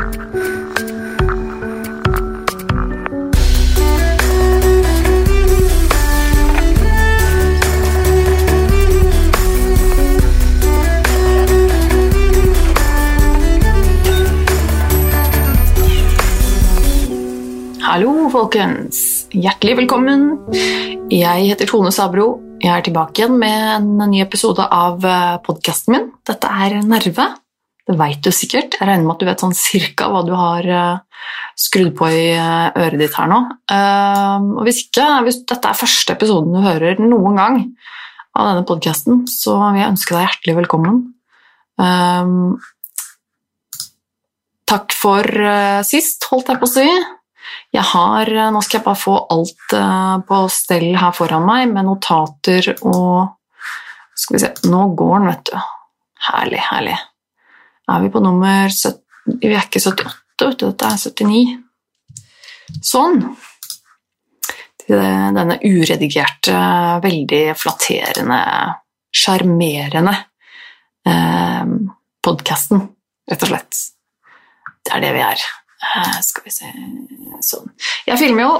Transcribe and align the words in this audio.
Hallo, 0.00 0.08
folkens. 18.32 19.26
Hjertelig 19.36 19.76
velkommen. 19.82 20.38
Jeg 21.12 21.44
heter 21.44 21.68
Tone 21.68 21.92
Sabro. 21.92 22.40
Jeg 22.64 22.72
er 22.72 22.88
tilbake 22.88 23.20
igjen 23.20 23.36
med 23.36 23.68
en 23.76 24.08
ny 24.08 24.24
episode 24.24 24.64
av 24.64 25.04
podkasten 25.44 25.98
min. 25.98 26.10
Dette 26.24 26.48
er 26.48 26.80
Nerve. 26.88 27.28
Det 27.90 27.96
veit 27.98 28.22
du 28.22 28.30
sikkert. 28.30 28.76
Jeg 28.78 28.86
regner 28.86 29.02
med 29.02 29.16
at 29.16 29.22
du 29.22 29.26
vet 29.26 29.42
sånn 29.42 29.56
cirka 29.56 30.06
hva 30.12 30.20
du 30.22 30.30
har 30.38 30.66
eh, 30.70 31.22
skrudd 31.58 31.90
på 31.98 32.06
i 32.14 32.26
eh, 32.36 32.68
øret 32.78 33.00
ditt 33.02 33.16
her 33.18 33.30
nå. 33.32 33.40
Eh, 33.66 34.44
og 34.54 34.60
hvis 34.68 34.84
ikke, 34.84 35.06
hvis 35.26 35.40
dette 35.50 35.72
er 35.72 35.80
første 35.80 36.14
episoden 36.14 36.54
du 36.54 36.60
hører 36.62 37.02
noen 37.02 37.40
gang 37.40 37.58
av 38.38 38.52
denne 38.52 38.66
podkasten, 38.68 39.24
så 39.26 39.56
vil 39.72 39.80
jeg 39.82 39.90
ønske 39.96 40.14
deg 40.14 40.28
hjertelig 40.28 40.56
velkommen. 40.60 41.00
Takk 44.70 44.94
for 44.94 45.26
sist, 45.88 46.28
holdt 46.30 46.52
jeg 46.52 46.60
på 46.62 46.68
å 46.68 46.70
si. 46.70 46.86
Jeg 47.74 47.86
har, 47.90 48.30
nå 48.54 48.62
skal 48.62 48.78
jeg 48.78 48.86
bare 48.86 49.02
få 49.02 49.16
alt 49.34 49.76
på 50.30 50.40
stell 50.54 50.92
her 51.00 51.16
foran 51.16 51.48
meg, 51.48 51.72
med 51.74 51.90
notater 51.90 52.70
og 52.84 53.34
Skal 54.14 54.36
vi 54.36 54.44
se 54.44 54.54
Nå 54.68 54.90
går 55.00 55.14
den, 55.16 55.30
vet 55.32 55.50
du. 55.50 55.56
Herlig, 56.28 56.60
herlig. 56.70 56.98
Er 57.90 58.02
vi 58.04 58.10
på 58.12 58.22
nummer 58.22 58.70
70, 58.70 59.00
Vi 59.40 59.52
er 59.52 59.66
ikke 59.66 59.82
78, 59.82 60.46
vet 60.46 60.58
du. 60.58 60.66
Dette 60.70 60.88
er 60.88 60.98
79. 60.98 61.58
Sånn. 62.86 63.22
Denne 64.90 65.56
uredigerte, 65.62 66.56
veldig 67.04 67.42
flatterende, 67.58 68.40
sjarmerende 69.14 70.16
eh, 71.06 71.70
podkasten, 72.24 72.82
rett 73.30 73.46
og 73.46 73.52
slett. 73.52 73.80
Det 74.82 74.96
er 74.96 75.04
det 75.04 75.12
vi 75.14 75.22
er. 75.28 75.46
Eh, 75.90 76.18
skal 76.26 76.46
vi 76.46 76.54
se 76.54 76.72
Sånn. 77.40 77.70
Jeg 78.04 78.18
filmer 78.20 78.44
jo 78.44 78.54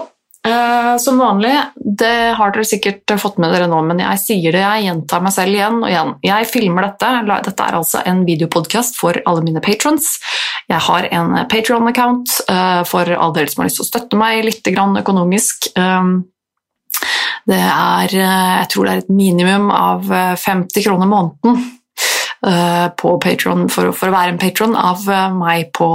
uh, 0.49 0.97
som 1.03 1.19
vanlig. 1.21 1.53
Det 1.77 2.35
har 2.39 2.55
dere 2.55 2.67
sikkert 2.69 3.15
fått 3.21 3.41
med 3.43 3.53
dere 3.55 3.69
nå, 3.71 3.81
men 3.87 4.03
jeg 4.03 4.23
sier 4.23 4.57
det, 4.57 4.63
jeg 4.63 4.87
gjentar 4.87 5.25
meg 5.25 5.35
selv 5.37 5.57
igjen 5.57 5.81
og 5.83 5.89
igjen. 5.91 6.13
Jeg 6.27 6.51
filmer 6.51 6.89
dette. 6.89 7.13
Dette 7.49 7.67
er 7.67 7.79
altså 7.81 8.05
en 8.09 8.25
videopodkast 8.29 9.01
for 9.01 9.21
alle 9.25 9.45
mine 9.47 9.63
patrons. 9.65 10.13
Jeg 10.71 10.85
har 10.87 11.09
en 11.11 11.35
Patron-account 11.51 12.37
uh, 12.51 12.83
for 12.89 13.09
alle 13.09 13.37
dere 13.39 13.53
som 13.53 13.65
har 13.65 13.71
lyst 13.71 13.81
til 13.83 13.89
å 13.89 13.91
støtte 13.93 14.21
meg 14.21 14.45
litt 14.47 14.71
økonomisk. 14.71 15.73
Um, 15.79 16.23
det 17.49 17.57
er, 17.57 18.13
jeg 18.13 18.67
tror 18.71 18.87
det 18.87 18.93
er 18.93 19.03
et 19.03 19.13
minimum 19.15 19.71
av 19.73 20.05
50 20.39 20.85
kroner 20.85 21.09
måneden 21.09 21.57
Eh, 21.57 21.80
på 22.41 23.11
Patreon 23.21 23.67
for, 23.69 23.91
for, 23.97 24.09
å 24.09 24.15
være 24.15 24.35
en 24.35 24.41
patron 24.41 24.77
av 24.79 25.05
eh, 25.11 25.35
meg 25.37 25.71
på 25.77 25.89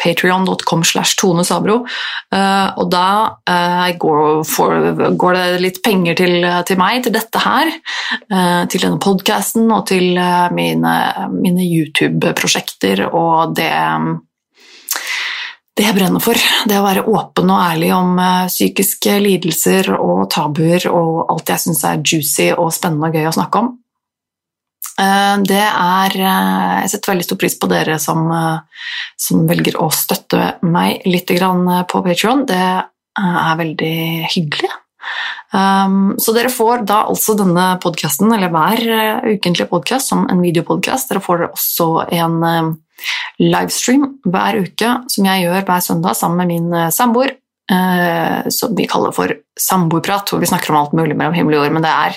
patrion.com 0.00 0.84
slash 0.86 1.18
Tone 1.20 1.44
Sabro. 1.44 1.82
Eh, 2.32 2.68
og 2.80 2.88
da 2.92 3.08
går, 4.00 4.40
for, 4.48 4.92
går, 5.20 5.36
det 5.36 5.60
litt 5.64 5.82
penger 5.84 6.16
til, 6.18 6.46
til, 6.68 6.80
meg, 6.80 7.02
til 7.04 7.14
dette 7.14 7.42
her, 7.42 7.70
til 8.70 8.82
denne 8.82 9.00
podkasten 9.02 9.68
og 9.72 9.84
til 9.90 10.18
mine, 10.54 10.94
mine 11.34 11.66
YouTube-prosjekter 11.66 13.06
og 13.08 13.54
det 13.58 13.70
det 15.78 15.86
jeg 15.86 15.96
brenner 15.96 16.20
for. 16.20 16.36
Det 16.68 16.76
å 16.76 16.84
være 16.84 17.06
åpen 17.08 17.52
og 17.54 17.62
ærlig 17.62 17.92
om 17.96 18.18
psykiske 18.50 19.14
lidelser 19.24 19.92
og 19.96 20.26
tabuer 20.32 20.88
og 20.90 21.30
alt 21.32 21.54
jeg 21.54 21.64
syns 21.64 21.84
er 21.88 22.02
juicy 22.04 22.50
og 22.52 22.72
spennende 22.74 23.08
og 23.08 23.16
gøy 23.16 23.30
å 23.30 23.36
snakke 23.38 23.62
om. 23.62 23.70
Eh, 25.00 25.36
det 25.48 25.62
er 25.64 26.16
eh, 26.18 26.76
Jeg 26.84 26.92
setter 26.92 27.14
veldig 27.14 27.26
stor 27.28 27.40
pris 27.40 27.56
på 27.60 27.70
dere 27.70 27.96
som, 28.02 28.26
eh, 28.34 28.84
som 29.20 29.46
velger 29.48 29.78
å 29.80 29.88
støtte 29.94 30.56
meg 30.66 31.06
litt 31.08 31.30
på 31.30 32.04
Patreon. 32.04 32.46
Det 32.48 32.60
er 33.20 33.58
veldig 33.58 33.96
hyggelig. 34.34 34.70
Um, 35.50 36.14
så 36.20 36.32
dere 36.36 36.50
får 36.52 36.84
da 36.86 37.00
altså 37.10 37.34
denne 37.34 37.72
podkasten, 37.82 38.30
eller 38.32 38.52
hver 38.52 38.82
ukentlige 39.32 39.66
podkast, 39.70 40.12
som 40.12 40.26
en 40.30 40.42
videopodkast. 40.44 41.10
Dere 41.10 41.22
får 41.24 41.46
også 41.48 41.88
en 42.14 42.76
livestream 43.40 44.06
hver 44.28 44.60
uke 44.60 44.92
som 45.10 45.26
jeg 45.26 45.46
gjør 45.46 45.66
hver 45.66 45.84
søndag 45.84 46.18
sammen 46.18 46.42
med 46.42 46.52
min 46.52 46.90
samboer. 46.92 47.36
som 48.50 48.74
vi 48.74 48.86
kaller 48.90 49.12
for 49.14 49.32
samboerprat, 49.58 50.28
hvor 50.28 50.40
vi 50.40 50.46
snakker 50.50 50.70
om 50.70 50.80
alt 50.80 50.92
mulig 50.92 51.16
mellom 51.16 51.34
himmel 51.34 51.54
og 51.54 51.64
jord. 51.64 51.74
Men 51.76 51.84
det 51.86 51.92
er 51.94 52.16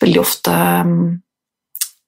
veldig 0.00 0.20
ofte 0.20 0.54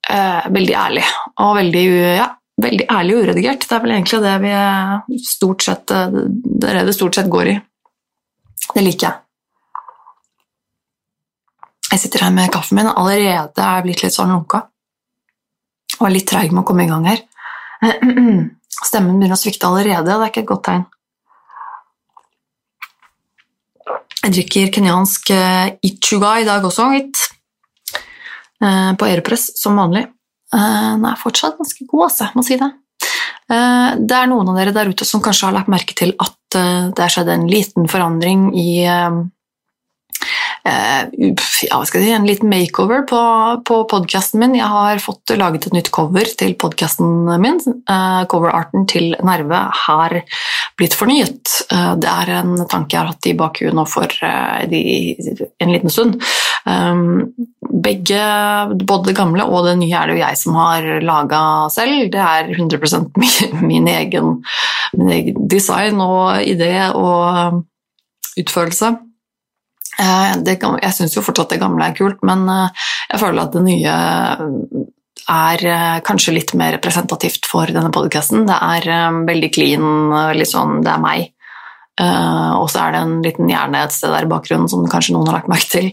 eh, 0.09 0.47
veldig 0.53 0.75
ærlig. 0.75 1.03
Og 1.43 1.55
veldig, 1.57 1.83
ja, 2.17 2.29
veldig 2.61 2.87
ærlig 2.91 3.15
og 3.15 3.27
uredigert. 3.27 3.67
Det 3.67 3.75
er 3.75 3.83
vel 3.83 3.95
egentlig 3.97 4.21
det 4.23 4.37
vi 4.43 5.19
stort 5.27 5.65
sett, 5.65 5.91
eh, 5.91 6.07
det, 6.09 6.69
er 6.69 6.85
det 6.85 6.95
stort 6.95 7.19
sett 7.19 7.31
går 7.31 7.51
i. 7.53 7.59
Det 8.73 8.83
liker 8.83 9.09
jeg. 9.09 9.19
Jeg 11.93 12.01
sitter 12.01 12.25
her 12.25 12.33
med 12.33 12.49
kaffen 12.49 12.79
min, 12.79 12.89
allerede 12.89 13.61
er 13.61 13.75
jeg 13.77 13.85
blitt 13.85 14.01
litt 14.01 14.15
sånn 14.15 14.31
lunka. 14.33 14.63
Og 15.99 16.07
er 16.07 16.15
litt 16.15 16.25
treig 16.29 16.49
med 16.51 16.63
å 16.63 16.65
komme 16.65 16.87
i 16.87 16.89
gang 16.89 17.05
her. 17.05 17.21
Stemmen 18.89 19.19
begynner 19.19 19.37
å 19.37 19.39
svikte 19.39 19.69
allerede, 19.69 20.09
og 20.09 20.23
det 20.23 20.25
er 20.25 20.31
ikke 20.31 20.43
et 20.43 20.49
godt 20.49 20.65
tegn. 20.69 20.87
Jeg 24.23 24.33
drikker 24.37 24.71
kenyansk 24.71 25.29
eh, 25.35 25.75
ichuga 25.83 26.37
i 26.39 26.47
dag 26.47 26.63
også, 26.65 26.87
gitt. 26.95 27.19
Eh, 28.63 28.95
på 28.95 29.05
Aeropress 29.05 29.61
som 29.61 29.75
vanlig. 29.75 30.05
Eh, 30.55 30.91
den 30.95 31.05
er 31.09 31.19
fortsatt 31.19 31.59
ganske 31.59 31.87
god, 31.89 32.07
altså, 32.07 32.29
må 32.37 32.45
si 32.47 32.57
det. 32.61 32.71
Eh, 33.51 33.89
det 33.99 34.17
er 34.17 34.31
noen 34.31 34.53
av 34.53 34.59
dere 34.59 34.75
der 34.75 34.91
ute 34.93 35.07
som 35.07 35.23
kanskje 35.23 35.49
har 35.49 35.57
lagt 35.57 35.71
merke 35.71 35.97
til 35.97 36.15
at 36.23 36.39
det 36.53 37.01
har 37.01 37.09
skjedd 37.09 37.31
en 37.33 37.47
liten 37.49 37.87
forandring 37.89 38.51
i 38.53 38.83
ja, 38.85 38.99
hva 41.09 41.79
skal 41.89 41.97
jeg 41.97 42.05
si, 42.05 42.11
en 42.13 42.27
liten 42.29 42.51
makeover 42.51 43.01
på, 43.09 43.21
på 43.65 43.79
podkasten 43.89 44.37
min. 44.43 44.53
Jeg 44.59 44.69
har 44.69 45.01
fått 45.01 45.33
laget 45.33 45.65
et 45.65 45.73
nytt 45.73 45.89
cover 45.97 46.29
til 46.37 46.53
podkasten 46.61 47.25
min. 47.41 47.57
Coverarten 48.29 48.85
til 48.85 49.17
Nerve 49.25 49.63
har 49.87 50.19
blitt 50.77 50.93
fornyet. 50.93 51.55
Det 51.73 52.13
er 52.13 52.35
en 52.37 52.53
tanke 52.69 52.93
jeg 52.93 53.01
har 53.01 53.09
hatt 53.15 53.31
i 53.31 53.33
bakhuet 53.41 53.73
nå 53.73 53.87
for 53.89 54.13
en 54.21 55.73
liten 55.73 55.89
stund. 55.89 56.21
Um, 56.63 57.33
begge, 57.83 58.19
både 58.87 59.09
det 59.09 59.17
gamle 59.17 59.43
og 59.43 59.65
det 59.67 59.75
nye, 59.81 59.97
er 59.99 60.07
det 60.07 60.15
jo 60.15 60.23
jeg 60.23 60.39
som 60.39 60.59
har 60.61 60.87
laga 61.03 61.41
selv. 61.73 62.07
Det 62.13 62.23
er 62.23 62.53
100 62.55 63.01
min, 63.21 63.67
min, 63.67 63.89
egen, 63.91 64.37
min 64.95 65.15
egen 65.17 65.47
design 65.51 65.99
og 66.03 66.39
idé 66.47 66.73
og 66.95 67.63
utførelse. 68.39 68.93
Eh, 70.01 70.35
det, 70.41 70.57
jeg 70.57 70.95
syns 70.95 71.15
jo 71.17 71.23
fortsatt 71.25 71.53
det 71.53 71.61
gamle 71.61 71.85
er 71.85 71.97
kult, 71.97 72.23
men 72.25 72.47
eh, 72.49 72.87
jeg 73.11 73.21
føler 73.21 73.43
at 73.43 73.53
det 73.53 73.63
nye 73.67 73.97
er 75.33 75.65
eh, 75.69 75.99
kanskje 76.05 76.35
litt 76.35 76.55
mer 76.57 76.73
representativt 76.77 77.47
for 77.49 77.69
denne 77.69 77.93
podkasten. 77.93 78.47
Det 78.49 78.57
er 78.57 79.21
veldig 79.29 79.51
clean, 79.53 79.87
litt 80.37 80.51
sånn 80.51 80.81
det 80.85 80.93
er 80.95 81.03
meg. 81.03 81.29
og 81.93 82.69
så 82.73 82.79
er 82.81 82.93
det 82.93 82.99
en 83.03 83.19
liten 83.21 83.49
hjerne 83.51 83.83
et 83.85 83.93
sted 83.93 84.09
der 84.09 84.25
i 84.25 84.29
bakgrunnen 84.31 84.69
som 84.69 84.87
kanskje 84.89 85.13
noen 85.13 85.27
har 85.29 85.37
lagt 85.37 85.51
merke 85.51 85.69
til. 85.69 85.91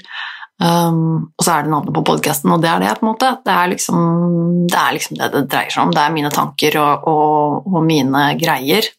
Um, 0.60 1.30
og 1.40 1.44
så 1.44 1.54
er 1.54 1.64
det 1.64 1.72
navnet 1.72 1.94
på 1.96 2.02
podkasten, 2.04 2.50
og 2.52 2.60
det 2.60 2.68
er 2.68 2.82
det, 2.82 2.90
på 2.98 3.06
en 3.06 3.10
måte. 3.14 3.30
Det 3.46 3.52
er, 3.54 3.70
liksom, 3.72 4.00
det 4.68 4.76
er 4.76 4.96
liksom 4.96 5.16
det 5.16 5.28
det 5.32 5.44
dreier 5.48 5.72
seg 5.72 5.86
om. 5.86 5.94
Det 5.96 6.02
er 6.02 6.12
mine 6.12 6.32
tanker 6.34 6.76
og, 6.82 7.06
og, 7.08 7.70
og 7.70 7.86
mine 7.86 8.26
greier. 8.40 8.90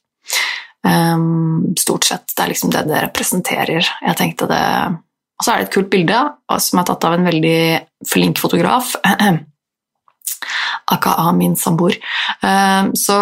Um, 0.81 1.75
stort 1.77 2.07
sett. 2.09 2.33
Det 2.33 2.41
er 2.41 2.49
liksom 2.49 2.73
det 2.73 2.87
det 2.89 3.03
representerer. 3.05 3.91
Jeg 4.01 4.17
tenkte 4.17 4.47
det 4.49 4.63
Og 4.97 5.45
så 5.45 5.51
er 5.51 5.61
det 5.61 5.67
et 5.67 5.75
kult 5.75 5.91
bilde 5.93 6.17
som 6.61 6.81
er 6.81 6.87
tatt 6.89 7.05
av 7.05 7.17
en 7.17 7.29
veldig 7.29 7.61
flink 8.09 8.41
fotograf. 8.41 8.95
AKA 10.95 11.31
min 11.37 11.53
samboer. 11.55 11.99
Um, 12.41 12.95
så 12.97 13.17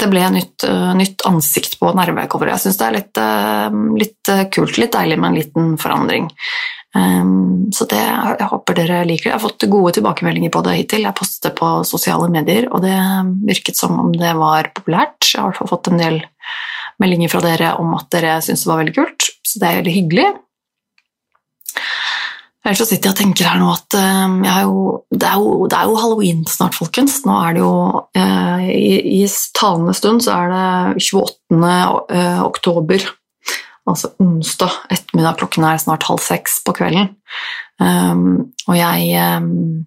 det 0.00 0.08
ble 0.12 0.26
nytt, 0.36 0.68
uh, 0.68 0.92
nytt 0.96 1.24
ansikt 1.28 1.78
på 1.80 1.94
nervecoveret. 1.96 2.58
Jeg 2.58 2.64
syns 2.66 2.78
det 2.80 2.86
er 2.86 2.96
litt, 2.98 3.22
uh, 3.24 3.80
litt, 3.96 4.32
kult, 4.52 4.76
litt 4.76 4.92
deilig 4.92 5.16
med 5.16 5.32
en 5.32 5.40
liten 5.40 5.72
forandring. 5.80 6.28
Um, 6.90 7.70
så 7.70 7.86
det, 7.86 8.00
jeg 8.02 8.48
håper 8.50 8.74
dere 8.74 9.04
liker 9.06 9.28
det. 9.28 9.30
Jeg 9.30 9.36
har 9.36 9.44
fått 9.44 9.68
gode 9.70 9.94
tilbakemeldinger 9.94 10.50
på 10.54 10.62
det 10.66 10.76
hittil. 10.78 11.06
Jeg 11.06 11.18
postet 11.18 11.54
på 11.58 11.70
sosiale 11.86 12.26
medier, 12.32 12.66
og 12.70 12.82
det 12.82 12.98
virket 13.46 13.78
som 13.78 13.98
om 14.02 14.12
det 14.16 14.34
var 14.38 14.72
populært. 14.74 15.30
Jeg 15.30 15.38
har 15.38 15.48
i 15.48 15.52
hvert 15.52 15.62
fall 15.62 15.72
fått 15.76 15.92
en 15.92 16.02
del 16.02 16.20
meldinger 17.00 17.32
fra 17.32 17.42
dere 17.44 17.74
om 17.80 17.94
at 17.96 18.10
dere 18.12 18.38
syntes 18.44 18.66
det 18.66 18.72
var 18.72 18.80
veldig 18.82 18.96
kult, 18.98 19.28
så 19.46 19.60
det 19.60 19.68
er 19.68 19.80
veldig 19.80 19.96
hyggelig. 19.96 20.30
Ellers 22.60 22.82
sitter 22.90 23.08
jeg 23.08 23.14
og 23.14 23.20
tenker 23.22 23.46
her 23.48 23.56
nå 23.56 23.70
at 23.72 23.94
um, 23.96 24.34
jo, 24.44 24.80
det, 25.08 25.24
er 25.30 25.38
jo, 25.40 25.52
det, 25.64 25.78
er 25.78 25.86
jo, 25.88 25.94
halloween 25.96 26.42
snart, 26.44 26.76
folkens. 26.76 27.22
Nå 27.24 27.38
er 27.40 27.56
det 27.56 27.62
jo 27.62 27.72
uh, 28.18 28.66
i, 28.66 29.22
I 29.22 29.22
talende 29.56 29.94
stund 29.96 30.26
så 30.26 30.34
er 30.36 30.52
det 30.52 31.06
28. 31.06 31.56
Uh, 31.56 32.42
oktober, 32.44 33.06
altså 33.88 34.12
onsdag 34.22 34.74
ettermiddag. 34.92 35.38
Klokken 35.40 35.66
er 35.66 35.80
snart 35.82 36.06
halv 36.08 36.22
seks 36.24 36.60
på 36.66 36.74
kvelden. 36.76 37.14
Um, 37.80 38.52
og 38.66 38.76
jeg, 38.76 39.14
um, 39.40 39.86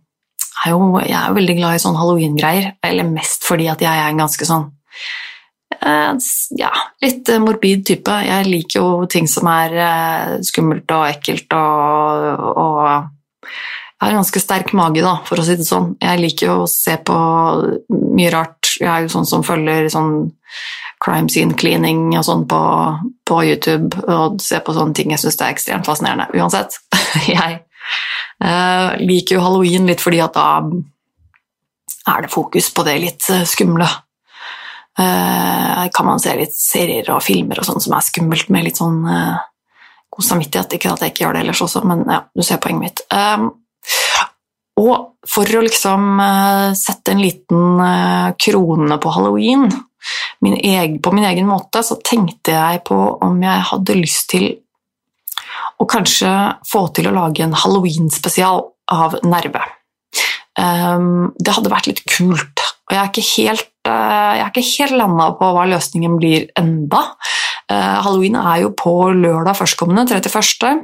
er 0.63 0.73
jo, 0.73 0.87
jeg 1.03 1.19
er 1.19 1.37
veldig 1.37 1.57
glad 1.59 1.77
i 1.77 1.83
sånn 1.83 1.99
halloween-greier. 1.99 2.73
Eller 2.85 3.09
mest 3.09 3.45
fordi 3.47 3.69
at 3.71 3.83
jeg 3.83 3.93
er 3.93 4.09
en 4.09 4.23
ganske 4.23 4.49
sånn 4.49 4.65
uh, 5.83 6.13
ja, 6.59 6.73
litt 7.03 7.31
morbid 7.43 7.85
type. 7.91 8.17
Jeg 8.27 8.49
liker 8.49 8.81
jo 8.81 9.05
ting 9.11 9.29
som 9.29 9.49
er 9.51 10.41
skummelt 10.45 10.89
og 10.95 11.07
ekkelt 11.11 11.57
og, 11.59 12.49
og 12.53 12.83
jeg 14.03 14.09
har 14.09 14.17
ganske 14.17 14.39
sterk 14.41 14.73
mage, 14.75 14.99
da, 14.99 15.13
for 15.23 15.39
å 15.39 15.43
si 15.47 15.53
det 15.55 15.63
sånn. 15.63 15.93
Jeg 16.03 16.19
liker 16.19 16.49
jo 16.49 16.55
å 16.65 16.67
se 16.67 16.97
på 17.07 17.13
mye 17.87 18.31
rart. 18.33 18.73
Jeg 18.75 18.89
er 18.91 19.05
jo 19.05 19.11
sånn 19.13 19.27
som 19.29 19.45
følger 19.47 19.87
sånn 19.93 20.25
crime 21.03 21.29
scene 21.29 21.55
cleaning 21.59 22.13
og 22.17 22.23
sånn 22.27 22.45
på, 22.49 22.61
på 23.27 23.41
YouTube, 23.43 23.99
og 24.07 24.39
se 24.43 24.59
på 24.63 24.75
sånne 24.75 24.95
ting 24.97 25.13
jeg 25.13 25.23
syns 25.23 25.39
er 25.41 25.51
ekstremt 25.51 25.89
fascinerende. 25.89 26.29
Uansett. 26.39 26.79
Jeg 27.33 27.59
uh, 28.43 28.95
liker 29.03 29.37
jo 29.37 29.43
halloween 29.43 29.85
litt 29.87 30.01
fordi 30.01 30.21
at 30.23 30.33
da 30.35 30.63
er 32.13 32.23
det 32.25 32.31
fokus 32.31 32.69
på 32.73 32.85
det 32.87 32.95
litt 33.03 33.27
uh, 33.31 33.43
skumle. 33.47 33.87
Uh, 34.97 35.85
kan 35.93 36.07
man 36.07 36.21
se 36.21 36.33
litt 36.37 36.55
serier 36.55 37.11
og 37.13 37.23
filmer 37.25 37.59
og 37.59 37.67
sånn 37.67 37.83
som 37.83 37.95
er 37.97 38.05
skummelt, 38.05 38.49
med 38.53 38.67
litt 38.69 38.79
sånn 38.79 39.03
god 39.03 40.27
samvittighet. 40.29 40.77
Ikke 40.77 40.93
at 40.93 41.03
jeg 41.03 41.13
ikke 41.13 41.25
gjør 41.25 41.37
det 41.37 41.45
ellers 41.45 41.63
også, 41.65 41.83
men 41.89 42.05
ja, 42.07 42.23
du 42.31 42.45
ser 42.45 42.61
poenget 42.63 42.83
mitt. 42.85 43.05
Um, 43.11 43.51
og 44.83 45.27
for 45.29 45.47
å 45.55 45.63
liksom 45.63 46.17
sette 46.75 47.13
en 47.13 47.21
liten 47.21 47.83
krone 48.41 48.97
på 48.99 49.11
halloween 49.13 49.67
min 50.45 50.57
egen, 50.59 50.99
på 51.03 51.13
min 51.15 51.27
egen 51.29 51.47
måte, 51.49 51.83
så 51.85 51.99
tenkte 52.03 52.55
jeg 52.55 52.83
på 52.87 52.97
om 53.23 53.39
jeg 53.43 53.67
hadde 53.69 53.99
lyst 53.99 54.29
til 54.33 54.49
å 55.81 55.87
kanskje 55.89 56.31
få 56.69 56.87
til 56.95 57.09
å 57.09 57.15
lage 57.15 57.43
en 57.45 57.55
halloween-spesial 57.57 58.63
av 58.93 59.17
Nerve. 59.25 59.63
Um, 60.59 61.33
det 61.41 61.55
hadde 61.55 61.71
vært 61.73 61.89
litt 61.89 62.03
kult, 62.05 62.61
og 62.85 62.93
jeg 62.93 63.01
er 63.01 63.09
ikke 63.09 63.25
helt, 63.31 63.69
uh, 63.89 64.33
jeg 64.37 64.43
er 64.43 64.51
ikke 64.51 64.67
helt 64.69 64.97
landa 64.99 65.31
på 65.39 65.49
hva 65.55 65.65
løsningen 65.71 66.19
blir 66.21 66.45
enda. 66.59 67.01
Uh, 67.71 68.03
halloween 68.05 68.37
er 68.37 68.65
jo 68.65 68.73
på 68.77 68.93
lørdag 69.17 69.57
førstkommende, 69.57 70.05
31. 70.13 70.83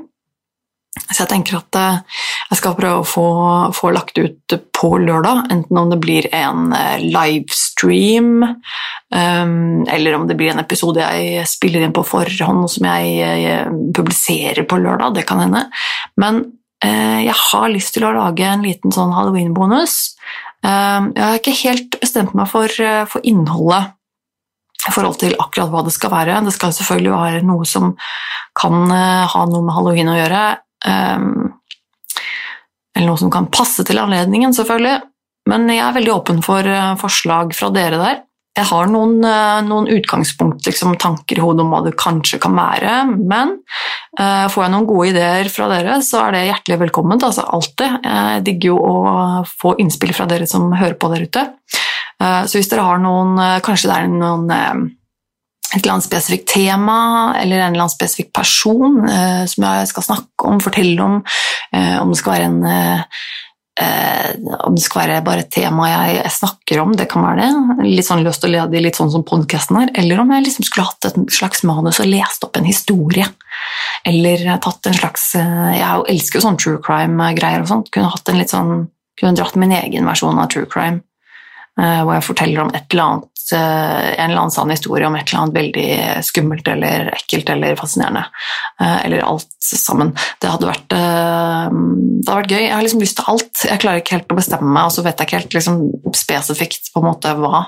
Så 1.08 1.24
jeg 1.24 1.30
tenker 1.32 1.58
at 1.60 1.78
eh, 1.80 2.20
jeg 2.52 2.60
skal 2.60 2.76
prøve 2.78 3.02
å 3.02 3.08
få, 3.08 3.26
få, 3.76 3.92
lagt 3.96 4.20
ut 4.20 4.56
på 4.76 4.92
lørdag, 5.02 5.48
enten 5.54 5.80
om 5.82 5.92
det 5.92 6.00
blir 6.04 6.28
en 6.36 6.74
eh, 6.76 7.02
livestream, 7.02 8.44
um, 8.44 9.86
eller 9.90 10.18
om 10.18 10.28
det 10.30 10.38
blir 10.40 10.54
en 10.54 10.62
episode 10.62 11.02
jeg 11.02 11.48
spiller 11.50 11.86
inn 11.86 11.96
på 11.96 12.06
forhånd 12.08 12.68
som 12.72 12.90
jeg, 12.92 13.14
jeg 13.44 13.92
publiserer 13.98 14.68
på 14.70 14.82
lørdag. 14.82 15.18
Det 15.18 15.28
kan 15.30 15.44
hende. 15.46 15.68
Men 16.20 16.46
jeg 16.80 17.34
har 17.36 17.66
lyst 17.74 17.92
til 17.92 18.06
å 18.08 18.14
lage 18.16 18.46
en 18.48 18.62
liten 18.64 18.94
sånn 18.96 19.12
halloween-bonus. 19.12 20.14
Um, 20.64 21.10
jeg 21.12 21.26
har 21.26 21.40
ikke 21.42 21.56
helt 21.66 21.98
bestemt 22.00 22.38
meg 22.40 22.48
for, 22.48 22.72
for 23.12 23.26
innholdet 23.28 23.98
i 24.88 24.94
forhold 24.96 25.20
til 25.20 25.36
akkurat 25.36 25.72
hva 25.74 25.84
det 25.86 25.94
skal 25.94 26.14
være. 26.14 26.40
Det 26.46 26.56
skal 26.56 26.74
selvfølgelig 26.76 27.12
være 27.12 27.44
noe 27.48 27.68
som 27.68 27.92
kan 28.58 28.92
eh, 28.94 29.26
ha 29.30 29.46
noe 29.50 29.66
med 29.66 29.76
halloween 29.76 30.12
å 30.12 30.18
gjøre. 30.18 30.44
Eller 33.00 33.08
noe 33.08 33.20
som 33.20 33.32
kan 33.32 33.48
passe 33.54 33.84
til 33.88 34.00
anledningen, 34.02 34.54
selvfølgelig. 34.56 34.98
Men 35.50 35.70
jeg 35.72 35.84
er 35.84 35.96
veldig 35.96 36.14
åpen 36.14 36.42
for 36.46 36.66
uh, 36.68 36.98
forslag 37.00 37.54
fra 37.58 37.70
dere 37.74 38.00
der. 38.02 38.18
Jeg 38.60 38.68
har 38.70 38.90
noen, 38.92 39.20
uh, 39.24 39.62
noen 39.66 39.88
utgangspunkt, 39.94 40.66
liksom, 40.68 40.98
tanker 41.00 41.40
i 41.40 41.44
hodet 41.44 41.64
om 41.64 41.72
hva 41.74 41.82
det 41.86 41.96
kanskje 42.00 42.42
kan 42.44 42.58
være, 42.58 42.96
men 43.16 43.56
uh, 44.20 44.46
får 44.52 44.66
jeg 44.66 44.74
noen 44.74 44.90
gode 44.90 45.14
ideer 45.14 45.50
fra 45.54 45.70
dere, 45.72 46.00
så 46.06 46.26
er 46.26 46.36
det 46.36 46.48
hjertelig 46.50 46.80
velkomment. 46.84 47.26
Altså 47.26 47.48
alltid. 47.48 48.02
Jeg 48.04 48.46
digger 48.50 48.74
jo 48.74 48.78
å 48.84 48.96
få 49.48 49.78
innspill 49.82 50.14
fra 50.18 50.28
dere 50.30 50.50
som 50.50 50.70
hører 50.74 50.98
på 51.00 51.12
der 51.14 51.26
ute. 51.30 51.48
Uh, 52.20 52.44
så 52.44 52.60
hvis 52.60 52.68
dere 52.68 52.84
har 52.84 52.98
noen 53.00 53.38
eh, 53.40 53.62
Kanskje 53.64 53.88
det 53.88 53.96
er 53.96 54.10
noen 54.12 54.50
eh, 54.52 54.80
et 55.70 55.84
eller 55.84 55.96
annet 55.96 56.08
spesifikt 56.08 56.50
tema 56.50 57.00
eller 57.38 57.60
en 57.60 57.74
eller 57.74 57.86
annen 57.86 57.94
spesifikk 57.94 58.32
person 58.34 59.04
eh, 59.06 59.44
som 59.50 59.68
jeg 59.68 59.90
skal 59.92 60.06
snakke 60.08 60.50
om, 60.50 60.62
fortelle 60.64 61.06
om. 61.06 61.20
Eh, 61.76 61.96
om 62.02 62.10
det 62.10 62.20
skal 62.22 62.36
være 62.36 62.50
en 62.50 62.64
eh, 62.70 63.04
Om 63.80 64.76
det 64.76 64.84
skal 64.84 65.00
være 65.06 65.22
bare 65.24 65.46
et 65.46 65.52
tema 65.56 65.86
jeg, 65.88 66.32
snakker 66.36 66.82
om, 66.82 66.98
det 67.00 67.06
kan 67.12 67.24
være 67.24 67.46
det. 67.46 67.86
Litt 67.88 68.08
sånn 68.10 68.26
løst 68.26 68.44
og 68.44 68.52
ledig, 68.52 68.82
litt 68.84 68.98
sånn 69.00 69.12
som 69.14 69.24
podkasten 69.24 69.78
her. 69.80 69.92
Eller 70.02 70.20
om 70.20 70.34
jeg 70.34 70.50
liksom 70.50 70.66
skulle 70.68 70.90
hatt 70.90 71.08
et 71.08 71.20
slags 71.32 71.64
manus 71.64 72.02
og 72.04 72.10
lest 72.12 72.44
opp 72.44 72.60
en 72.60 72.68
historie. 72.68 73.30
Eller 74.10 74.44
tatt 74.60 74.90
en 74.90 74.98
slags 74.98 75.32
Jeg 75.38 76.04
elsker 76.12 76.42
jo 76.42 76.44
sånn 76.44 76.60
true 76.60 76.82
crime-greier 76.84 77.64
og 77.64 77.72
sånt. 77.72 77.94
Kunne 77.96 78.12
hatt 78.12 78.28
en 78.28 78.42
litt 78.42 78.52
sånn 78.52 78.90
kunne 79.20 79.36
dratt 79.36 79.56
min 79.60 79.72
egen 79.76 80.08
versjon 80.08 80.40
av 80.40 80.52
true 80.52 80.68
crime. 80.70 81.04
Eh, 81.80 82.02
hvor 82.04 82.18
jeg 82.18 82.28
forteller 82.28 82.64
om 82.66 82.72
et 82.76 82.92
eller 82.92 83.06
annet, 83.06 83.26
eh, 83.26 83.39
en 83.58 84.26
eller 84.30 84.42
annen 84.42 84.54
sann 84.54 84.74
historie 84.74 85.08
om 85.08 85.16
et 85.18 85.30
eller 85.30 85.44
annet 85.44 85.60
veldig 85.60 85.88
skummelt 86.26 86.68
eller 86.72 87.12
ekkelt 87.16 87.50
eller 87.54 87.80
fascinerende. 87.80 88.26
Eh, 88.82 89.06
eller 89.06 89.26
alt 89.28 89.48
sammen. 89.70 90.14
Det 90.42 90.52
hadde 90.52 90.70
vært, 90.70 90.86
det 90.90 91.00
hadde 91.00 92.38
vært 92.42 92.54
gøy. 92.54 92.62
Jeg 92.64 92.76
har 92.76 92.86
liksom 92.86 93.04
lyst 93.04 93.20
til 93.20 93.32
alt. 93.34 93.64
Jeg 93.68 93.82
klarer 93.84 94.04
ikke 94.04 94.18
helt 94.18 94.34
å 94.34 94.40
bestemme 94.40 94.70
meg, 94.74 94.90
og 94.90 94.96
så 94.96 95.06
vet 95.06 95.20
jeg 95.20 95.30
ikke 95.30 95.42
helt 95.42 95.58
liksom, 95.58 95.82
spesifikt 96.18 96.94
på 96.94 97.04
en 97.04 97.10
måte 97.12 97.34
hva. 97.38 97.66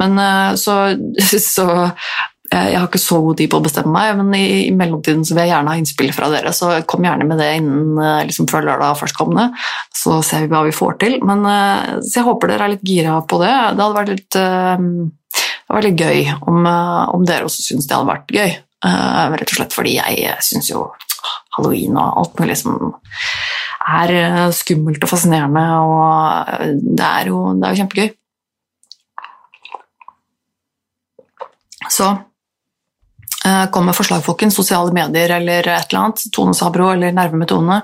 Men 0.00 0.18
så, 0.60 0.78
så 1.54 1.68
Eh, 1.78 2.33
jeg 2.52 2.76
har 2.76 2.86
ikke 2.90 3.00
så 3.00 3.18
god 3.24 3.38
tid 3.38 3.48
på 3.50 3.58
å 3.58 3.64
bestemme 3.64 3.92
meg, 3.94 4.18
men 4.18 4.34
i, 4.36 4.44
i 4.66 4.72
mellomtiden 4.76 5.22
vil 5.24 5.40
jeg 5.40 5.48
gjerne 5.48 5.72
ha 5.72 5.80
innspill 5.80 6.10
fra 6.12 6.28
dere. 6.32 6.52
Så 6.52 6.68
kom 6.90 7.06
gjerne 7.06 7.26
med 7.28 7.40
det 7.40 7.48
innen 7.56 7.96
eh, 7.96 8.24
liksom, 8.28 8.48
før 8.50 8.66
lørdag 8.68 8.98
førstkommende, 9.00 9.46
så 9.96 10.18
ser 10.26 10.44
vi 10.44 10.50
hva 10.52 10.60
vi 10.66 10.74
får 10.76 10.98
til. 11.00 11.16
Men, 11.24 11.46
eh, 11.48 11.94
så 12.04 12.20
jeg 12.20 12.26
håper 12.28 12.52
dere 12.52 12.66
er 12.68 12.74
litt 12.74 12.84
gira 12.84 13.16
på 13.24 13.40
det. 13.40 13.52
Det 13.52 13.80
hadde 13.80 13.96
vært 13.96 14.12
litt, 14.12 14.28
det 14.36 15.78
hadde 15.78 15.94
gøy 16.04 16.34
om, 16.44 16.68
om, 17.16 17.24
dere 17.24 17.48
også 17.48 17.64
syns 17.64 17.88
det 17.88 17.96
hadde 17.96 18.12
vært 18.12 18.36
gøy. 18.36 18.52
Rett 18.84 19.48
og 19.48 19.56
slett 19.56 19.72
fordi 19.72 19.94
jeg 19.96 20.34
syns 20.44 20.68
jo 20.68 20.84
halloween 21.56 21.96
og 21.96 22.18
alt 22.20 22.42
mulig 22.42 22.58
som 22.60 22.74
er 23.88 24.12
skummelt 24.52 25.00
og 25.06 25.08
fascinerende, 25.08 25.64
og 25.80 26.92
det 27.00 27.08
er 27.08 27.32
jo, 27.32 27.40
det 27.56 27.70
er 27.70 27.72
jo 27.72 27.80
kjempegøy. 27.80 28.12
Så 31.94 32.12
Eh, 32.12 32.33
kom 33.72 33.88
med 33.88 33.96
forslag, 33.96 34.22
folkens. 34.24 34.56
Sosiale 34.56 34.92
medier 34.96 35.36
eller 35.36 35.66
et 35.68 35.90
eller 35.92 36.00
annet. 36.00 36.24
Tone 36.32 36.56
Sabro 36.56 36.90
eller 36.94 37.12
Nerve 37.12 37.38
med 37.40 37.50
Tone. 37.50 37.82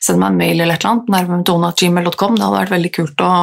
Send 0.00 0.20
meg 0.20 0.32
en 0.32 0.40
mail 0.40 0.60
eller 0.60 0.76
et 0.76 0.84
eller 0.84 0.94
annet. 0.94 1.12
Nervemetone.gmail.com. 1.16 2.36
Det 2.36 2.46
hadde 2.46 2.58
vært 2.58 2.74
veldig 2.76 2.92
kult 2.98 3.24
å 3.24 3.34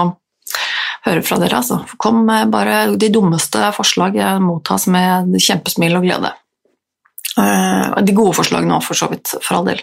høre 1.08 1.24
fra 1.26 1.40
dere. 1.42 1.62
Altså. 1.62 1.82
Kom 2.02 2.24
med 2.28 2.52
bare 2.54 2.84
de 3.00 3.10
dummeste 3.14 3.72
forslag 3.76 4.20
mottas 4.44 4.88
med 4.92 5.38
kjempesmil 5.42 5.98
og 6.00 6.06
glede. 6.08 6.34
Eh, 7.38 8.04
de 8.04 8.18
gode 8.18 8.36
forslagene 8.38 8.78
òg, 8.78 8.86
for 8.86 8.98
så 8.98 9.10
vidt, 9.12 9.36
for 9.46 9.60
all 9.60 9.68
del. 9.70 9.82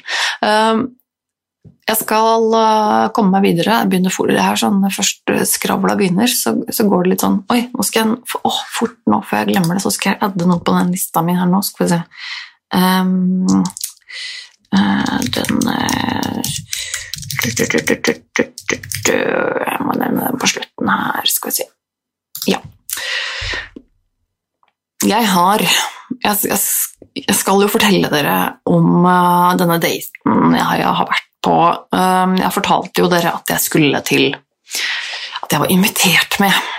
Eh, 1.64 1.70
jeg 1.88 1.96
skal 2.00 2.48
uh, 2.54 3.10
komme 3.14 3.34
meg 3.34 3.44
videre. 3.44 3.80
Jeg 3.82 3.90
begynner 3.92 4.14
for, 4.14 4.28
det 4.28 4.40
her. 4.40 4.56
sånn, 4.56 4.82
Først 4.92 5.32
skravla 5.50 5.96
begynner, 5.98 6.30
så, 6.30 6.54
så, 6.70 6.86
går 6.88 7.04
det 7.04 7.12
litt 7.12 7.24
sånn 7.24 7.40
Oi, 7.52 7.60
nå 7.74 7.84
skal 7.86 8.04
jeg, 8.04 8.38
å, 8.40 8.52
fort 8.72 8.98
nå 9.10 9.20
før 9.24 9.42
jeg 9.42 9.52
glemmer 9.52 9.76
det, 9.76 9.84
så 9.84 9.92
skal 9.94 10.14
jeg 10.14 10.22
adde 10.28 10.48
noe 10.48 10.60
på 10.64 10.74
den 10.76 10.92
lista 10.94 11.22
mi 11.24 11.36
her 11.36 11.48
nå. 11.50 11.60
Skal 11.64 11.84
vi 11.84 11.90
se 11.92 12.00
um, 12.74 13.64
Den 15.34 15.54
uh, 15.68 16.40
Jeg 19.04 19.80
må 19.84 19.92
nevne 20.00 20.30
den 20.30 20.40
på 20.40 20.50
slutten 20.50 20.88
her, 20.88 21.28
skal 21.30 21.52
vi 21.52 21.58
se. 21.60 21.68
Ja. 22.48 22.60
Jeg 25.04 25.28
har 25.28 25.60
jeg, 25.64 26.36
jeg, 26.48 26.58
jeg, 27.14 27.36
skal 27.36 27.62
jo 27.62 27.70
fortelle 27.70 28.10
dere 28.12 28.38
om 28.66 29.06
denne 29.58 29.78
daten 29.82 30.56
jeg 30.58 30.82
har 30.82 31.06
vært 31.08 31.30
på 31.44 31.58
ehm, 31.94 32.38
Jeg 32.40 32.54
fortalte 32.54 33.04
jo 33.04 33.10
dere 33.12 33.34
at 33.36 33.52
jeg 33.54 33.62
skulle 33.62 34.00
til 34.06 34.30
At 34.34 35.52
jeg 35.52 35.62
var 35.62 35.72
invitert 35.72 36.40
med 36.42 36.72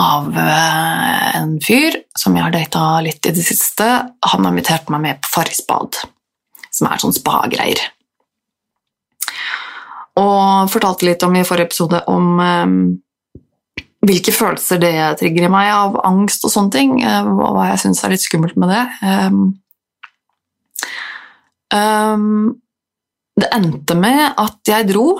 av 0.00 0.30
eh, 0.40 1.26
en 1.36 1.58
fyr 1.60 1.98
som 2.16 2.32
jeg 2.32 2.46
har 2.46 2.54
data 2.54 2.82
litt 3.04 3.26
i 3.28 3.32
det 3.36 3.42
siste. 3.44 3.84
Han 4.24 4.46
har 4.46 4.54
invitert 4.54 4.88
meg 4.88 5.02
med 5.04 5.18
på 5.20 5.28
Farrisbad, 5.34 5.98
som 6.72 6.88
er 6.88 7.02
sånn 7.02 7.12
spa-greier. 7.12 7.82
Og 10.16 10.72
fortalte 10.72 11.04
litt 11.10 11.26
om 11.28 11.36
i 11.36 11.44
forrige 11.44 11.68
episode 11.68 12.00
om 12.08 12.40
hvilke 14.00 14.32
følelser 14.32 14.80
det 14.80 14.94
trigger 15.20 15.50
i 15.50 15.52
meg 15.52 15.68
av 15.76 16.00
angst 16.08 16.48
og 16.48 16.56
sånne 16.56 16.72
ting, 16.72 16.96
og 17.04 17.52
hva 17.58 17.68
jeg 17.74 17.84
syns 17.84 18.00
er 18.00 18.16
litt 18.16 18.24
skummelt 18.24 18.56
med 18.56 18.72
det. 18.72 18.86
Um, 21.72 22.58
det 23.40 23.48
endte 23.56 23.96
med 23.96 24.34
at 24.40 24.68
jeg 24.68 24.90
dro. 24.90 25.16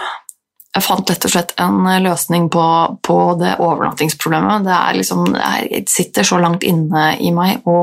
Jeg 0.72 0.84
fant 0.84 1.10
rett 1.10 1.26
og 1.28 1.32
slett 1.32 1.52
en 1.60 1.84
løsning 2.04 2.48
på, 2.52 2.64
på 3.04 3.18
det 3.40 3.56
overnattingsproblemet. 3.60 4.64
Det 4.66 4.76
er 4.76 4.98
liksom, 4.98 5.26
jeg 5.36 5.84
sitter 5.92 6.26
så 6.28 6.40
langt 6.40 6.64
inne 6.64 7.12
i 7.20 7.32
meg 7.34 7.64
å 7.68 7.78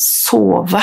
sove. 0.00 0.82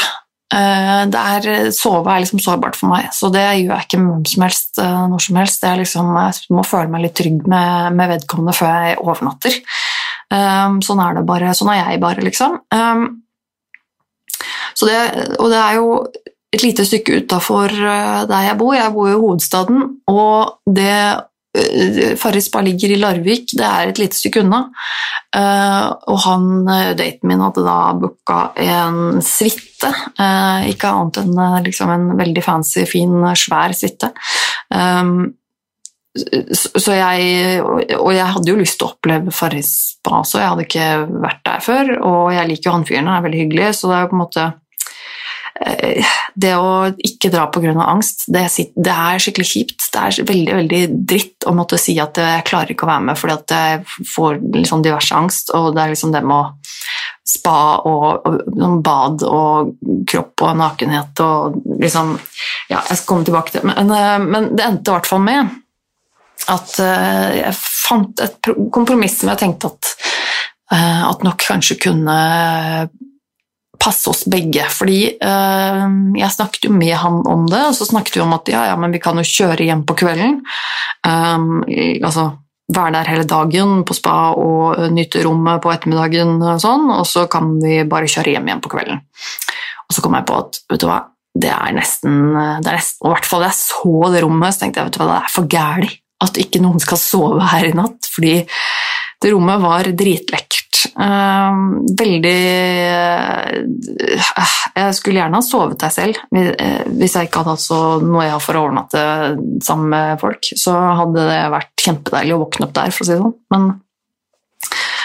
Eh, 0.52 1.02
det 1.08 1.22
er, 1.22 1.70
sove 1.76 2.12
er 2.12 2.24
liksom 2.24 2.42
sårbart 2.44 2.76
for 2.76 2.92
meg, 2.92 3.08
så 3.16 3.30
det 3.32 3.44
gjør 3.46 3.76
jeg 3.76 3.88
ikke 3.88 4.00
med 4.02 4.10
hvem 4.12 4.26
som 4.34 4.46
helst 4.46 4.82
eh, 4.84 5.04
når 5.14 5.26
som 5.26 5.40
helst. 5.40 5.68
Liksom, 5.82 6.10
jeg 6.18 6.58
må 6.58 6.66
føle 6.68 6.94
meg 6.94 7.06
litt 7.06 7.18
trygg 7.22 7.46
med, 7.46 7.98
med 7.98 8.16
vedkommende 8.16 8.58
før 8.58 8.74
jeg 8.86 9.00
overnatter. 9.02 9.60
Um, 10.32 10.80
sånn 10.86 11.02
er 11.04 11.18
det 11.18 11.26
bare. 11.28 11.54
Sånn 11.58 11.72
er 11.74 11.82
jeg 11.82 12.02
bare, 12.04 12.24
liksom. 12.26 12.58
Um, 12.74 13.08
det, 14.82 15.00
og 15.38 15.52
det 15.52 15.60
er 15.62 15.76
jo 15.78 15.88
et 16.52 16.64
lite 16.66 16.86
stykke 16.88 17.22
utafor 17.24 17.72
uh, 17.72 18.24
der 18.30 18.48
jeg 18.50 18.60
bor. 18.60 18.76
Jeg 18.76 18.94
bor 18.96 19.10
jo 19.10 19.18
i 19.18 19.22
hovedstaden, 19.26 19.84
og 20.12 20.58
det 20.68 20.96
Farris 21.52 22.16
Farrispa 22.22 22.62
ligger 22.64 22.94
i 22.94 22.98
Larvik, 23.02 23.50
det 23.60 23.66
er 23.68 23.90
et 23.90 23.98
lite 24.00 24.16
stykke 24.16 24.40
unna. 24.46 24.62
Uh, 25.36 25.90
og 26.08 26.22
han, 26.24 26.46
daten 26.96 27.28
min, 27.28 27.44
hadde 27.44 27.66
da 27.66 27.76
booka 28.00 28.38
en 28.56 29.20
suite. 29.20 29.92
ikke 30.72 30.94
annet 30.94 31.20
enn 31.26 31.66
liksom 31.66 31.92
en 31.92 32.08
veldig 32.22 32.46
fancy, 32.46 32.86
fin, 32.88 33.20
svær 33.36 33.76
suite. 33.76 34.14
Um, 34.72 35.34
så 36.52 36.96
jeg, 36.96 37.62
og 37.96 38.10
jeg 38.12 38.32
hadde 38.36 38.52
jo 38.52 38.58
lyst 38.60 38.80
til 38.80 38.88
å 38.88 38.94
oppleve 38.96 39.32
Farris 39.32 39.92
spa 40.02 40.18
også, 40.20 40.42
jeg 40.42 40.50
hadde 40.50 40.66
ikke 40.66 40.88
vært 41.24 41.44
der 41.46 41.64
før. 41.64 41.94
Og 42.08 42.34
jeg 42.36 42.50
liker 42.50 42.70
jo 42.70 42.76
han 42.76 42.88
fyren, 42.88 43.08
han 43.08 43.20
er 43.20 43.26
veldig 43.28 43.44
hyggelig, 43.46 43.70
så 43.78 43.92
det 43.92 43.98
er 43.98 44.04
jo 44.04 44.12
på 44.12 44.18
en 44.18 44.24
måte 44.24 44.48
eh, 44.48 44.58
Det 45.62 46.52
å 46.58 46.90
ikke 47.06 47.30
dra 47.30 47.44
pga. 47.54 47.74
angst, 47.86 48.24
det, 48.34 48.48
det, 48.76 48.94
er 48.94 49.22
skikkelig 49.22 49.46
kjipt. 49.46 49.90
Det 49.94 50.02
er 50.02 50.30
veldig 50.30 50.56
veldig 50.58 50.82
dritt 51.12 51.46
å 51.46 51.54
måtte 51.54 51.78
si 51.82 51.98
at 52.02 52.18
jeg 52.18 52.46
klarer 52.48 52.74
ikke 52.74 52.88
å 52.88 52.92
være 52.92 53.06
med 53.12 53.20
fordi 53.20 53.36
at 53.36 53.54
jeg 53.54 54.08
får 54.16 54.40
liksom 54.56 54.82
diverse 54.86 55.18
angst, 55.18 55.54
og 55.54 55.76
det 55.76 55.84
er 55.84 55.94
liksom 55.94 56.16
det 56.16 56.24
med 56.26 56.72
spa 57.32 57.58
og, 57.88 58.26
og, 58.28 58.40
og 58.58 58.80
bad 58.84 59.26
og 59.28 59.74
kropp 60.10 60.46
og 60.48 60.58
nakenhet 60.60 61.22
og 61.24 61.62
liksom 61.82 62.16
Ja, 62.72 62.80
jeg 62.80 62.98
skal 62.98 63.08
komme 63.08 63.28
tilbake 63.28 63.54
til 63.54 63.62
det, 63.62 63.74
men, 63.74 63.92
eh, 63.94 64.18
men 64.24 64.50
det 64.56 64.66
endte 64.66 64.92
i 64.92 64.96
hvert 64.96 65.10
fall 65.10 65.24
med 65.26 65.58
at 66.50 66.72
uh, 66.82 67.30
jeg 67.38 67.54
fant 67.54 68.22
et 68.24 68.50
kompromiss 68.74 69.20
som 69.20 69.30
jeg 69.30 69.42
tenkte 69.44 69.70
at, 69.70 69.90
uh, 70.74 71.04
at 71.12 71.22
nok 71.28 71.44
kanskje 71.46 71.78
kunne 71.84 72.16
passe 73.82 74.10
oss 74.12 74.26
begge. 74.30 74.68
Fordi 74.70 75.00
eh, 75.18 75.88
jeg 76.20 76.36
snakket 76.36 76.70
jo 76.70 76.76
med 76.76 76.96
han 77.02 77.22
om 77.30 77.48
det, 77.50 77.64
og 77.70 77.76
så 77.78 77.90
snakket 77.90 78.20
vi 78.20 78.24
om 78.26 78.38
at 78.38 78.52
ja, 78.54 78.68
ja, 78.72 78.78
men 78.80 78.94
vi 78.94 79.02
kan 79.04 79.18
jo 79.20 79.26
kjøre 79.28 79.68
hjem 79.68 79.84
på 79.90 79.98
kvelden. 80.04 80.40
Um, 81.08 81.64
altså 82.04 82.30
være 82.72 82.94
der 82.96 83.10
hele 83.12 83.28
dagen 83.28 83.82
på 83.88 83.96
spa 83.98 84.32
og 84.38 84.80
nyte 84.96 85.24
rommet 85.26 85.62
på 85.64 85.72
ettermiddagen, 85.74 86.38
og 86.40 86.62
sånn, 86.64 86.86
og 86.94 87.04
så 87.10 87.26
kan 87.32 87.58
vi 87.60 87.82
bare 87.90 88.10
kjøre 88.12 88.36
hjem 88.36 88.48
igjen 88.48 88.62
på 88.64 88.72
kvelden. 88.72 89.02
Og 89.88 89.96
så 89.96 90.04
kom 90.04 90.16
jeg 90.16 90.28
på 90.30 90.38
at 90.40 90.62
vet 90.72 90.84
du 90.84 90.88
hva, 90.88 91.02
det 91.42 91.52
er 91.52 91.76
nesten, 91.76 92.16
det 92.36 92.68
er 92.68 92.78
nesten 92.78 93.06
og 93.06 93.10
i 93.10 93.14
hvert 93.14 93.28
fall 93.28 93.44
da 93.44 93.50
jeg 93.50 93.60
så 93.60 94.12
det 94.12 94.24
rommet, 94.24 94.54
så 94.54 94.64
tenkte 94.64 94.82
jeg 94.82 94.90
vet 94.90 94.98
du 94.98 95.02
hva, 95.02 95.10
det 95.12 95.20
er 95.20 95.36
for 95.36 95.52
gæli 95.52 95.92
at 96.22 96.40
ikke 96.40 96.62
noen 96.62 96.82
skal 96.84 97.00
sove 97.02 97.52
her 97.52 97.68
i 97.70 97.76
natt, 97.76 98.08
fordi 98.14 98.34
det 99.22 99.32
rommet 99.34 99.62
var 99.64 99.90
dritlekkert. 99.98 100.71
Uh, 100.96 101.84
veldig 102.00 102.38
uh, 102.88 104.56
Jeg 104.76 104.96
skulle 104.98 105.20
gjerne 105.20 105.40
ha 105.40 105.46
sovet 105.46 105.80
deg 105.82 105.94
selv, 105.94 106.20
uh, 106.34 106.82
hvis 106.98 107.16
jeg 107.18 107.30
ikke 107.30 107.42
hadde 107.42 107.56
hatt 107.56 107.64
så 107.64 107.80
noe 108.04 108.26
jeg 108.26 108.34
har 108.36 108.44
for 108.44 108.58
å 108.58 108.66
overnatte 108.66 109.06
sammen 109.64 109.94
med 109.94 110.22
folk. 110.22 110.52
Så 110.58 110.74
hadde 110.74 111.28
det 111.30 111.40
vært 111.54 111.86
kjempedeilig 111.86 112.36
å 112.36 112.44
våkne 112.46 112.68
opp 112.68 112.76
der, 112.78 112.94
for 112.96 113.06
å 113.06 113.10
si 113.10 113.16
det 113.16 113.24
sånn. 113.24 113.38
Men 113.54 113.72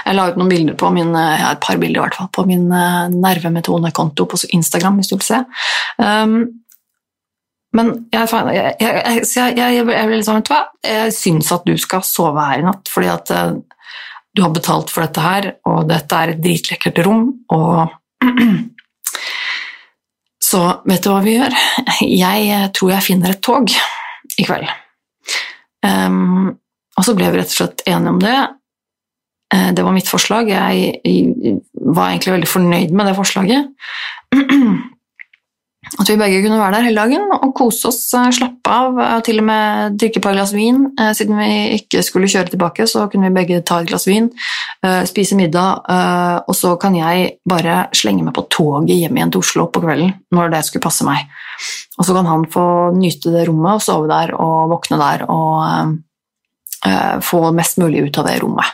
jeg 0.06 0.18
la 0.18 0.28
ut 0.30 0.38
noen 0.38 0.52
bilder 0.52 0.76
på 0.78 0.92
min, 0.94 1.10
ja, 1.16 1.50
et 1.50 1.64
par 1.64 1.80
bilder 1.82 1.98
i 1.98 2.04
hvert 2.04 2.20
fall, 2.20 2.30
på 2.30 2.46
min 2.46 2.68
nervemetode-konto 2.70 4.28
på 4.30 4.38
Instagram, 4.54 5.00
hvis 5.00 5.10
du 5.10 5.16
vil 5.16 5.26
se. 5.26 5.40
Um, 5.98 6.36
men 7.74 7.90
jeg, 8.14 8.28
jeg, 8.30 8.76
jeg, 8.80 9.24
jeg, 9.26 9.56
jeg, 9.58 9.88
jeg, 9.90 10.60
jeg 10.86 11.16
syns 11.16 11.50
at 11.52 11.66
du 11.66 11.74
skal 11.80 12.04
sove 12.06 12.44
her 12.46 12.62
i 12.62 12.68
natt, 12.68 12.86
fordi 12.92 13.10
at 13.10 13.34
du 14.36 14.42
har 14.44 14.52
betalt 14.52 14.92
for 14.92 15.06
dette 15.06 15.22
her, 15.24 15.50
og 15.68 15.86
dette 15.88 16.18
er 16.20 16.34
et 16.34 16.42
dritlekkert 16.44 17.00
rom, 17.06 17.30
og 17.56 17.94
Så 20.46 20.60
vet 20.86 21.02
du 21.02 21.10
hva 21.10 21.22
vi 21.24 21.34
gjør? 21.34 21.54
Jeg 22.06 22.68
tror 22.76 22.92
jeg 22.92 23.02
finner 23.02 23.32
et 23.32 23.42
tog 23.42 23.66
i 23.66 24.44
kveld. 24.46 24.68
Um, 25.82 26.52
og 26.96 27.06
så 27.06 27.14
ble 27.18 27.32
vi 27.32 27.40
rett 27.40 27.50
og 27.50 27.56
slett 27.56 27.82
enige 27.88 28.12
om 28.14 28.20
det. 28.22 28.36
Uh, 29.54 29.70
det 29.74 29.82
var 29.82 29.96
mitt 29.96 30.10
forslag. 30.10 30.52
Jeg 30.52 30.94
var 31.82 32.12
egentlig 32.12 32.36
veldig 32.36 32.50
fornøyd 32.52 32.94
med 32.94 33.10
det 33.10 33.16
forslaget. 33.18 33.72
At 35.94 36.08
vi 36.10 36.16
begge 36.18 36.40
kunne 36.42 36.58
være 36.58 36.74
der 36.74 36.86
hele 36.88 36.98
dagen 36.98 37.28
og 37.30 37.52
kose 37.54 37.86
oss, 37.88 38.10
eh, 38.18 38.32
slappe 38.34 38.72
av, 38.72 38.96
og 38.98 39.22
til 39.24 39.38
og 39.38 39.46
med 39.46 39.94
drikke 40.00 40.18
et 40.18 40.24
par 40.24 40.34
glass 40.34 40.52
vin. 40.54 40.80
Eh, 40.98 41.12
siden 41.14 41.38
vi 41.38 41.78
ikke 41.78 42.02
skulle 42.02 42.26
kjøre 42.26 42.50
tilbake, 42.50 42.88
så 42.90 43.06
kunne 43.10 43.30
vi 43.30 43.38
begge 43.38 43.62
ta 43.62 43.78
et 43.80 43.88
glass 43.88 44.06
vin, 44.08 44.30
eh, 44.82 45.04
spise 45.06 45.36
middag, 45.38 45.86
og 46.48 46.54
så 46.54 46.76
kan 46.78 46.94
jeg 46.94 47.38
bare 47.48 47.88
slenge 47.94 48.24
meg 48.24 48.34
på 48.34 48.48
toget 48.50 48.98
hjem 48.98 49.16
igjen 49.16 49.32
til 49.32 49.40
Oslo 49.40 49.66
på 49.66 49.80
kvelden 49.80 50.12
når 50.32 50.50
det 50.50 50.64
skulle 50.64 50.82
passe 50.82 51.04
meg. 51.04 51.18
Og 51.98 52.04
så 52.04 52.14
kan 52.14 52.26
han 52.26 52.44
få 52.44 52.92
nyte 52.92 53.32
det 53.32 53.48
rommet 53.48 53.74
og 53.74 53.82
sove 53.82 54.08
der 54.08 54.34
og 54.34 54.70
våkne 54.70 54.98
der 54.98 55.30
og 55.30 55.98
få 57.22 57.52
mest 57.52 57.78
mulig 57.78 58.06
ut 58.06 58.18
av 58.18 58.26
det 58.26 58.42
rommet. 58.42 58.64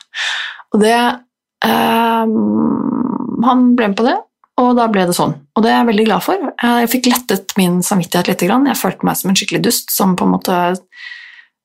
Og 0.75 0.81
det 0.81 1.19
Han 1.63 3.77
ble 3.77 3.89
med 3.89 3.97
på 3.97 4.07
det, 4.07 4.19
og 4.61 4.75
da 4.77 4.87
ble 4.93 5.07
det 5.09 5.17
sånn. 5.17 5.33
Og 5.57 5.65
det 5.65 5.71
er 5.71 5.79
jeg 5.79 5.89
veldig 5.89 6.05
glad 6.11 6.25
for. 6.27 6.51
Jeg 6.61 6.91
fikk 6.93 7.09
lettet 7.09 7.55
min 7.57 7.81
samvittighet 7.85 8.29
litt. 8.29 8.45
Jeg 8.45 8.79
følte 8.79 9.09
meg 9.09 9.19
som 9.19 9.33
en 9.33 9.39
skikkelig 9.39 9.63
dust 9.65 9.93
som 9.95 10.13
på 10.19 10.27
en 10.27 10.35
måte 10.35 10.59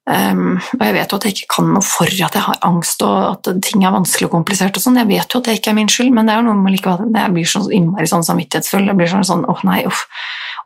um, 0.08 0.56
Og 0.56 0.84
jeg 0.86 0.96
vet 0.96 1.12
jo 1.12 1.20
at 1.20 1.28
jeg 1.28 1.36
ikke 1.36 1.52
kan 1.58 1.70
noe 1.76 1.84
for 1.84 2.08
at 2.08 2.38
jeg 2.40 2.46
har 2.46 2.62
angst 2.68 3.04
og 3.04 3.18
at 3.34 3.52
ting 3.66 3.84
er 3.84 3.96
vanskelig 3.96 4.30
og 4.30 4.38
komplisert 4.38 4.80
og 4.80 4.86
sånn. 4.86 5.00
Jeg 5.04 5.12
vet 5.12 5.36
jo 5.36 5.44
at 5.44 5.50
det 5.50 5.58
ikke 5.60 5.74
er 5.74 5.80
min 5.82 5.92
skyld, 5.92 6.14
men 6.16 6.30
det 6.30 6.36
er 6.36 6.42
jo 6.42 6.48
noe 6.48 6.62
med 6.62 6.78
likevel 6.78 7.12
Jeg 7.12 7.36
blir 7.36 7.52
så 7.52 7.64
innmari 7.68 8.08
sånn 8.08 8.28
samvittighetsfull. 8.28 8.88
Jeg 8.88 9.00
blir 9.00 9.12
sånn 9.12 9.28
sånn 9.28 9.48
åh 9.52 9.64
nei, 9.68 9.82
uff. 9.90 10.06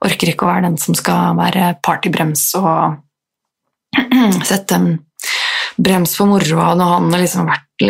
Orker 0.05 0.33
ikke 0.33 0.45
å 0.45 0.51
være 0.53 0.67
den 0.69 0.77
som 0.81 0.97
skal 0.97 1.37
være 1.41 1.75
partybrems 1.85 2.51
og 2.61 3.01
sette 4.49 4.77
en 4.77 4.91
brems 5.81 6.13
på 6.17 6.27
moroa 6.29 6.73
når 6.77 6.93
han 6.95 7.13
har 7.15 7.23
liksom 7.23 7.49
vært 7.49 7.89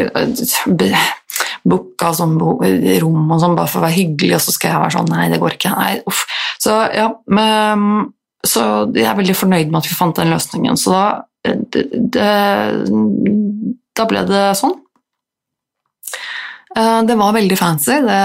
booka 1.68 2.12
sånn 2.18 2.38
rom 2.40 3.32
og 3.32 3.42
sånn 3.42 3.58
bare 3.58 3.70
for 3.70 3.82
å 3.82 3.86
være 3.86 3.98
hyggelig, 3.98 4.38
og 4.38 4.46
så 4.46 4.56
skal 4.56 4.74
jeg 4.74 4.84
være 4.84 4.96
sånn 4.98 5.12
Nei, 5.12 5.28
det 5.32 5.42
går 5.42 5.58
ikke. 5.58 5.74
Nei, 5.76 5.94
uff. 6.10 6.24
Så 6.62 6.78
ja, 6.96 7.10
men, 7.34 8.08
så 8.48 8.64
jeg 8.96 9.10
er 9.10 9.20
veldig 9.20 9.38
fornøyd 9.38 9.72
med 9.72 9.82
at 9.82 9.90
vi 9.90 9.98
fant 9.98 10.18
den 10.18 10.34
løsningen. 10.34 10.80
Så 10.80 10.96
da, 10.96 11.04
det, 11.46 11.86
det, 12.16 12.32
da 13.98 14.08
ble 14.10 14.26
det 14.30 14.46
sånn. 14.60 14.78
Eh, 16.78 17.04
det 17.04 17.16
var 17.16 17.34
veldig 17.36 17.58
fancy, 17.60 17.98
det 18.06 18.20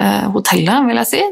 eh, 0.00 0.26
hotellet, 0.32 0.86
vil 0.88 1.00
jeg 1.02 1.08
si. 1.10 1.22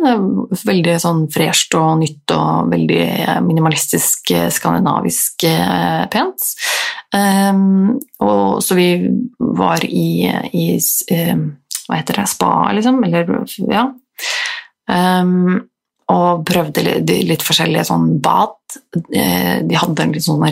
Veldig 0.69 0.97
sånn 1.01 1.23
fresht 1.33 1.75
og 1.79 1.99
nytt 2.03 2.35
og 2.37 2.71
veldig 2.73 3.05
minimalistisk, 3.47 4.35
skandinavisk 4.53 5.47
eh, 5.49 6.05
pent. 6.13 6.49
Um, 7.15 7.95
og, 8.27 8.63
så 8.65 8.75
vi 8.77 8.89
var 9.39 9.85
i, 9.87 10.27
i 10.51 10.65
um, 11.15 11.45
Hva 11.87 12.01
heter 12.01 12.19
det? 12.19 12.25
Spa, 12.33 12.51
liksom? 12.75 12.99
Eller 13.07 13.31
ja. 13.71 13.85
Um, 14.91 15.63
og 16.11 16.43
prøvde 16.45 16.83
litt, 16.85 17.45
forskjellige 17.47 17.87
sånn 17.89 18.19
bad. 18.25 18.59
De 18.93 19.79
hadde 19.79 20.05
en 20.05 20.13
litt 20.13 20.27
sånn 20.27 20.43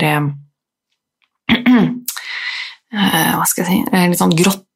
Hva 2.92 3.44
skal 3.48 3.66
jeg 3.66 3.68
si 3.68 3.78
Litt 4.12 4.20
sånn 4.20 4.32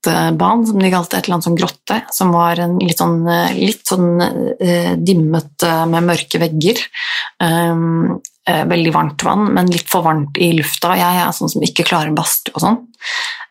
grottebad, 0.07 0.69
som 0.69 0.79
de 0.79 0.93
kalte 0.93 1.19
et 1.19 1.27
eller 1.27 1.37
annet 1.37 1.49
sånn 1.49 1.59
grotte. 1.59 2.01
Som 2.15 2.33
var 2.35 2.63
en 2.63 2.79
litt 2.83 3.03
sånn, 3.03 3.19
litt 3.59 3.85
sånn 3.89 4.23
uh, 4.23 4.95
dimmet 4.97 5.67
med 5.91 6.09
mørke 6.09 6.41
vegger. 6.43 6.81
Um, 7.43 8.21
eh, 8.49 8.65
veldig 8.65 8.93
varmt 8.95 9.25
vann, 9.27 9.49
men 9.55 9.71
litt 9.73 9.89
for 9.91 10.07
varmt 10.07 10.39
i 10.39 10.53
lufta. 10.57 10.95
Jeg 10.99 11.23
er 11.23 11.35
sånn 11.37 11.51
som 11.53 11.65
ikke 11.65 11.87
klarer 11.89 12.15
badstue 12.17 12.55
og 12.55 12.63
sånn. 12.63 12.79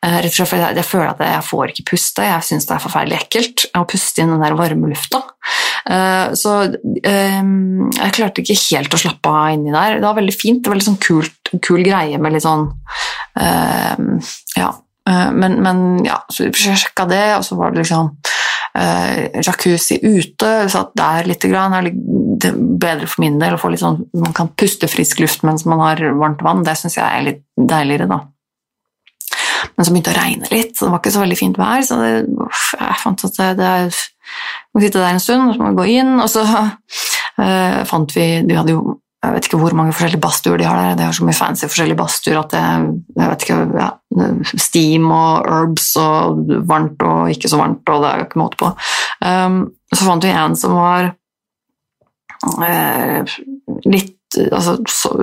Eh, 0.06 0.20
rett 0.22 0.32
og 0.32 0.38
slett 0.38 0.56
jeg, 0.60 0.78
jeg, 0.80 0.88
føler 0.88 1.12
at 1.12 1.24
jeg 1.26 1.48
får 1.50 1.74
ikke 1.74 1.88
puste. 1.92 2.28
Jeg 2.28 2.48
syns 2.48 2.68
det 2.70 2.76
er 2.78 2.84
forferdelig 2.84 3.20
ekkelt 3.24 3.66
å 3.76 3.86
puste 3.90 4.24
inn 4.24 4.34
den 4.34 4.46
der 4.46 4.58
varme 4.58 4.92
lufta. 4.92 5.22
Eh, 5.90 6.34
så 6.40 6.56
eh, 6.66 7.42
jeg 8.00 8.16
klarte 8.18 8.44
ikke 8.44 8.60
helt 8.64 8.96
å 8.96 9.02
slappe 9.02 9.36
av 9.36 9.52
inni 9.56 9.76
der. 9.76 10.00
Det 10.00 10.08
var 10.08 10.20
veldig 10.22 10.38
fint. 10.38 10.64
Det 10.64 10.72
var 10.72 10.80
litt 10.80 10.90
sånn 10.90 11.04
kult, 11.04 11.54
kul 11.66 11.86
greie 11.86 12.22
med 12.22 12.36
litt 12.36 12.48
sånn 12.48 12.70
eh, 13.42 14.26
Ja. 14.60 14.72
Eh, 15.10 15.32
men, 15.34 15.60
men, 15.66 15.84
ja, 16.06 16.20
så 16.30 16.50
vi 16.50 16.76
sjekka 16.76 17.08
det, 17.10 17.28
og 17.38 17.46
så 17.48 17.60
var 17.60 17.74
det 17.74 17.84
liksom 17.84 18.16
jacuzzi 18.76 20.02
ute. 20.04 20.50
Satt 20.68 20.90
der 21.00 21.30
litt, 21.30 21.46
grann, 21.48 21.72
det 22.36 22.50
er 22.50 22.58
bedre 22.60 23.08
for 23.08 23.24
min 23.24 23.38
del 23.40 23.56
å 23.56 23.60
få 23.62 23.70
litt 23.72 23.80
sånn 23.80 24.02
Man 24.20 24.34
kan 24.36 24.50
puste 24.52 24.90
frisk 24.92 25.22
luft 25.24 25.46
mens 25.48 25.64
man 25.64 25.80
har 25.80 26.02
varmt 26.20 26.44
vann. 26.44 26.66
Det 26.68 26.76
syns 26.82 26.98
jeg 26.98 27.08
er 27.08 27.24
litt 27.24 27.40
deiligere, 27.56 28.10
da. 28.12 28.18
Men 29.76 29.88
så 29.88 29.94
begynte 29.94 30.12
det 30.12 30.20
å 30.20 30.24
regne 30.24 30.52
litt, 30.52 30.76
så 30.76 30.86
det 30.86 30.92
var 30.94 31.02
ikke 31.02 31.14
så 31.16 31.24
veldig 31.24 31.40
fint 31.40 31.58
vær. 31.60 31.86
Så 31.88 31.98
det, 32.00 32.12
jeg 32.76 33.00
fant 33.02 33.26
at 33.28 33.40
det, 33.40 33.50
det 33.60 33.72
må 34.76 34.84
sitte 34.84 35.02
der 35.02 35.16
en 35.16 35.24
stund, 35.24 35.48
og 35.50 35.56
så 35.56 35.64
må 35.64 35.72
vi 35.72 35.80
gå 35.80 35.88
inn. 35.98 36.14
Og 36.22 36.30
så 36.32 36.46
uh, 36.46 37.82
fant 37.90 38.16
vi 38.16 38.28
De 38.48 38.60
hadde 38.60 38.76
jo 38.76 38.98
jeg 39.26 39.36
vet 39.36 39.48
ikke 39.50 39.60
hvor 39.60 39.76
mange 39.78 39.94
forskjellige 39.96 40.22
badstuer 40.24 40.62
de 40.62 40.68
har 40.68 40.80
der. 40.80 40.98
De 41.00 41.06
har 41.08 41.16
så 41.18 41.26
mye 41.28 41.38
fancy 41.38 41.68
forskjellige 41.68 42.00
badstuer 42.00 42.40
at 42.40 42.54
det 42.54 42.64
jeg 42.64 43.30
vet 43.32 43.46
ikke, 43.46 43.60
ja, 43.80 43.90
Steam 44.62 45.10
og 45.12 45.48
herbs 45.50 45.92
og 46.00 46.52
varmt 46.70 47.04
og 47.06 47.32
ikke 47.34 47.52
så 47.52 47.60
varmt, 47.60 47.84
og 47.92 48.04
det 48.04 48.12
er 48.12 48.26
ikke 48.26 48.42
måte 48.42 48.60
på. 48.62 48.72
Um, 49.26 49.62
så 49.92 50.08
fant 50.08 50.28
vi 50.28 50.34
en 50.36 50.58
som 50.60 50.76
var 50.78 51.10
uh, 52.46 53.36
litt 53.88 54.14
altså, 54.52 54.78
så, 54.90 55.14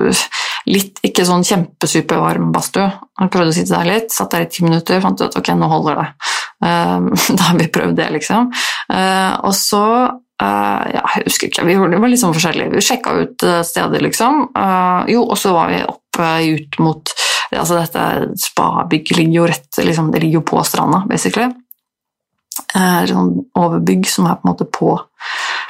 litt 0.69 1.01
ikke 1.05 1.25
sånn 1.27 1.45
kjempesupervarm 1.47 2.51
badstue. 2.55 2.87
Han 3.19 3.31
prøvde 3.33 3.53
å 3.53 3.55
sitte 3.55 3.75
der 3.75 3.89
litt, 3.89 4.13
satt 4.13 4.33
der 4.33 4.45
i 4.45 4.51
ti 4.51 4.65
minutter, 4.65 5.01
fant 5.03 5.21
ut 5.21 5.39
ok, 5.39 5.53
nå 5.59 5.69
holder 5.71 6.01
det. 6.01 6.09
Um, 6.63 7.09
da 7.37 7.49
har 7.49 7.59
vi 7.59 7.71
prøvd 7.73 7.97
det, 7.99 8.09
liksom. 8.17 8.51
Uh, 8.91 9.33
og 9.43 9.55
så 9.57 9.85
ja, 10.41 11.03
jeg 11.15 11.27
husker 11.27 11.49
ikke, 11.49 11.65
vi 11.67 11.75
var 11.77 12.09
litt 12.09 12.21
sånn 12.21 12.33
forskjellige. 12.35 12.73
Vi 12.73 12.83
sjekka 12.83 13.13
ut 13.19 13.45
uh, 13.45 13.59
stedet, 13.65 14.01
liksom. 14.03 14.47
Uh, 14.57 15.03
jo, 15.11 15.25
og 15.27 15.37
så 15.39 15.53
var 15.55 15.69
vi 15.71 15.83
oppe 15.85 16.31
ut 16.53 16.79
mot 16.83 17.13
altså 17.53 17.75
Dette 17.77 18.33
spabygget 18.41 19.17
ligger 19.19 19.35
jo 19.35 19.43
rett 19.45 19.77
liksom, 19.85 20.07
Det 20.09 20.23
ligger 20.23 20.39
jo 20.39 20.47
på 20.55 20.61
stranda, 20.65 21.03
basically. 21.05 21.51
sånn 22.73 23.29
overbygg 23.59 24.07
som 24.09 24.25
er 24.25 24.39
på 24.39 24.47
en 24.47 24.49
måte 24.49 24.65
på, 24.65 24.95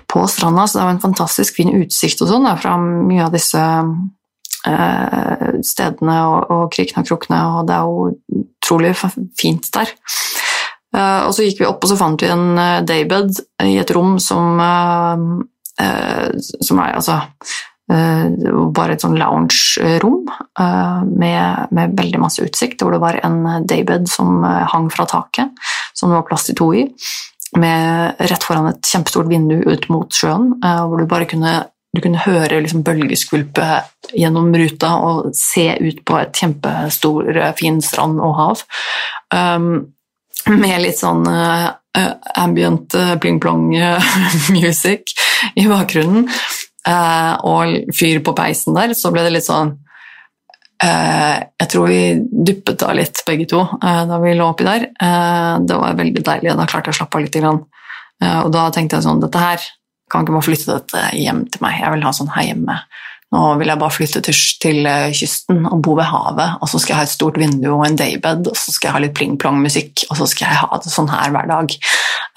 på 0.08 0.24
stranda, 0.32 0.64
så 0.64 0.80
det 0.80 0.86
var 0.86 0.94
en 0.94 1.04
fantastisk 1.04 1.60
fin 1.60 1.74
utsikt 1.76 2.24
og 2.24 2.32
sånn 2.32 2.48
fra 2.62 2.78
mye 2.80 3.26
av 3.26 3.36
disse 3.36 3.64
stedene 5.68 6.18
og, 6.30 6.54
og 6.56 6.64
krikene 6.72 7.04
og 7.04 7.10
krokene, 7.10 7.42
og 7.58 7.68
det 7.68 7.76
er 7.76 7.92
jo 7.92 8.46
utrolig 8.64 8.96
fint 9.40 9.68
der. 9.76 9.92
Eh, 10.94 11.22
og 11.26 11.34
så 11.34 11.48
gikk 11.48 11.64
vi 11.64 11.70
opp 11.70 11.84
og 11.84 11.90
så 11.90 11.98
fant 11.98 12.22
vi 12.22 12.30
en 12.30 12.54
eh, 12.60 12.82
daybed 12.86 13.40
i 13.66 13.78
et 13.82 13.94
rom 13.96 14.18
som, 14.22 14.60
eh, 14.62 16.28
som 16.40 16.84
er 16.84 16.98
altså 17.00 17.22
bare 17.94 18.96
et 18.96 19.04
sånn 19.04 19.18
lounge-rom 19.20 20.22
med, 20.24 21.74
med, 21.76 21.92
veldig 21.98 22.22
masse 22.24 22.42
utsikt, 22.42 22.80
hvor 22.82 22.96
det 22.96 23.02
var 23.04 23.18
en 23.28 23.66
daybed 23.70 24.08
som 24.10 24.40
hang 24.42 24.88
fra 24.90 25.04
taket, 25.06 25.52
som 25.94 26.10
det 26.10 26.16
var 26.16 26.26
plass 26.26 26.48
til 26.48 26.58
to 26.58 26.70
i, 26.80 26.86
med 27.60 28.24
rett 28.24 28.48
foran 28.48 28.72
et 28.72 28.88
kjempestort 28.88 29.28
vindu 29.30 29.60
ut 29.68 29.90
mot 29.94 30.16
sjøen, 30.16 30.56
hvor 30.64 31.04
du 31.04 31.06
bare 31.12 31.28
kunne 31.30 31.54
du 31.94 32.02
kunne 32.02 32.24
høre 32.24 32.64
liksom 32.64 32.82
bølgeskvulpet 32.88 34.16
gjennom 34.18 34.48
ruta 34.58 34.96
og 35.04 35.28
se 35.38 35.68
ut 35.84 36.00
på 36.08 36.18
et 36.24 36.40
kjempestor, 36.40 37.28
fin 37.60 37.84
strand 37.84 38.24
og 38.24 38.34
hav. 38.40 38.64
Um, 39.36 39.92
med 40.52 40.82
litt 40.84 41.00
sånn 41.00 41.24
uh, 41.28 41.70
ambient 42.40 42.96
uh, 42.98 43.16
pling-plong 43.22 43.70
music 44.58 45.14
i 45.60 45.68
bakgrunnen, 45.70 46.28
uh, 46.90 47.34
og 47.48 47.94
fyr 47.96 48.22
på 48.26 48.36
peisen 48.38 48.78
der, 48.78 48.96
så 48.98 49.14
ble 49.14 49.26
det 49.26 49.38
litt 49.38 49.50
sånn 49.50 49.80
Jeg 50.84 51.68
tror 51.72 51.86
vi 51.88 52.00
duppet 52.20 52.82
av 52.84 52.98
litt, 52.98 53.22
begge 53.24 53.46
to, 53.48 53.62
da 53.80 54.18
vi 54.20 54.34
lå 54.36 54.50
oppi 54.52 54.66
der. 54.68 54.90
det 55.64 55.78
var 55.80 55.96
veldig 55.96 56.24
deilig, 56.28 56.56
da 56.60 56.66
klarte 56.68 56.92
jeg 56.92 56.98
å 56.98 56.98
slappe 56.98 57.22
av 57.22 57.24
litt. 57.24 57.38
og 57.40 58.50
da 58.52 58.64
tenkte 58.74 58.98
jeg 58.98 59.06
sånn 59.06 59.22
Dette 59.24 59.40
her 59.40 59.64
kan 60.12 60.26
ikke 60.26 60.36
bare 60.36 60.48
flytte 60.50 60.76
dette 60.76 61.06
hjem 61.16 61.46
til 61.54 61.64
meg. 61.64 61.78
Jeg 61.80 61.94
vil 61.94 62.04
ha 62.04 62.12
sånn 62.18 62.34
her 62.36 62.50
hjemme. 62.50 62.76
Nå 63.34 63.42
vil 63.58 63.72
jeg 63.72 63.82
bare 63.82 63.94
flytte 63.94 64.22
til, 64.28 64.40
til, 64.62 64.80
eh, 64.86 65.12
kysten 65.18 65.66
og 65.66 65.82
bo 65.86 65.96
ved 65.98 66.06
havet, 66.06 66.60
og 66.62 66.70
så 66.70 66.80
skal 66.82 66.94
jeg 66.94 67.00
ha 67.00 67.08
et 67.08 67.14
stort 67.16 67.40
vindu 67.42 67.72
og 67.74 67.86
en 67.88 67.98
daybed, 67.98 68.50
og 68.52 68.60
så 68.60 68.74
skal 68.76 68.90
jeg 68.90 68.96
ha 68.98 69.02
litt 69.02 69.16
pling-plong-musikk, 69.18 70.06
og 70.12 70.20
så 70.20 70.28
skal 70.30 70.52
jeg 70.52 70.62
ha 70.62 70.82
det 70.84 70.94
sånn 70.94 71.10
her 71.10 71.34
hver 71.34 71.50
dag. 71.50 71.78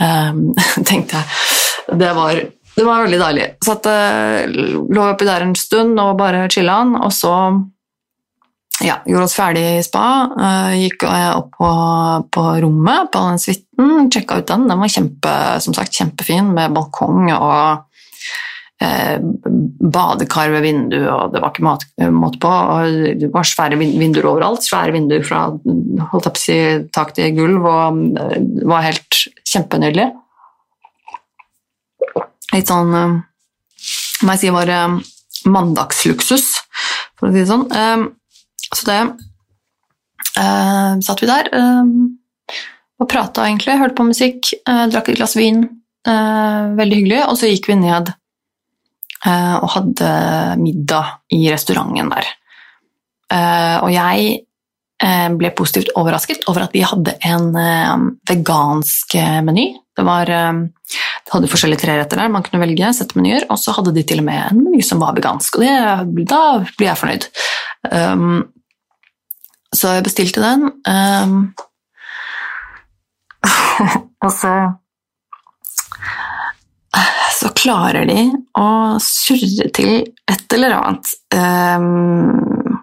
Um, 0.01 0.41
tenkte 0.89 1.21
jeg. 1.21 1.99
Det 2.01 2.13
var, 2.17 2.41
det 2.77 2.87
var, 2.87 3.05
veldig 3.05 3.21
deilig. 3.21 3.49
Så 3.65 3.77
at, 3.77 3.89
uh, 3.93 4.85
lå 4.97 5.09
oppi 5.11 5.29
der 5.29 5.45
en 5.45 5.57
stund 5.59 6.01
og 6.01 6.17
bare 6.21 6.47
chilla'n, 6.53 6.97
og 7.03 7.13
så 7.13 7.35
ja, 8.85 8.99
gjorde 9.09 9.29
oss 9.29 9.37
ferdig 9.37 9.67
i 9.77 9.85
spa. 9.85 10.07
Uh, 10.33 10.73
gikk 10.81 11.05
opp 11.11 11.53
på, 11.61 11.73
på, 12.33 12.47
rommet 12.65 13.13
på 13.13 13.27
den 13.29 13.43
suiten, 13.43 14.09
sjekka 14.13 14.41
ut 14.41 14.49
den. 14.49 14.65
Den 14.73 14.81
var 14.81 14.97
kjempe, 14.97 15.37
som 15.65 15.77
sagt, 15.77 15.93
kjempefin 15.97 16.55
med 16.57 16.73
balkong 16.77 17.35
og 17.37 17.86
eh, 18.83 19.19
badekar 19.93 20.51
ved 20.53 20.65
vinduet, 20.67 21.09
og 21.11 21.33
det 21.33 21.43
var 21.43 21.53
ikke 21.53 21.67
mat, 21.67 21.85
måte 22.13 22.41
på. 22.43 22.51
og 22.51 23.21
Det 23.21 23.31
var 23.33 23.49
svære 23.49 23.79
vinduer 23.81 24.29
overalt. 24.29 24.65
Svære 24.67 24.95
vinduer 24.97 25.25
fra 25.27 25.47
holdt 26.13 26.31
opp, 26.31 26.41
si, 26.41 26.57
tak 26.95 27.15
til 27.17 27.35
gulv, 27.37 27.65
og 27.65 28.03
det 28.17 28.27
eh, 28.37 28.69
var 28.69 28.87
helt 28.87 29.23
kjempenydelig. 29.47 30.11
Litt 32.55 32.71
sånn 32.71 32.93
eh, 32.97 33.17
må 34.25 34.35
jeg 34.35 34.45
si 34.45 34.53
var 34.55 34.73
eh, 34.73 34.99
mandagsluksus, 35.47 36.51
for 37.17 37.29
å 37.29 37.33
si 37.33 37.43
det 37.43 37.49
sånn. 37.51 37.67
Så 38.67 38.83
det 38.89 39.01
satt 40.37 41.21
vi 41.23 41.29
der 41.31 41.47
og 41.55 43.07
prata, 43.09 43.45
egentlig. 43.47 43.77
Hørte 43.79 43.97
på 43.97 44.09
musikk, 44.09 44.51
drakk 44.67 45.13
et 45.13 45.21
glass 45.21 45.37
vin. 45.39 45.63
veldig 46.05 46.99
hyggelig. 46.99 47.21
Og 47.31 47.39
så 47.39 47.49
gikk 47.49 47.71
vi 47.71 47.77
ned 47.79 48.11
Eh, 48.11 48.26
og 49.27 49.71
hadde 49.73 50.09
middag 50.61 51.17
i 51.35 51.47
restauranten 51.51 52.11
der. 52.13 52.29
Eh, 53.33 53.77
og 53.83 53.91
jeg 53.91 54.27
eh, 55.03 55.29
ble 55.35 55.51
positivt 55.57 55.95
overrasket 55.99 56.45
over 56.51 56.67
at 56.67 56.77
de 56.77 56.85
hadde 56.87 57.17
en 57.27 57.49
vegansk 58.29 59.17
meny. 59.47 59.67
Det, 59.97 60.05
var, 60.07 60.29
de 60.29 61.33
hadde 61.33 61.51
forskjellige 61.51 61.83
treretter 61.87 62.21
der 62.21 62.31
man 62.31 62.45
kunne 62.47 62.61
velge, 62.63 62.93
sette 62.95 63.19
menyer, 63.19 63.49
og 63.51 63.59
så 63.59 63.75
hadde 63.79 63.95
de 63.97 64.05
til 64.07 64.21
og 64.23 64.29
med 64.29 64.43
en 64.45 64.61
meny 64.67 64.85
som 64.85 65.01
var 65.03 65.17
vegansk, 65.17 65.57
og 65.57 65.65
det, 65.65 66.27
da 66.29 66.43
blir 66.77 66.91
jeg 66.91 67.01
fornøyd. 67.01 67.29
Um, 67.91 68.43
så 69.73 69.97
jeg 69.97 70.05
bestilte 70.07 70.45
den. 70.45 70.69
Um, 70.85 71.39
og 74.25 74.31
så 74.37 74.53
så 77.47 77.53
klarer 77.55 78.09
de 78.09 78.23
å 78.59 78.99
surre 79.03 79.69
til 79.77 80.01
et 80.27 80.55
eller 80.57 80.73
annet 80.75 81.11
um, 81.37 82.81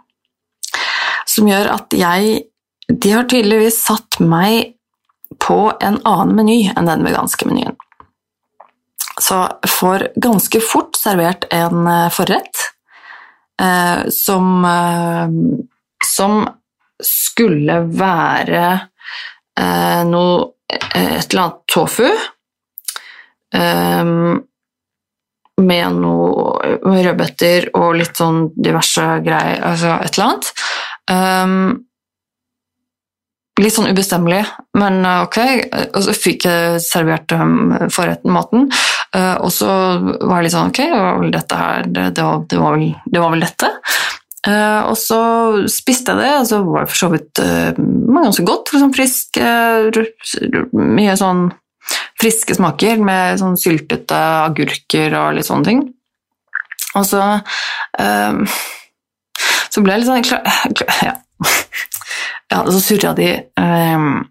som 1.27 1.49
gjør 1.49 1.71
at 1.73 1.95
jeg 1.97 2.43
De 2.93 3.11
har 3.11 3.25
tydeligvis 3.27 3.79
satt 3.81 4.19
meg 4.19 4.75
på 5.43 5.57
en 5.83 5.97
annen 6.07 6.33
meny 6.37 6.57
enn 6.69 6.87
den 6.87 7.03
veganske 7.03 7.47
menyen. 7.47 7.75
Så 9.23 9.39
får 9.79 10.09
ganske 10.21 10.59
fort 10.63 10.99
servert 10.99 11.47
en 11.55 11.87
uh, 11.87 12.11
forrett 12.13 12.63
uh, 13.63 14.03
som 14.13 14.67
uh, 14.67 15.27
som 16.03 16.43
skulle 17.03 17.81
være 17.91 18.65
noe 20.07 20.49
Et 20.73 21.29
eller 21.29 21.41
annet 21.43 21.59
tofu 21.69 22.07
Um, 23.53 24.41
med 25.61 25.99
noe 26.01 26.77
rødbeter 26.81 27.69
og 27.77 27.97
litt 27.99 28.17
sånn 28.17 28.47
diverse 28.55 29.03
greier, 29.25 29.61
altså 29.69 29.97
et 30.01 30.15
eller 30.17 30.29
annet. 30.29 30.53
Um, 31.11 31.57
litt 33.61 33.75
sånn 33.75 33.91
ubestemmelig, 33.93 34.41
men 34.79 35.03
uh, 35.05 35.21
ok. 35.27 35.39
Og 35.93 36.01
så 36.07 36.15
fikk 36.17 36.47
jeg 36.49 36.81
servert 36.83 37.35
um, 37.37 37.75
forretten 37.93 38.33
maten, 38.33 38.65
uh, 39.13 39.37
og 39.37 39.51
så 39.53 39.69
var 40.01 40.39
det 40.39 40.47
litt 40.47 40.55
sånn 40.55 40.73
ok, 40.73 40.81
det 40.81 41.03
var 41.05 41.21
vel 41.21 41.35
dette 41.37 41.61
her, 41.61 41.87
det, 41.87 42.09
det, 42.17 42.25
var, 42.25 42.43
det, 42.49 42.61
var, 42.63 42.77
vel, 42.79 42.89
det 43.05 43.23
var, 43.23 43.35
vel, 43.35 43.45
dette. 43.45 43.71
Uh, 44.43 44.81
og 44.89 44.97
så 44.99 45.21
spiste 45.71 46.15
jeg 46.15 46.25
det, 46.25 46.31
og 46.41 46.49
så 46.49 46.63
var 46.65 46.83
det 46.83 46.91
for 46.91 47.03
så 47.05 47.11
vidt 47.13 47.43
uh, 47.45 47.83
ganske 48.17 48.47
godt. 48.47 48.73
Liksom 48.73 48.95
frisk, 48.97 49.37
uh, 49.39 50.73
mye 50.73 51.13
sånn 51.19 51.51
friske 52.23 52.55
smaker 52.57 53.01
med 53.03 53.41
sånn 53.41 53.59
syltete 53.59 54.19
agurker 54.47 55.17
og 55.19 55.37
litt 55.37 55.49
sånne 55.49 55.69
ting. 55.69 55.83
Og 56.93 57.07
så 57.09 57.23
um, 57.99 58.43
Så 59.73 59.81
ble 59.81 59.95
jeg 59.95 60.03
litt 60.03 60.11
sånn 60.11 61.01
Ja. 61.03 61.15
ja 62.53 62.61
så 62.69 62.79
surra 62.79 63.15
de 63.17 63.31
um, 63.59 64.21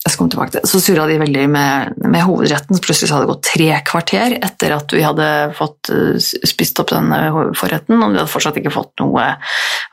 jeg 0.00 0.14
skal 0.14 0.20
komme 0.22 0.32
tilbake 0.32 0.52
til, 0.54 0.68
Så 0.68 0.80
surra 0.80 1.06
de 1.08 1.18
veldig 1.20 1.46
med, 1.52 1.96
med, 2.06 2.22
hovedretten, 2.24 2.76
så 2.76 2.84
plutselig 2.84 3.10
hadde 3.12 3.26
det 3.26 3.32
gått 3.34 3.48
tre 3.50 3.68
kvarter 3.88 4.36
etter 4.38 4.72
at 4.76 4.94
vi 4.96 5.02
hadde 5.04 5.26
fått 5.58 5.90
uh, 5.92 6.16
spist 6.20 6.80
opp 6.80 6.92
den 6.94 7.12
uh, 7.12 7.40
forretten, 7.58 7.98
og 7.98 8.14
vi 8.14 8.20
hadde 8.20 8.32
fortsatt 8.32 8.60
ikke 8.60 8.72
fått 8.72 8.94
noe 9.02 9.26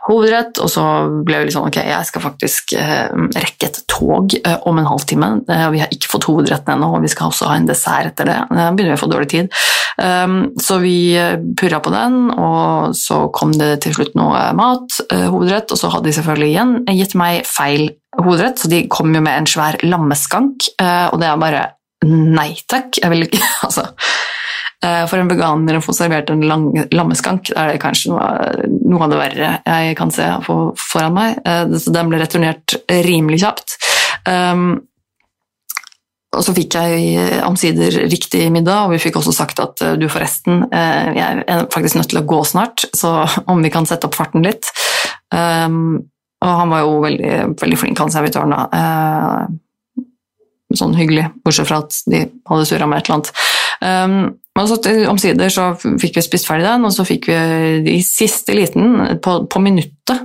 hovedrett, 0.08 0.60
og 0.64 0.70
så 0.72 0.84
ble 1.26 1.42
vi 1.42 1.48
litt 1.48 1.56
sånn 1.56 1.68
ok, 1.68 1.80
jeg 1.84 2.08
skal 2.08 2.24
faktisk 2.24 2.74
eh, 2.80 3.10
rekke 3.36 3.70
et 3.70 3.80
tog 3.92 4.36
eh, 4.40 4.58
om 4.70 4.80
en 4.80 4.88
halvtime. 4.88 5.30
Eh, 5.52 5.66
vi 5.74 5.82
har 5.84 5.92
ikke 5.94 6.12
fått 6.14 6.28
hovedretten 6.30 6.76
ennå, 6.76 6.94
og 6.96 7.04
vi 7.04 7.12
skal 7.12 7.32
også 7.32 7.50
ha 7.50 7.58
en 7.60 7.68
dessert 7.68 8.12
etter 8.14 8.30
det. 8.30 8.38
Da 8.52 8.70
begynner 8.72 8.96
vi 8.96 8.98
å 9.00 9.04
få 9.04 9.12
dårlig 9.12 9.32
tid. 9.34 9.52
Så 9.98 10.76
vi 10.78 11.18
purra 11.58 11.80
på 11.82 11.90
den, 11.90 12.28
og 12.30 12.92
så 12.94 13.24
kom 13.34 13.56
det 13.58 13.80
til 13.82 13.96
slutt 13.96 14.14
noe 14.20 14.44
mat, 14.54 15.00
hovedrett, 15.10 15.74
og 15.74 15.80
så 15.82 15.90
hadde 15.90 16.06
de 16.06 16.14
selvfølgelig 16.20 16.50
igjen 16.52 16.76
gitt 17.00 17.16
meg 17.18 17.48
feil 17.50 17.88
hovedrett, 18.20 18.62
så 18.62 18.70
de 18.70 18.84
kom 18.94 19.10
jo 19.18 19.24
med 19.26 19.34
en 19.34 19.50
svær 19.50 19.80
lammeskank, 19.82 20.70
og 20.78 21.18
det 21.18 21.32
er 21.32 21.42
bare 21.42 21.64
nei 22.06 22.52
takk. 22.70 23.02
Jeg 23.02 23.10
vil 23.10 23.26
ikke 23.26 23.42
Altså 23.66 23.90
for 25.10 25.18
en 25.18 25.30
veganer 25.30 25.80
å 25.80 25.82
få 25.82 25.94
servert 25.96 26.30
en 26.30 26.44
lang, 26.46 26.68
lammeskank 26.94 27.50
er 27.56 27.74
det 27.74 27.80
kanskje 27.82 28.12
noe, 28.14 28.28
noe, 28.86 29.00
av 29.06 29.10
det 29.14 29.18
verre 29.20 29.50
jeg 29.66 29.96
kan 29.98 30.14
se 30.14 30.28
foran 30.46 31.16
meg. 31.16 31.40
Eh, 31.42 31.74
så 31.82 31.94
den 31.96 32.12
ble 32.12 32.22
returnert 32.22 32.78
rimelig 33.08 33.42
kjapt. 33.42 33.78
Um, 34.28 34.70
og 36.38 36.44
så 36.46 36.54
fikk 36.54 36.76
jeg 36.78 37.40
omsider 37.48 37.96
riktig 38.12 38.44
middag, 38.54 38.86
og 38.86 38.94
vi 38.94 39.02
fikk 39.02 39.18
også 39.18 39.34
sagt 39.34 39.62
at 39.64 39.82
eh, 39.82 39.96
du 39.98 40.06
forresten, 40.12 40.68
jeg 40.70 41.44
er 41.48 41.66
faktisk 41.74 41.98
nødt 41.98 42.12
til 42.14 42.22
å 42.22 42.28
gå 42.30 42.44
snart, 42.46 42.86
så 42.94 43.24
om 43.52 43.64
vi 43.66 43.74
kan 43.74 43.88
sette 43.90 44.10
opp 44.10 44.18
farten 44.18 44.46
litt. 44.46 44.70
Um, 45.34 46.06
og 46.46 46.52
han 46.62 46.70
var 46.70 46.84
jo 46.84 46.98
veldig, 47.02 47.32
veldig 47.58 47.78
flink, 47.82 47.98
han 47.98 48.14
servitøren, 48.14 48.54
da. 48.54 48.84
sånn 50.78 50.94
hyggelig, 50.94 51.32
bortsett 51.42 51.66
fra 51.66 51.80
at 51.82 51.98
de 52.06 52.28
hadde 52.46 52.68
surra 52.70 52.86
med 52.86 53.02
et 53.02 53.10
eller 53.10 53.18
annet. 53.18 54.36
Men 54.58 54.70
så 54.70 54.78
omsider 55.12 55.52
så 55.54 55.70
fikk 55.78 56.18
vi 56.18 56.26
spist 56.26 56.48
ferdig 56.50 56.66
den, 56.66 56.86
og 56.88 56.94
så 56.96 57.06
fikk 57.06 57.30
vi 57.30 57.38
i 57.94 58.00
siste 58.06 58.56
liten, 58.58 59.20
på, 59.24 59.40
på 59.52 59.62
minuttet 59.62 60.24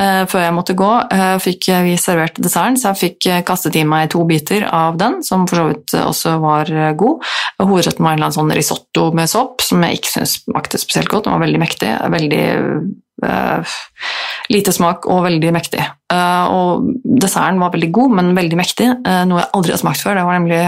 eh, 0.00 0.24
før 0.28 0.42
jeg 0.42 0.56
måtte 0.56 0.76
gå, 0.78 0.90
eh, 1.14 1.36
fikk 1.42 1.68
vi 1.86 1.94
servert 2.00 2.40
desserten, 2.42 2.78
så 2.80 2.90
jeg 2.90 3.00
fikk 3.02 3.28
eh, 3.30 3.44
kastet 3.46 3.78
i 3.78 3.84
meg 3.86 4.10
to 4.14 4.24
biter 4.28 4.66
av 4.66 4.98
den, 4.98 5.20
som 5.26 5.46
for 5.48 5.60
så 5.60 5.66
vidt 5.70 5.94
også 6.00 6.34
var 6.42 6.72
eh, 6.74 6.94
god. 6.98 7.28
Hovedretten 7.62 8.02
var 8.02 8.16
en 8.16 8.18
eller 8.18 8.30
annen 8.30 8.38
sånn 8.40 8.56
risotto 8.58 9.10
med 9.14 9.30
sopp, 9.30 9.62
som 9.64 9.84
jeg 9.86 10.00
ikke 10.00 10.14
syntes 10.16 10.40
smakte 10.42 10.82
spesielt 10.82 11.12
godt. 11.12 11.28
Den 11.28 11.36
var 11.36 11.46
veldig 11.46 11.62
mektig. 11.62 11.94
veldig 12.16 12.42
eh, 13.28 13.78
lite 14.48 14.74
smak 14.74 15.06
og 15.06 15.22
veldig 15.28 15.54
mektig. 15.54 15.86
Eh, 16.10 16.44
og 16.50 16.90
desserten 17.04 17.62
var 17.62 17.74
veldig 17.76 17.94
god, 17.94 18.18
men 18.18 18.34
veldig 18.38 18.58
mektig, 18.58 18.90
noe 19.06 19.42
jeg 19.44 19.52
aldri 19.54 19.76
har 19.76 19.82
smakt 19.86 20.02
før. 20.02 20.18
Det 20.18 20.26
var 20.26 20.38
nemlig 20.40 20.62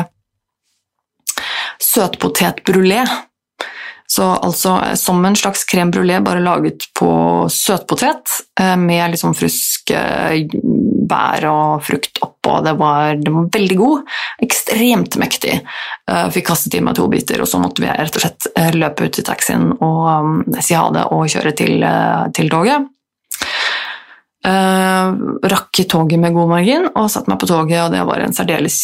søtpotetbrulé. 1.81 3.05
Så 4.11 4.25
altså 4.27 4.73
som 4.99 5.23
en 5.25 5.37
slags 5.39 5.63
crème 5.71 5.93
brulé, 5.95 6.17
bare 6.21 6.43
laget 6.43 6.89
på 6.99 7.11
søtpotet 7.47 8.33
eh, 8.59 8.75
med 8.77 9.13
liksom 9.13 9.37
friske 9.39 10.01
bær 11.11 11.47
og 11.47 11.85
frukt 11.87 12.19
oppå. 12.27 12.57
Det 12.67 12.73
var, 12.81 13.15
det 13.23 13.31
var 13.31 13.47
veldig 13.55 13.77
god. 13.79 14.11
Ekstremt 14.43 15.15
mektig. 15.23 15.61
Eh, 16.11 16.27
fikk 16.35 16.49
kastet 16.51 16.75
i 16.75 16.83
meg 16.83 16.99
to 16.99 17.07
biter, 17.13 17.39
og 17.39 17.53
så 17.53 17.63
måtte 17.63 17.87
vi 17.87 17.93
rett 17.93 18.19
og 18.19 18.27
slett 18.27 18.51
eh, 18.51 18.75
løpe 18.75 19.07
ut 19.07 19.23
i 19.23 19.27
taxien 19.31 19.71
og 19.79 20.59
si 20.59 20.75
ha 20.75 20.89
det 20.91 21.07
og 21.15 21.31
kjøre 21.31 21.55
til, 21.63 21.91
til 22.35 22.51
toget. 22.51 22.91
Uh, 24.41 25.13
rakk 25.53 25.83
toget 25.85 26.17
med 26.19 26.33
god 26.33 26.49
margin 26.49 26.87
og 26.95 27.11
satte 27.13 27.29
meg 27.31 27.39
på 27.43 27.47
toget, 27.51 27.85
og 27.85 27.95
det 27.95 28.07
var 28.09 28.25
en 28.25 28.35
særdeles 28.35 28.81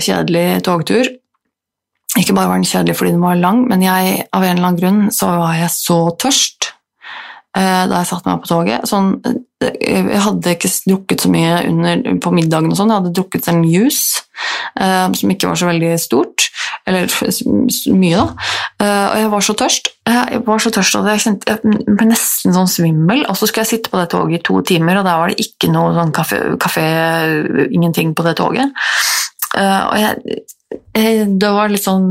kjedelig 0.00 0.62
togtur. 0.64 1.18
Ikke 2.20 2.34
bare 2.36 2.50
var 2.50 2.60
den 2.60 2.68
kjedelig 2.68 2.98
fordi 2.98 3.14
den 3.14 3.24
var 3.24 3.40
lang, 3.40 3.64
men 3.70 3.84
jeg, 3.84 4.26
av 4.36 4.44
en 4.44 4.56
eller 4.58 4.68
annen 4.68 4.80
grunn 4.80 5.02
så 5.14 5.30
var 5.32 5.56
jeg 5.56 5.72
så 5.72 5.98
tørst 6.20 6.72
eh, 7.56 7.84
da 7.88 8.02
jeg 8.02 8.08
satte 8.10 8.28
meg 8.28 8.42
på 8.42 8.50
toget. 8.50 8.88
Sånn, 8.88 9.14
eh, 9.24 9.72
jeg 9.80 10.20
hadde 10.26 10.54
ikke 10.56 10.70
drukket 10.90 11.24
så 11.24 11.32
mye 11.32 11.62
under, 11.70 12.04
på 12.24 12.34
middagen, 12.36 12.72
og 12.72 12.78
sånn. 12.78 12.92
jeg 12.92 13.00
hadde 13.00 13.14
drukket 13.16 13.48
en 13.52 13.62
juice 13.64 14.22
eh, 14.76 15.08
som 15.18 15.32
ikke 15.32 15.50
var 15.50 15.60
så 15.60 15.70
veldig 15.70 15.94
stort. 16.02 16.48
Eller 16.88 17.08
mye, 18.02 18.20
da. 18.20 18.26
Eh, 18.82 19.06
og 19.06 19.18
jeg 19.22 19.32
var 19.36 19.48
så 19.48 19.56
tørst. 19.62 19.92
Jeg 20.12 20.44
var 20.44 20.62
så 20.64 20.72
tørst 20.74 20.98
at 20.98 21.10
jeg 21.12 21.24
kjente 21.24 21.52
jeg 21.54 21.82
ble 21.86 22.08
nesten 22.10 22.56
sånn 22.56 22.70
svimmel. 22.70 23.24
Og 23.30 23.38
så 23.38 23.48
skulle 23.48 23.64
jeg 23.66 23.76
sitte 23.76 23.92
på 23.92 24.00
det 24.00 24.10
toget 24.12 24.40
i 24.40 24.44
to 24.50 24.60
timer, 24.74 25.00
og 25.00 25.08
der 25.08 25.20
var 25.20 25.32
det 25.32 25.48
ikke 25.48 25.72
noe 25.72 25.96
sånn 25.96 26.12
kafé, 26.16 26.44
kafé 26.60 26.86
ingenting 27.70 28.12
på 28.18 28.26
det 28.26 28.36
toget. 28.40 28.84
Uh, 29.52 29.82
og 29.90 29.96
jeg, 30.00 30.40
jeg, 30.96 31.26
det 31.40 31.52
var 31.52 31.72
litt 31.72 31.84
sånn 31.84 32.10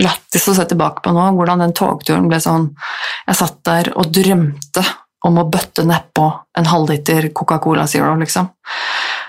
lættis 0.00 0.48
å 0.48 0.54
se 0.56 0.66
tilbake 0.70 1.04
på 1.04 1.12
nå, 1.14 1.26
hvordan 1.36 1.60
den 1.64 1.74
togturen 1.76 2.28
ble 2.30 2.40
sånn 2.42 2.70
Jeg 3.28 3.36
satt 3.38 3.58
der 3.68 3.90
og 3.94 4.08
drømte 4.14 4.84
om 5.24 5.40
å 5.40 5.48
bøtte 5.48 5.84
nedpå 5.88 6.24
en 6.58 6.68
halvliter 6.68 7.30
Coca-Cola 7.32 7.86
Zero, 7.88 8.12
liksom. 8.20 8.50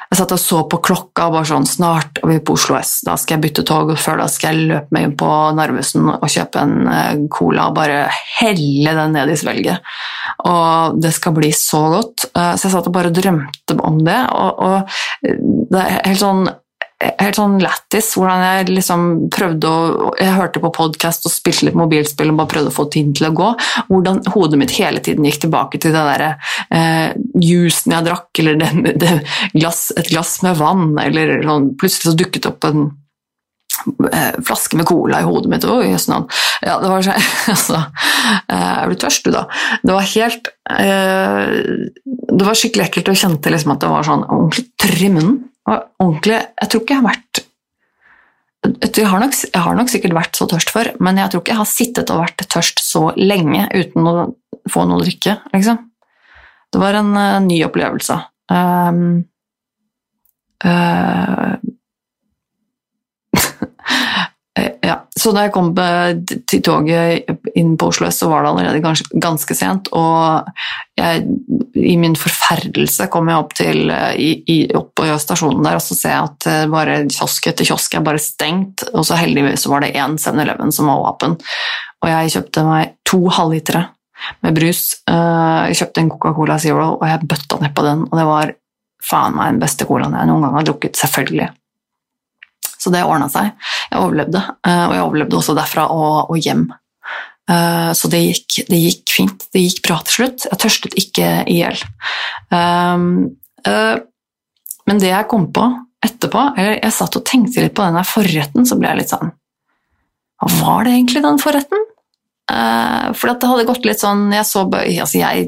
Jeg 0.09 0.19
satt 0.19 0.33
og 0.35 0.41
så 0.41 0.57
på 0.69 0.79
klokka 0.85 1.29
og 1.29 1.37
bare 1.37 1.47
sånn 1.49 1.67
Snart 1.69 2.19
er 2.21 2.29
vi 2.29 2.41
på 2.43 2.55
Oslo 2.57 2.75
S, 2.77 2.97
da 3.07 3.15
skal 3.19 3.37
jeg 3.37 3.45
bytte 3.45 3.63
tog, 3.67 3.93
og 3.93 3.99
før 3.99 4.19
da 4.21 4.27
skal 4.31 4.53
jeg 4.53 4.67
løpe 4.69 4.95
meg 4.95 5.07
inn 5.07 5.15
på 5.19 5.29
Narvesen 5.57 6.11
og 6.11 6.27
kjøpe 6.31 6.61
en 6.61 6.75
uh, 6.89 7.23
cola 7.31 7.69
og 7.69 7.77
bare 7.79 8.03
helle 8.37 8.93
den 8.99 9.15
ned 9.15 9.31
i 9.33 9.39
svelget. 9.39 9.95
Og 10.45 10.99
det 11.01 11.13
skal 11.15 11.35
bli 11.35 11.49
så 11.55 11.81
godt. 11.95 12.27
Uh, 12.35 12.53
så 12.53 12.67
jeg 12.67 12.75
satt 12.75 12.91
og 12.91 12.95
bare 12.95 13.13
drømte 13.15 13.79
om 13.79 14.03
det, 14.05 14.19
og, 14.35 14.61
og 14.67 15.71
det 15.71 15.81
er 15.81 15.99
helt 16.11 16.21
sånn 16.21 16.45
helt 17.03 17.35
sånn 17.35 17.57
lættis 17.59 18.13
hvordan 18.15 18.43
jeg 18.43 18.67
liksom 18.71 19.05
prøvde 19.33 19.67
å 19.67 20.11
Jeg 20.15 20.35
hørte 20.37 20.61
på 20.63 20.71
podkast 20.75 21.25
og 21.27 21.33
spilte 21.33 21.67
litt 21.67 21.77
mobilspill 21.77 22.31
og 22.31 22.39
bare 22.39 22.51
prøvde 22.53 22.71
å 22.71 22.75
få 22.75 22.85
tiden 22.91 23.15
til 23.17 23.27
å 23.27 23.33
gå. 23.35 23.49
Hvordan 23.89 24.21
hodet 24.31 24.59
mitt 24.61 24.75
hele 24.77 25.01
tiden 25.03 25.27
gikk 25.27 25.41
tilbake 25.43 25.81
til 25.81 25.95
den 25.95 26.07
derre 26.07 26.29
eh, 26.71 27.11
juicen 27.41 27.95
jeg 27.97 28.07
drakk, 28.07 28.29
eller 28.41 28.59
den, 28.61 28.85
det, 29.01 29.11
glass, 29.57 29.89
et 29.99 30.11
glass 30.13 30.37
med 30.45 30.55
vann, 30.61 30.93
eller 31.01 31.41
sånn 31.43 31.73
Plutselig 31.75 32.13
så 32.13 32.15
dukket 32.17 32.47
opp 32.47 32.67
en 32.69 32.85
eh, 34.11 34.37
flaske 34.47 34.79
med 34.79 34.87
cola 34.87 35.19
i 35.19 35.27
hodet 35.27 35.51
mitt. 35.51 35.67
Oi, 35.67 35.89
jøss 35.91 36.07
navn. 36.11 36.29
Ja, 36.63 36.77
det 36.79 36.91
var 36.93 37.03
så 37.03 37.17
altså, 37.53 37.81
eh, 38.47 38.85
du 38.87 38.95
tørst, 39.01 39.27
du, 39.27 39.35
da? 39.35 39.45
Det 39.83 39.97
var 39.97 40.07
helt 40.13 40.53
eh, 40.77 41.57
Det 42.05 42.47
var 42.47 42.55
skikkelig 42.55 42.87
ekkelt, 42.87 43.11
og 43.11 43.19
kjente 43.19 43.51
liksom 43.51 43.75
at 43.75 43.83
det 43.83 43.91
var 43.91 44.07
sånn 44.07 44.25
ordentlig 44.29 44.69
tørr 44.79 45.03
ordentlig 45.65 46.37
Jeg 46.37 46.69
tror 46.69 46.81
ikke 46.83 46.95
jeg 46.95 47.01
har 47.01 47.09
vært 47.09 47.43
jeg 48.65 49.05
har, 49.05 49.19
nok, 49.21 49.35
jeg 49.45 49.61
har, 49.61 49.75
nok, 49.77 49.89
sikkert 49.93 50.15
vært 50.17 50.37
så 50.39 50.47
tørst 50.49 50.71
før, 50.73 50.87
men 51.03 51.19
jeg 51.21 51.29
tror 51.31 51.43
ikke 51.43 51.53
jeg 51.53 51.59
har 51.59 51.67
sittet 51.69 52.11
og 52.13 52.23
vært 52.23 52.45
tørst 52.49 52.81
så 52.81 53.03
lenge 53.13 53.67
uten 53.75 54.09
å 54.09 54.13
få 54.71 54.87
noe 54.89 54.97
å 54.97 55.03
drikke. 55.03 55.35
Liksom. 55.53 55.77
Det 56.73 56.81
var 56.81 56.97
en 56.97 57.11
uh, 57.13 57.37
ny 57.45 57.59
opplevelse. 57.67 58.17
Um, 58.49 59.03
uh, 60.65 61.53
ja, 64.89 64.94
så 65.25 65.31
da 65.33 65.47
jeg 65.47 65.53
kom 65.55 65.71
til 65.73 66.61
toget 66.61 67.55
inn 67.57 67.71
på 67.81 67.87
Oslo 67.89 68.05
S, 68.05 68.19
så 68.21 68.27
var 68.29 68.43
det 68.45 68.51
allerede 68.51 68.97
ganske, 69.23 69.55
sent. 69.57 69.89
Og 69.97 70.45
jeg, 70.99 71.23
i 71.81 71.95
min 71.97 72.13
forferdelse 72.19 73.07
kom 73.13 73.31
jeg 73.31 73.41
opp, 73.41 73.55
til, 73.57 73.89
i, 74.21 74.29
i, 74.53 74.57
opp 74.77 74.91
på 74.99 75.07
stasjonen 75.21 75.65
der, 75.65 75.79
og 75.79 75.81
så 75.81 75.97
ser 75.97 76.13
jeg 76.13 76.29
at 76.29 76.49
eh, 76.51 76.67
bare 76.69 76.99
kiosk 77.09 77.49
etter 77.49 77.65
kiosk 77.65 77.97
er 77.97 78.05
bare 78.05 78.21
stengt. 78.21 78.85
Og 78.93 79.07
så 79.09 79.17
heldigvis 79.17 79.65
var 79.71 79.81
det 79.81 79.95
én 79.97 80.19
7-Eleven 80.21 80.75
som 80.75 80.91
var 80.91 81.09
åpen. 81.09 81.39
Og 82.05 82.11
jeg 82.11 82.35
kjøpte 82.37 82.67
meg 82.69 82.95
to 83.09 83.23
halvlitere 83.33 83.87
med 84.45 84.61
brus. 84.61 84.85
Eh, 85.09 85.59
jeg 85.71 85.81
kjøpte 85.81 86.05
en 86.05 86.13
Coca-Cola 86.13 86.61
Zero, 86.61 86.91
og 86.99 87.09
jeg 87.09 87.25
bøtta 87.33 87.63
nedpå 87.65 87.89
den. 87.89 88.05
Og 88.11 88.17
det 88.21 88.29
var 88.29 88.53
faen 89.05 89.37
meg 89.37 89.55
den 89.55 89.65
beste 89.65 89.89
colaen 89.89 90.13
jeg 90.21 90.29
noen 90.29 90.45
gang 90.45 90.59
har 90.61 90.69
drukket. 90.69 91.01
Selvfølgelig. 91.01 91.49
Så 92.85 92.91
det 92.93 93.01
ordna 93.01 93.25
seg. 93.33 93.53
Jeg 93.89 93.97
overlevde, 93.97 94.41
eh, 94.61 94.83
og 94.85 94.91
jeg 94.93 95.05
overlevde 95.07 95.37
også 95.39 95.55
derfra 95.57 95.87
og, 95.89 96.29
og 96.29 96.37
hjem. 96.37 96.67
Eh, 97.49 97.91
så 97.97 98.11
det 98.13 98.19
gikk, 98.21 98.59
det 98.69 98.81
gikk, 98.83 99.05
fint. 99.09 99.47
Det 99.49 99.63
gikk 99.63 99.81
bra 99.87 99.97
til 100.05 100.19
slutt. 100.19 100.45
Jeg 100.51 100.61
tørstet 100.61 100.99
ikke 101.01 101.31
i 101.49 101.57
hjel. 101.63 101.81
Eh, 102.53 103.07
men 104.85 105.01
det 105.01 105.09
jeg 105.09 105.29
kom 105.31 105.49
på 105.49 105.65
etterpå, 106.05 106.43
eller 106.53 106.77
jeg 106.77 106.93
satt 106.93 107.17
og 107.17 107.25
tenkte 107.25 107.63
litt 107.63 107.73
på 107.73 107.87
den 107.87 108.05
forretten, 108.05 108.69
så 108.69 108.77
ble 108.77 108.91
jeg 108.91 108.99
litt 108.99 109.13
sånn 109.15 109.31
Hva 110.37 110.49
var 110.59 110.85
det 110.85 110.93
egentlig, 110.93 111.23
den 111.25 111.41
forretten? 111.41 111.81
For 112.45 113.31
det 113.31 113.49
hadde 113.49 113.65
gått 113.65 113.87
litt 113.89 114.03
sånn 114.03 114.27
Jeg 114.29 114.45
så 114.45 114.61
altså 114.69 115.17
jeg 115.17 115.47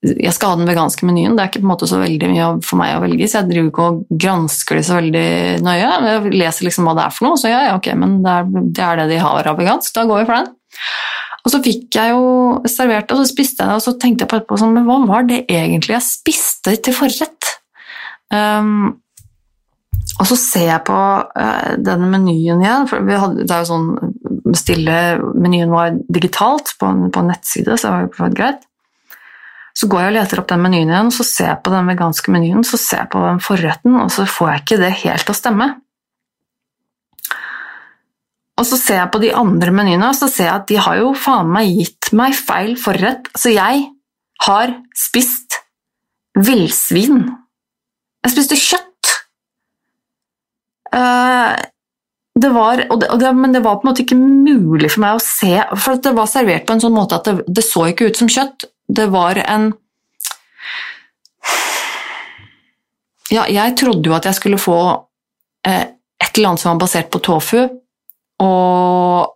jeg 0.00 0.32
skal 0.32 0.54
ha 0.54 0.56
den 0.56 0.68
veganske 0.68 1.04
menyen. 1.04 1.34
Det 1.36 1.42
er 1.42 1.50
ikke 1.50 1.60
på 1.60 1.66
en 1.66 1.72
måte 1.74 1.88
så 1.88 1.98
veldig 2.00 2.28
mye 2.32 2.46
for 2.64 2.80
meg 2.80 2.94
å 2.96 3.02
velge, 3.02 3.26
så 3.28 3.40
jeg 3.40 3.50
driver 3.50 3.68
ikke 3.68 3.88
og 3.88 3.98
gransker 4.22 4.78
det 4.78 4.84
så 4.88 4.96
veldig 4.96 5.24
nøye. 5.66 5.90
Jeg 6.06 6.32
leser 6.40 6.68
liksom 6.68 6.88
hva 6.88 6.94
det 6.96 7.04
er 7.04 7.16
for 7.16 7.28
noe, 7.28 7.40
så 7.40 7.50
ja, 7.52 7.58
ja 7.68 7.74
ok, 7.76 7.90
men 8.00 8.20
det 8.24 8.32
er, 8.32 8.48
det 8.48 8.86
er, 8.86 9.02
det 9.02 9.08
de 9.12 9.20
har 9.20 9.50
av 9.52 9.60
vegansk, 9.60 9.92
da 9.96 10.06
går 10.08 10.22
vi 10.22 10.30
for 10.30 10.38
den. 10.38 10.54
Og 11.40 11.52
så 11.52 11.60
fikk 11.64 11.98
jeg 12.00 12.14
jo 12.14 12.24
servert 12.68 13.08
det, 13.08 13.16
og 13.16 13.20
så 13.20 13.32
spiste 13.32 13.60
jeg 13.60 13.72
det, 13.72 13.76
og 13.76 13.84
så 13.84 13.94
tenkte 14.00 14.24
jeg 14.24 14.32
på 14.32 14.40
etterpå 14.40 14.58
sånn, 14.60 14.74
men 14.76 14.88
hva 14.88 14.98
var 15.04 15.28
det 15.28 15.42
egentlig 15.52 15.96
jeg 15.98 16.08
spiste 16.08 16.74
til 16.80 16.96
forrett? 16.96 17.52
Um, 18.32 19.00
og 20.20 20.26
så 20.28 20.36
ser 20.38 20.66
jeg 20.68 20.84
på 20.88 20.96
uh, 20.96 21.70
den 21.80 22.08
menyen 22.12 22.64
igjen, 22.64 22.88
for 22.88 23.04
hadde, 23.04 23.44
det 23.44 23.56
er 23.56 23.64
jo 23.64 23.70
sånn 23.72 24.56
stille 24.56 24.96
Menyen 25.38 25.70
var 25.70 25.94
digitalt 26.10 26.72
på 26.80 26.88
en, 26.88 27.06
på 27.12 27.22
en 27.22 27.30
nettside, 27.30 27.76
så 27.78 27.92
det 27.92 28.16
var 28.16 28.30
jo 28.32 28.36
greit. 28.36 28.66
Så 29.80 29.88
går 29.88 30.02
jeg 30.02 30.10
og 30.10 30.16
leter 30.18 30.40
opp 30.42 30.48
den 30.50 30.60
menyen 30.60 30.90
igjen, 30.92 31.08
og 31.08 31.16
så 31.16 31.24
ser 31.24 31.46
jeg 31.54 31.62
på 31.64 31.72
den 31.72 31.86
veganske 31.88 32.32
menyen, 32.34 32.64
så 32.68 32.76
ser 32.80 33.06
jeg 33.06 33.12
på 33.14 33.22
den 33.24 33.38
forretten, 33.40 33.94
og 33.96 34.10
så 34.12 34.26
får 34.28 34.50
jeg 34.50 34.64
ikke 34.64 34.80
det 34.82 34.90
helt 35.06 35.24
til 35.24 35.32
å 35.32 35.38
stemme. 35.38 35.68
Og 38.60 38.66
så 38.68 38.76
ser 38.76 38.98
jeg 39.00 39.12
på 39.14 39.22
de 39.22 39.30
andre 39.32 39.72
menyene, 39.72 40.10
og 40.10 40.18
så 40.18 40.28
ser 40.28 40.50
jeg 40.50 40.58
at 40.58 40.68
de 40.68 40.76
har 40.84 41.00
jo 41.00 41.14
faen 41.16 41.48
meg 41.48 41.70
gitt 41.78 42.10
meg 42.16 42.36
feil 42.36 42.74
forrett. 42.76 43.30
Så 43.32 43.54
jeg 43.54 43.86
har 44.44 44.74
spist 44.96 45.56
villsvin. 46.36 47.22
Jeg 48.20 48.34
spiste 48.34 48.58
kjøtt. 48.60 49.14
Uh, 50.92 51.56
det 52.40 52.50
var, 52.52 52.84
det, 53.00 53.32
men 53.36 53.54
det 53.54 53.62
var 53.64 53.78
på 53.78 53.86
en 53.86 53.90
måte 53.90 54.04
ikke 54.04 54.18
mulig 54.18 54.90
for 54.90 55.04
meg 55.04 55.18
å 55.18 55.22
se 55.22 55.52
For 55.78 56.00
det 56.02 56.12
var 56.16 56.28
servert 56.30 56.64
på 56.66 56.74
en 56.74 56.82
sånn 56.82 56.94
måte 56.94 57.18
at 57.18 57.28
det, 57.28 57.44
det 57.46 57.64
så 57.66 57.84
ikke 57.90 58.10
ut 58.10 58.20
som 58.20 58.30
kjøtt. 58.30 58.68
Det 58.96 59.06
var 59.12 59.38
en 59.44 59.72
Ja, 63.30 63.44
jeg 63.46 63.76
trodde 63.78 64.10
jo 64.10 64.14
at 64.16 64.26
jeg 64.26 64.34
skulle 64.34 64.58
få 64.58 64.80
eh, 65.62 65.84
et 66.18 66.32
eller 66.34 66.50
annet 66.50 66.62
som 66.62 66.72
var 66.72 66.80
basert 66.82 67.12
på 67.14 67.20
tofu, 67.22 67.60
og, 68.42 69.28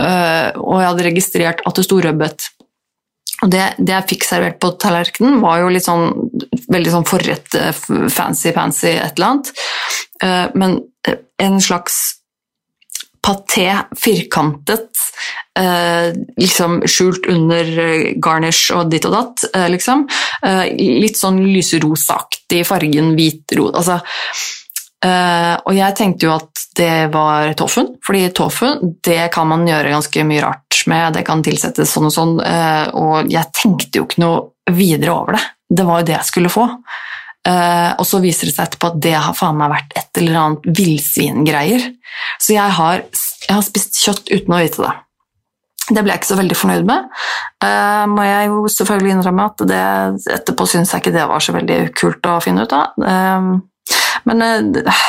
øh, 0.00 0.48
og 0.58 0.80
jeg 0.80 0.88
hadde 0.88 1.04
registrert 1.06 1.62
at 1.62 1.78
det 1.78 1.84
sto 1.86 2.00
rødbet. 2.02 2.48
Og 3.44 3.52
det, 3.52 3.62
det, 3.78 3.92
jeg 3.92 4.08
fikk 4.10 4.26
servert 4.26 4.58
på 4.58 4.72
tallerkenen, 4.82 5.38
var 5.44 5.60
jo 5.62 5.70
litt 5.70 5.86
sånn 5.86 6.08
veldig 6.72 6.96
sånn 6.96 7.06
forrett, 7.06 7.54
fancy-pansy 8.10 8.96
et 8.96 9.20
eller 9.20 9.28
annet. 9.28 9.54
Uh, 10.18 10.46
men 10.58 10.78
en 11.44 11.60
slags 11.62 12.15
paté, 13.26 13.66
firkantet, 13.98 15.02
eh, 15.58 16.12
liksom 16.38 16.84
skjult 16.86 17.26
under 17.32 17.72
garnish 18.22 18.70
og 18.76 18.92
ditt 18.92 19.08
og 19.08 19.16
datt, 19.16 19.48
eh, 19.54 19.66
liksom. 19.72 20.06
litt 20.76 21.18
sånn 21.18 21.40
lyserosaaktig 21.42 22.62
fargen 22.68 23.16
hvitrot. 23.18 23.74
Altså 23.74 23.98
Uh, 25.04 25.54
og 25.68 25.74
jeg 25.76 25.94
tenkte 25.98 26.24
jo 26.26 26.32
at 26.34 26.62
det 26.78 27.10
var 27.12 27.52
tofuen, 27.58 27.92
fordi 28.04 28.30
tofu 28.34 28.70
det 29.04 29.26
kan 29.34 29.48
man 29.50 29.66
gjøre 29.68 29.92
ganske 29.92 30.24
mye 30.26 30.42
rart 30.42 30.78
med. 30.88 31.18
Det 31.18 31.24
kan 31.26 31.44
tilsettes 31.44 31.92
sånn 31.92 32.08
og 32.08 32.14
sånn, 32.14 32.32
uh, 32.40 32.86
og 32.96 33.28
jeg 33.30 33.52
tenkte 33.54 34.00
jo 34.00 34.06
ikke 34.08 34.22
noe 34.24 34.72
videre 34.76 35.12
over 35.12 35.36
det. 35.36 35.44
Det 35.68 35.86
var 35.86 36.00
jo 36.00 36.08
det 36.08 36.16
jeg 36.16 36.30
skulle 36.30 36.52
få. 36.52 36.64
Uh, 37.46 37.92
og 38.00 38.06
så 38.08 38.18
viser 38.22 38.48
det 38.48 38.56
seg 38.56 38.66
etterpå 38.66 38.90
at 38.90 39.00
det 39.04 39.14
har 39.14 39.36
faen 39.38 39.58
meg 39.58 39.70
vært 39.70 39.92
et 40.00 40.20
eller 40.22 40.38
annet 40.40 40.64
villsvingreier. 40.80 41.84
Så 42.42 42.56
jeg 42.56 42.76
har, 42.78 43.04
jeg 43.46 43.52
har, 43.52 43.66
spist 43.66 44.00
kjøtt 44.02 44.32
uten 44.32 44.56
å 44.56 44.62
vite 44.64 44.82
det. 44.82 44.94
Det 45.86 46.02
ble 46.02 46.10
jeg 46.10 46.18
ikke 46.18 46.32
så 46.32 46.40
veldig 46.40 46.56
fornøyd 46.58 46.88
med. 46.88 47.04
må 48.10 48.24
jeg 48.26 48.48
jo 48.50 48.62
selvfølgelig 48.74 49.12
innrømme 49.14 49.44
at 49.52 49.62
det, 49.70 49.82
etterpå 50.34 50.66
syns 50.66 50.90
jeg 50.90 51.04
ikke 51.04 51.12
det 51.14 51.26
var 51.30 51.44
så 51.44 51.54
veldig 51.54 51.76
kult 51.94 52.26
å 52.26 52.40
finne 52.42 52.64
ut 52.66 52.74
av. 52.74 52.96
Men 54.26 54.42
eh, 54.42 55.04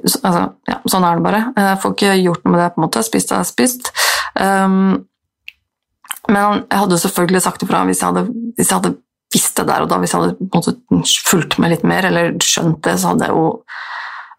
altså, 0.00 0.42
ja, 0.68 0.80
sånn 0.90 1.06
er 1.06 1.18
det 1.18 1.26
bare. 1.26 1.44
Jeg 1.56 1.80
får 1.82 1.94
ikke 1.96 2.18
gjort 2.22 2.44
noe 2.44 2.54
med 2.54 2.62
det, 2.62 2.68
på 2.74 2.80
en 2.80 2.86
måte. 2.86 3.04
Spist 3.06 3.34
er 3.34 3.46
spist. 3.48 3.92
Um, 4.34 5.04
men 6.30 6.62
jeg 6.70 6.78
hadde 6.78 7.00
selvfølgelig 7.02 7.42
sagt 7.42 7.64
ifra 7.64 7.82
hvis 7.88 8.02
jeg 8.02 8.12
hadde, 8.12 8.28
hvis 8.56 8.68
jeg 8.70 8.78
hadde 8.78 8.94
visst 9.32 9.56
det 9.58 9.68
der 9.68 9.84
og 9.84 9.90
da, 9.90 10.00
hvis 10.02 10.14
jeg 10.14 10.34
hadde 10.52 11.02
fulgt 11.28 11.58
med 11.62 11.74
litt 11.74 11.86
mer 11.88 12.08
eller 12.10 12.34
skjønt 12.44 12.82
det, 12.86 12.98
så 13.00 13.12
hadde 13.12 13.28
jeg 13.28 13.36
jo 13.36 13.48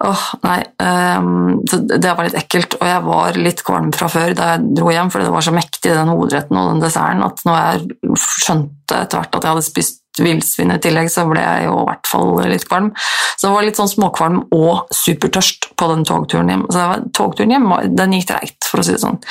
Åh, 0.04 0.24
nei. 0.44 0.58
Um, 0.84 1.62
det 1.64 2.10
var 2.12 2.26
litt 2.26 2.36
ekkelt, 2.36 2.76
og 2.76 2.88
jeg 2.90 3.04
var 3.06 3.38
litt 3.40 3.62
kvalm 3.64 3.92
fra 3.96 4.10
før 4.12 4.34
da 4.36 4.50
jeg 4.50 4.74
dro 4.76 4.90
hjem, 4.92 5.12
fordi 5.14 5.30
det 5.30 5.36
var 5.36 5.46
så 5.46 5.54
mektig, 5.56 5.94
den 5.94 6.12
hovedretten 6.12 6.60
og 6.60 6.72
den 6.74 6.82
desserten, 6.84 7.24
at 7.24 7.44
når 7.48 7.60
jeg 7.62 8.18
skjønte 8.20 8.98
etter 8.98 9.22
hvert 9.22 9.38
at 9.38 9.48
jeg 9.48 9.54
hadde 9.54 9.68
spist 9.70 10.02
villsvin 10.20 10.76
i 10.76 10.80
tillegg, 10.84 11.08
så 11.10 11.24
ble 11.30 11.42
jeg 11.42 11.70
jo 11.70 11.78
i 11.80 11.88
hvert 11.88 12.10
fall 12.10 12.36
litt 12.52 12.68
kvalm. 12.68 12.92
Så 13.38 13.48
det 13.48 13.54
var 13.56 13.66
litt 13.70 13.80
sånn 13.80 13.94
småkvalm 13.94 14.44
og 14.54 14.92
supertørst 14.94 15.72
på 15.80 15.90
den 15.94 16.06
togturen 16.10 16.52
hjem. 16.52 16.68
Så 16.68 16.84
var, 16.92 17.08
togturen 17.16 17.56
hjem 17.56 17.72
den 17.96 18.20
gikk 18.20 18.30
treigt, 18.34 18.60
for 18.68 18.84
å 18.84 18.86
si 18.86 18.98
det 18.98 19.02
sånn. 19.06 19.22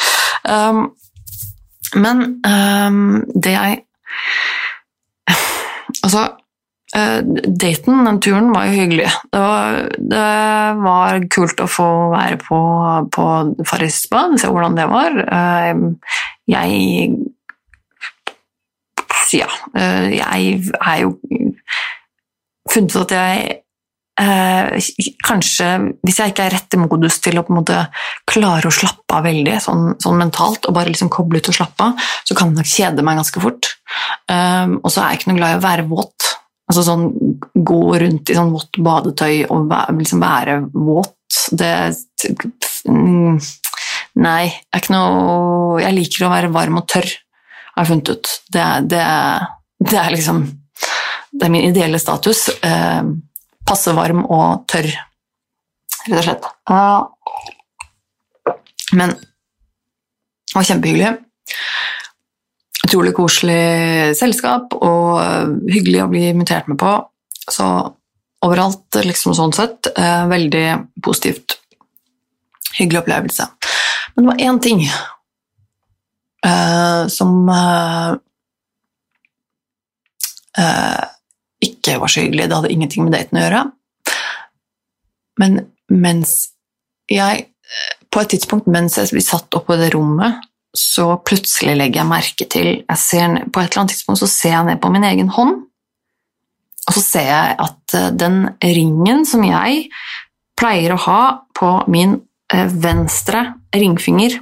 Um, 0.48 0.84
men 2.00 2.24
um, 2.48 3.22
det 3.36 3.58
jeg 3.58 3.82
Altså 6.12 6.24
uh, 6.96 7.20
Daten, 7.56 8.04
den 8.04 8.20
turen, 8.20 8.50
var 8.52 8.68
jo 8.68 8.76
hyggelig. 8.76 9.08
Det 9.32 9.40
var, 9.40 9.78
det 10.12 10.26
var 10.84 11.28
kult 11.32 11.62
å 11.64 11.68
få 11.70 11.88
være 12.12 12.36
på, 12.44 12.58
på 13.16 13.28
Farrisba, 13.64 14.26
se 14.36 14.50
hvordan 14.52 14.76
det 14.76 14.88
var. 14.92 15.16
Uh, 15.24 15.96
jeg 16.52 17.16
ja, 19.32 19.48
eh, 19.76 20.18
jeg 20.18 20.62
er 20.80 20.96
jo 21.00 21.16
funnet 22.72 22.96
ut 22.96 23.04
at 23.06 23.14
jeg 23.16 23.44
eh, 23.46 23.61
kanskje, 24.12 25.68
hvis 26.04 26.18
jeg 26.20 26.32
ikke 26.32 26.44
er 26.44 26.52
rett 26.52 26.76
i 26.76 26.80
modus 26.80 27.16
til 27.24 27.38
å 27.40 27.44
på 27.46 27.54
en 27.54 27.60
måte 27.62 27.78
klare 28.28 28.68
å 28.68 28.74
slappe 28.74 29.16
av 29.16 29.24
veldig 29.24 29.56
sånn, 29.64 29.86
sånn 30.02 30.20
mentalt, 30.20 30.68
og 30.68 30.76
bare 30.76 30.92
liksom 30.92 31.10
koble 31.12 31.40
ut 31.40 31.48
og 31.48 31.56
slappe 31.56 31.88
av, 31.88 32.10
så 32.28 32.36
kan 32.36 32.52
det 32.52 32.60
nok 32.60 32.70
kjede 32.72 33.06
meg 33.06 33.18
ganske 33.22 33.42
fort. 33.42 33.72
Um, 34.28 34.78
og 34.82 34.92
så 34.92 35.02
er 35.02 35.14
jeg 35.14 35.22
ikke 35.22 35.32
noe 35.32 35.40
glad 35.40 35.54
i 35.54 35.58
å 35.58 35.64
være 35.64 35.88
våt. 35.88 36.28
Altså 36.68 36.84
sånn 36.86 37.08
gå 37.52 37.80
rundt 38.00 38.30
i 38.30 38.36
sånn 38.36 38.52
vått 38.52 38.78
badetøy 38.84 39.42
og 39.52 39.72
liksom 39.96 40.22
være 40.22 40.60
våt. 40.72 41.16
Det 41.52 41.72
Nei, 44.12 44.44
jeg 44.44 44.74
er 44.74 44.80
ikke 44.82 44.92
noe 44.92 45.78
Jeg 45.80 45.94
liker 45.96 46.24
å 46.26 46.32
være 46.34 46.50
varm 46.52 46.80
og 46.82 46.88
tørr 46.92 47.08
har 47.72 47.86
jeg 47.86 47.88
funnet 47.88 48.10
ut. 48.12 48.32
Det, 48.52 48.64
det, 48.92 49.04
det, 49.80 49.98
er 49.98 50.10
liksom 50.12 50.42
Det 51.32 51.46
er 51.46 51.52
min 51.54 51.68
ideelle 51.70 52.00
status. 52.00 52.48
Eh, 52.60 53.02
passe 53.68 53.92
varm 53.96 54.24
og 54.26 54.64
tørr, 54.70 54.90
rett 56.08 56.18
og 56.18 56.24
slett. 56.26 56.48
Men 58.92 59.14
det 59.16 60.58
var 60.58 60.68
kjempehyggelig. 60.68 61.12
Utrolig 62.82 63.14
koselig 63.16 64.16
selskap 64.18 64.74
og 64.76 65.22
hyggelig 65.70 66.02
å 66.02 66.10
bli 66.12 66.26
invitert 66.32 66.68
med 66.68 66.78
på. 66.82 66.92
Så 67.48 67.66
overalt, 68.42 68.98
liksom 69.06 69.36
sånn 69.38 69.54
sett, 69.54 69.86
eh, 69.96 70.26
veldig 70.28 70.66
positivt. 71.02 71.58
Hyggelig 72.78 73.04
opplevelse. 73.04 73.46
Men 74.14 74.24
det 74.24 74.30
var 74.32 74.44
én 74.50 74.60
ting 74.60 74.84
som 77.08 77.48
uh, 77.48 78.16
ikke 81.82 81.98
var 82.00 82.12
så 82.12 82.22
hyggelig. 82.22 82.48
Det 82.48 82.58
hadde 82.58 82.72
ingenting 82.72 83.06
med 83.06 83.16
daten 83.16 83.38
å 83.38 83.44
gjøre. 83.44 83.62
Men 85.42 85.64
mens 85.90 86.52
jeg 87.10 87.48
På 88.12 88.20
et 88.20 88.28
tidspunkt 88.28 88.66
mens 88.68 88.98
vi 89.14 89.22
satt 89.24 89.54
oppe 89.56 89.72
på 89.72 89.76
det 89.80 89.94
rommet, 89.94 90.42
så 90.76 91.14
plutselig 91.24 91.72
legger 91.78 92.02
jeg 92.02 92.08
merke 92.10 92.46
til 92.52 92.66
jeg 92.82 92.98
ser, 93.00 93.38
På 93.48 93.62
et 93.62 93.70
eller 93.70 93.80
annet 93.80 93.94
tidspunkt 93.94 94.20
så 94.20 94.28
ser 94.28 94.52
jeg 94.52 94.66
ned 94.66 94.80
på 94.82 94.90
min 94.92 95.06
egen 95.08 95.30
hånd, 95.32 95.62
og 96.82 96.92
så 96.98 97.00
ser 97.00 97.28
jeg 97.30 97.56
at 97.64 97.96
den 98.18 98.42
ringen 98.60 99.24
som 99.24 99.44
jeg 99.46 99.86
pleier 100.60 100.92
å 100.92 101.00
ha 101.06 101.22
på 101.56 101.70
min 101.88 102.18
venstre 102.52 103.46
ringfinger 103.72 104.36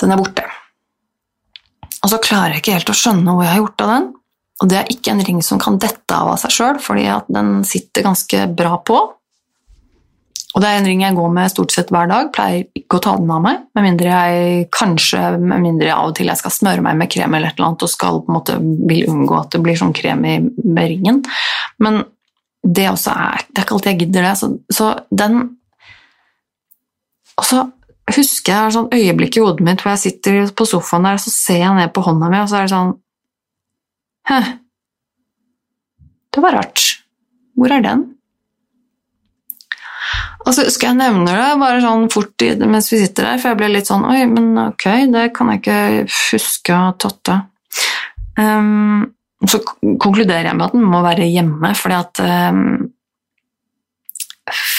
den 0.00 0.12
er 0.12 0.20
borte. 0.20 0.44
Og 2.04 2.10
så 2.12 2.20
klarer 2.22 2.54
jeg 2.54 2.62
ikke 2.62 2.76
helt 2.76 2.92
å 2.92 2.96
skjønne 2.98 3.32
hvor 3.32 3.46
jeg 3.46 3.54
har 3.54 3.62
gjort 3.62 3.84
av 3.84 3.92
den. 3.94 4.08
Og 4.64 4.70
det 4.72 4.78
er 4.80 4.88
ikke 4.88 5.12
en 5.12 5.20
ring 5.26 5.42
som 5.44 5.60
kan 5.60 5.76
dette 5.76 6.16
av 6.16 6.30
av 6.32 6.40
seg 6.40 6.54
sjøl, 6.54 6.80
fordi 6.80 7.04
den 7.28 7.58
sitter 7.68 8.06
ganske 8.06 8.46
bra 8.56 8.78
på. 8.80 8.96
Og 10.54 10.62
det 10.62 10.70
er 10.70 10.78
en 10.78 10.86
ring 10.86 11.02
jeg 11.02 11.16
går 11.18 11.32
med 11.34 11.50
stort 11.50 11.74
sett 11.74 11.90
hver 11.92 12.08
dag. 12.08 12.30
Pleier 12.32 12.68
ikke 12.78 13.00
å 13.00 13.02
ta 13.02 13.16
den 13.18 13.32
av 13.34 13.42
meg, 13.44 13.64
med 13.74 13.84
mindre 13.88 14.14
jeg 14.14 14.68
kanskje 14.72 15.20
med 15.42 15.64
mindre 15.66 15.90
av 15.92 16.12
og 16.12 16.16
til 16.16 16.30
jeg 16.30 16.40
skal 16.40 16.54
smøre 16.54 16.84
meg 16.86 16.96
med 17.00 17.10
krem 17.12 17.34
eller 17.34 17.50
et 17.50 17.58
eller 17.58 17.72
annet 17.72 17.84
og 17.84 17.90
skal 17.90 18.22
på 18.22 18.30
en 18.30 18.38
måte 18.38 18.56
vil 18.62 19.08
unngå 19.10 19.36
at 19.36 19.50
det 19.52 19.60
blir 19.66 19.78
sånn 19.80 19.94
krem 19.96 20.24
i 20.30 20.38
med 20.46 20.90
ringen. 20.94 21.20
Men 21.82 22.04
det 22.64 22.86
også 22.88 23.12
er 23.12 23.44
Det 23.50 23.60
er 23.60 23.66
ikke 23.66 23.74
alltid 23.76 23.92
jeg 23.92 24.00
gidder 24.06 24.24
det. 24.24 24.36
Så, 24.40 24.46
så 24.72 24.86
den 25.12 25.42
Og 27.36 27.44
så 27.44 27.66
husker 28.14 28.52
jeg 28.52 28.74
sånn 28.76 28.92
øyeblikk 28.94 29.36
i 29.36 29.42
hodet 29.42 29.64
mitt 29.64 29.82
hvor 29.82 29.94
jeg 29.94 30.06
sitter 30.06 30.46
på 30.56 30.66
sofaen 30.68 31.08
der, 31.08 31.20
så 31.20 31.32
ser 31.32 31.60
jeg 31.64 31.76
ned 31.76 31.92
på 31.92 32.04
hånda 32.04 32.28
mi, 32.30 32.40
og 32.40 32.50
så 32.50 32.60
er 32.60 32.66
det 32.66 32.72
sånn 32.76 32.92
Hæ, 34.28 34.40
det 36.34 36.42
var 36.42 36.56
rart. 36.56 36.82
Hvor 37.54 37.72
er 37.72 37.84
den? 37.84 38.04
Og 40.44 40.52
så 40.52 40.66
skal 40.72 40.92
jeg 40.92 41.00
nevne 41.00 41.32
det 41.32 41.60
bare 41.60 41.80
sånn 41.80 42.08
fort 42.12 42.44
mens 42.60 42.90
vi 42.92 43.00
sitter 43.00 43.30
der, 43.30 43.40
for 43.40 43.52
jeg 43.52 43.60
ble 43.60 43.70
litt 43.72 43.88
sånn 43.88 44.04
Oi, 44.08 44.24
men 44.28 44.50
ok, 44.66 44.86
det 45.12 45.28
kan 45.36 45.52
jeg 45.52 45.62
ikke 45.62 45.78
huske 46.32 46.74
å 46.74 46.80
ha 46.82 46.90
tatt 47.00 47.32
av. 47.32 47.46
Um, 48.36 49.06
så 49.46 49.60
konkluderer 49.62 50.50
jeg 50.50 50.58
med 50.58 50.66
at 50.66 50.74
den 50.76 50.84
må 50.90 51.00
være 51.04 51.28
hjemme, 51.30 51.70
fordi 51.78 51.96
at 51.96 52.20
um, 52.50 52.90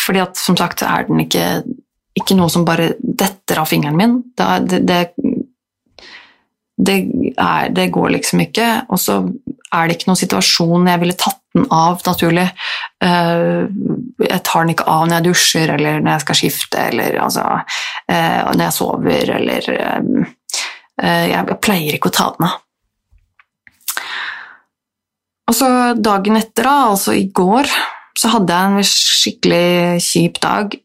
Fordi 0.05 0.21
at 0.21 0.37
som 0.37 0.57
sagt 0.59 0.83
er 0.85 1.07
den 1.07 1.23
ikke 1.23 1.47
ikke 2.15 2.35
noe 2.37 2.47
som 2.51 2.63
bare 2.63 2.93
detter 2.99 3.59
av 3.59 3.67
fingeren 3.67 3.97
min. 3.99 4.13
Det, 4.37 4.45
det, 4.71 4.79
det, 4.87 4.99
er, 6.77 7.69
det 7.71 7.87
går 7.93 8.09
liksom 8.17 8.43
ikke. 8.45 8.67
Og 8.89 8.99
så 8.99 9.21
er 9.73 9.87
det 9.87 9.97
ikke 9.97 10.09
noen 10.09 10.19
situasjon 10.19 10.89
jeg 10.89 11.01
ville 11.03 11.17
tatt 11.19 11.41
den 11.55 11.67
av, 11.71 12.01
naturlig. 12.05 12.47
Eh, 13.03 13.63
jeg 14.25 14.41
tar 14.43 14.65
den 14.65 14.73
ikke 14.75 14.87
av 14.91 15.05
når 15.07 15.17
jeg 15.17 15.27
dusjer, 15.29 15.73
eller 15.77 16.01
når 16.01 16.11
jeg 16.11 16.25
skal 16.25 16.39
skifte, 16.41 16.83
eller 16.91 17.19
altså, 17.23 17.45
eh, 18.11 18.41
når 18.51 18.65
jeg 18.67 18.77
sover, 18.79 19.33
eller 19.39 19.71
eh, 19.75 20.33
Jeg 20.95 21.57
pleier 21.59 21.97
ikke 21.97 22.07
å 22.07 22.15
ta 22.15 22.29
den 22.37 22.45
av. 22.47 22.61
Og 25.45 25.53
så 25.53 25.67
dagen 25.99 26.39
etter, 26.39 26.63
da, 26.63 26.75
altså 26.93 27.13
i 27.13 27.25
går, 27.35 27.67
så 28.15 28.31
hadde 28.31 28.55
jeg 28.55 28.71
en 28.71 28.87
skikkelig 28.89 30.03
kjip 30.03 30.39
dag, 30.43 30.77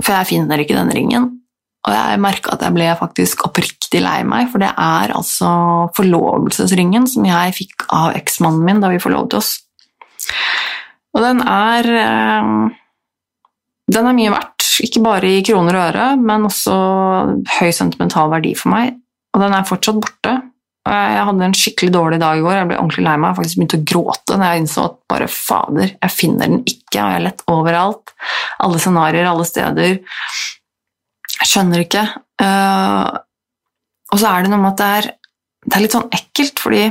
for 0.00 0.16
jeg 0.16 0.30
finner 0.32 0.62
ikke 0.62 0.78
den 0.78 0.94
ringen. 0.96 1.28
Og 1.86 1.94
jeg 1.94 2.18
merka 2.18 2.56
at 2.56 2.64
jeg 2.66 2.74
ble 2.74 2.88
faktisk 2.98 3.44
oppriktig 3.46 4.00
lei 4.02 4.18
meg, 4.26 4.48
for 4.50 4.62
det 4.62 4.72
er 4.72 5.14
altså 5.14 5.50
forlovelsesringen 5.94 7.06
som 7.10 7.28
jeg 7.28 7.54
fikk 7.54 7.86
av 7.94 8.16
eksmannen 8.18 8.66
min 8.66 8.82
da 8.82 8.90
vi 8.90 9.02
forlovet 9.02 9.38
oss. 9.38 9.52
Og 11.16 11.22
den 11.24 11.40
er 11.46 11.86
eh, 12.02 12.50
Den 13.86 14.08
er 14.10 14.16
mye 14.18 14.32
verdt, 14.34 14.66
ikke 14.82 15.00
bare 15.04 15.28
i 15.30 15.44
kroner 15.46 15.76
og 15.78 15.84
øre, 15.92 16.06
men 16.18 16.48
også 16.48 16.74
høy 17.60 17.70
sentimental 17.70 18.32
verdi 18.32 18.50
for 18.58 18.72
meg. 18.74 18.96
Og 19.30 19.44
den 19.44 19.54
er 19.54 19.68
fortsatt 19.68 20.00
borte. 20.02 20.32
Jeg 20.86 21.22
hadde 21.28 21.46
en 21.46 21.54
skikkelig 21.54 21.92
dårlig 21.94 22.18
dag 22.22 22.38
i 22.38 22.42
går, 22.42 22.56
jeg 22.60 22.68
ble 22.70 22.80
ordentlig 22.80 23.04
lei 23.06 23.14
meg. 23.14 23.30
Jeg 23.30 23.38
faktisk 23.38 23.60
begynte 23.60 23.78
å 23.78 23.86
gråte 23.92 24.36
når 24.38 24.50
jeg 24.50 24.62
innså 24.64 24.88
at 24.88 24.98
bare 25.10 25.30
fader, 25.30 25.94
jeg 25.94 26.14
finner 26.14 26.50
den 26.50 26.60
ikke, 26.62 26.98
og 26.98 26.98
jeg 26.98 27.14
har 27.14 27.24
lett 27.24 27.46
overalt. 27.50 28.12
Alle 28.66 28.82
scenarioer, 28.82 29.30
alle 29.30 29.46
steder. 29.46 29.96
Jeg 31.40 31.50
skjønner 31.50 31.82
ikke. 31.84 32.04
Uh, 32.40 33.16
og 34.12 34.20
så 34.20 34.30
er 34.30 34.44
det 34.44 34.52
noe 34.52 34.62
med 34.62 34.74
at 34.74 34.80
det 34.80 34.88
er, 35.00 35.10
det 35.66 35.76
er 35.76 35.84
litt 35.84 35.96
sånn 35.96 36.10
ekkelt, 36.14 36.62
fordi 36.62 36.84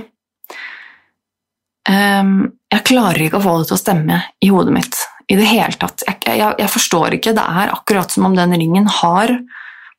um, 1.90 2.38
jeg 2.74 2.88
klarer 2.90 3.26
ikke 3.26 3.40
å 3.40 3.46
få 3.46 3.58
det 3.60 3.70
til 3.70 3.78
å 3.78 3.82
stemme 3.82 4.22
i 4.44 4.52
hodet 4.52 4.76
mitt 4.76 5.02
i 5.32 5.38
det 5.40 5.48
hele 5.50 5.74
tatt. 5.82 6.04
Jeg, 6.06 6.20
jeg, 6.28 6.58
jeg 6.62 6.70
forstår 6.70 7.18
ikke. 7.18 7.34
Det 7.38 7.46
er 7.46 7.74
akkurat 7.74 8.14
som 8.14 8.28
om 8.28 8.36
den 8.38 8.54
ringen 8.54 8.90
har 9.02 9.34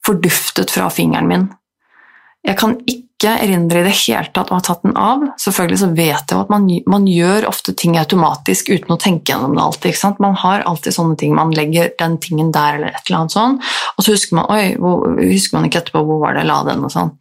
forduftet 0.06 0.70
fra 0.70 0.90
fingeren 0.92 1.30
min. 1.30 1.48
Jeg 2.46 2.59
kan 2.61 2.76
ikke 2.85 3.05
ikke 3.16 3.33
erindre 3.40 3.81
i 3.81 3.87
det 3.87 3.94
hele 3.96 4.29
tatt 4.35 4.50
å 4.52 4.59
ha 4.59 4.64
tatt 4.64 4.83
den 4.85 4.96
av. 5.00 5.22
Selvfølgelig 5.40 5.79
så 5.81 5.88
vet 5.96 6.33
jeg 6.33 6.37
at 6.37 6.50
man, 6.52 6.66
man, 6.85 7.07
gjør 7.09 7.46
ofte 7.48 7.72
ting 7.72 7.96
automatisk 7.96 8.68
uten 8.68 8.92
å 8.92 8.98
tenke 9.00 9.33
gjennom 9.33 9.55
det 9.57 9.62
alltid. 9.64 10.02
Man 10.20 10.37
har 10.37 10.66
alltid 10.68 10.96
sånne 10.98 11.16
ting. 11.16 11.33
Man 11.37 11.55
legger 11.57 11.94
den 11.96 12.18
tingen 12.20 12.52
der 12.52 12.76
eller 12.76 12.92
et 12.92 13.09
eller 13.09 13.22
annet 13.22 13.37
sånn, 13.37 13.57
og 13.96 14.05
så 14.05 14.12
husker 14.12 14.37
man, 14.37 14.50
oi, 14.52 14.76
hvor, 14.76 15.16
husker 15.16 15.57
man 15.57 15.68
ikke 15.68 15.81
etterpå 15.81 16.05
hvor 16.05 16.20
var 16.20 16.37
det 16.37 16.44
jeg 16.44 16.50
la 16.50 16.61
den 16.68 16.85
og 16.85 16.92
sånn. 16.92 17.14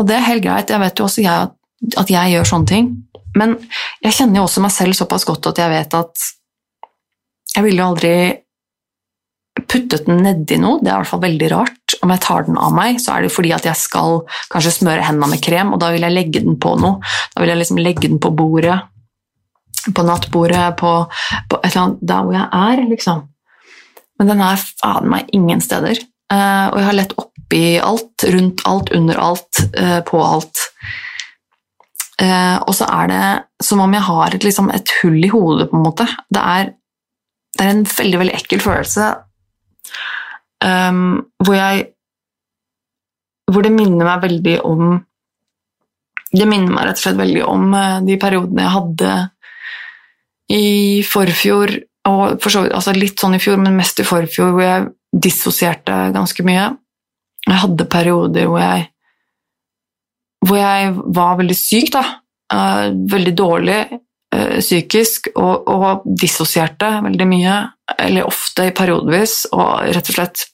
Og 0.00 0.08
det 0.08 0.16
er 0.16 0.26
helt 0.30 0.46
greit. 0.46 0.72
Jeg 0.72 0.84
vet 0.86 1.02
jo 1.02 1.08
også 1.10 1.24
jeg, 1.26 1.52
at 2.00 2.12
jeg 2.14 2.34
gjør 2.34 2.50
sånne 2.54 2.72
ting. 2.72 2.90
Men 3.36 3.56
jeg 4.04 4.16
kjenner 4.16 4.40
jo 4.40 4.48
også 4.48 4.64
meg 4.64 4.72
selv 4.74 4.96
såpass 4.96 5.28
godt 5.28 5.50
at 5.52 5.60
jeg 5.60 5.74
vet 5.74 5.98
at 5.98 6.28
jeg 7.52 7.66
ville 7.66 7.82
jo 7.82 7.90
aldri 7.92 8.14
puttet 9.68 10.06
den 10.06 10.22
nedi 10.24 10.56
noe, 10.60 10.80
det 10.80 10.88
er 10.88 10.96
i 10.96 11.02
hvert 11.02 11.10
fall 11.10 11.24
veldig 11.26 11.50
rart. 11.52 11.77
Om 12.04 12.12
jeg 12.14 12.22
tar 12.22 12.46
den 12.46 12.58
av 12.60 12.74
meg, 12.74 13.00
så 13.02 13.16
er 13.16 13.24
det 13.24 13.32
fordi 13.34 13.50
at 13.56 13.66
jeg 13.66 13.78
skal 13.78 14.20
kanskje 14.52 14.76
smøre 14.76 15.06
hendene 15.06 15.32
med 15.32 15.42
krem, 15.42 15.72
og 15.74 15.80
da 15.82 15.90
vil 15.94 16.06
jeg 16.06 16.14
legge 16.14 16.44
den 16.44 16.58
på 16.60 16.76
noe. 16.78 17.00
Da 17.34 17.42
vil 17.42 17.52
jeg 17.52 17.62
liksom 17.62 17.80
legge 17.82 18.06
den 18.06 18.20
på 18.22 18.30
bordet, 18.38 18.76
på 19.94 20.04
nattbordet, 20.06 20.76
på, 20.78 20.92
på 21.48 21.58
et 21.62 21.70
eller 21.70 21.82
annet 21.84 22.06
Der 22.10 22.24
hvor 22.26 22.36
jeg 22.36 22.48
er, 22.60 22.84
liksom. 22.90 23.26
Men 24.18 24.32
den 24.32 24.44
er 24.44 24.62
faen 24.62 25.10
meg 25.10 25.28
ingen 25.34 25.62
steder. 25.64 26.00
Uh, 26.28 26.68
og 26.70 26.80
jeg 26.80 26.88
har 26.88 26.98
lett 26.98 27.14
oppi 27.18 27.62
alt, 27.80 28.26
rundt 28.34 28.64
alt, 28.68 28.90
under 28.94 29.22
alt, 29.22 29.62
uh, 29.78 30.00
på 30.06 30.22
alt. 30.22 30.64
Uh, 32.18 32.58
og 32.66 32.74
så 32.74 32.88
er 32.90 33.10
det 33.10 33.22
som 33.64 33.80
om 33.82 33.94
jeg 33.94 34.06
har 34.06 34.34
et, 34.34 34.44
liksom, 34.44 34.70
et 34.74 34.92
hull 35.00 35.22
i 35.22 35.30
hodet, 35.32 35.70
på 35.70 35.78
en 35.78 35.86
måte. 35.86 36.06
Det 36.34 36.42
er, 36.42 36.74
det 37.56 37.64
er 37.64 37.72
en 37.72 37.86
veldig, 37.88 38.20
veldig 38.22 38.36
ekkel 38.38 38.62
følelse 38.62 39.14
Um, 40.64 41.30
hvor 41.38 41.54
jeg 41.54 41.84
Hvor 43.46 43.62
det 43.62 43.70
minner 43.70 44.08
meg 44.08 44.24
veldig 44.24 44.56
om 44.66 44.96
Det 46.34 46.48
minner 46.50 46.72
meg 46.74 46.88
rett 46.88 46.98
og 46.98 47.04
slett 47.04 47.20
veldig 47.20 47.44
om 47.46 47.68
uh, 47.76 48.00
de 48.02 48.16
periodene 48.18 48.64
jeg 48.64 48.74
hadde 48.74 49.12
i 50.48 51.02
forfjor, 51.04 51.74
og 52.08 52.38
for 52.40 52.48
så 52.48 52.62
altså 52.72 52.94
litt 52.96 53.20
sånn 53.20 53.36
i 53.36 53.40
fjor, 53.42 53.58
men 53.60 53.74
mest 53.76 54.00
i 54.00 54.06
forfjor, 54.08 54.54
hvor 54.54 54.64
jeg 54.64 54.86
dissosierte 55.12 55.96
ganske 56.14 56.44
mye. 56.48 56.70
Jeg 57.44 57.60
hadde 57.66 57.88
perioder 57.92 58.48
hvor 58.48 58.62
jeg 58.62 58.86
hvor 60.48 60.56
jeg 60.56 60.94
var 61.18 61.36
veldig 61.40 61.56
syk, 61.58 61.92
da. 61.92 62.04
Uh, 62.48 62.94
veldig 63.12 63.34
dårlig 63.36 63.78
uh, 63.92 64.58
psykisk, 64.62 65.28
og, 65.36 65.68
og 65.68 66.06
dissosierte 66.08 66.94
veldig 67.04 67.28
mye 67.28 67.56
eller 67.98 68.28
ofte 68.28 68.70
periodevis, 68.76 69.44
og 69.52 69.88
rett 69.88 70.12
og 70.12 70.18
slett 70.18 70.46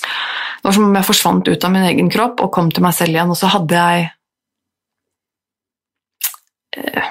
Det 0.00 0.68
var 0.68 0.76
som 0.76 0.88
om 0.88 0.96
jeg 0.96 1.08
forsvant 1.08 1.48
ut 1.48 1.64
av 1.64 1.72
min 1.72 1.86
egen 1.88 2.10
kropp 2.12 2.42
og 2.44 2.52
kom 2.52 2.68
til 2.70 2.84
meg 2.84 2.92
selv 2.96 3.16
igjen, 3.16 3.32
og 3.32 3.38
så 3.38 3.48
hadde 3.54 3.84
jeg 3.84 4.10
eh, 6.76 7.08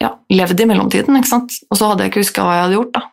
ja, 0.00 0.10
levd 0.32 0.62
i 0.64 0.68
mellomtiden, 0.70 1.18
ikke 1.20 1.32
sant? 1.32 1.58
og 1.70 1.78
så 1.78 1.90
hadde 1.90 2.06
jeg 2.06 2.14
ikke 2.14 2.24
huska 2.24 2.46
hva 2.46 2.56
jeg 2.56 2.64
hadde 2.66 2.78
gjort. 2.78 2.94
da. 2.96 3.04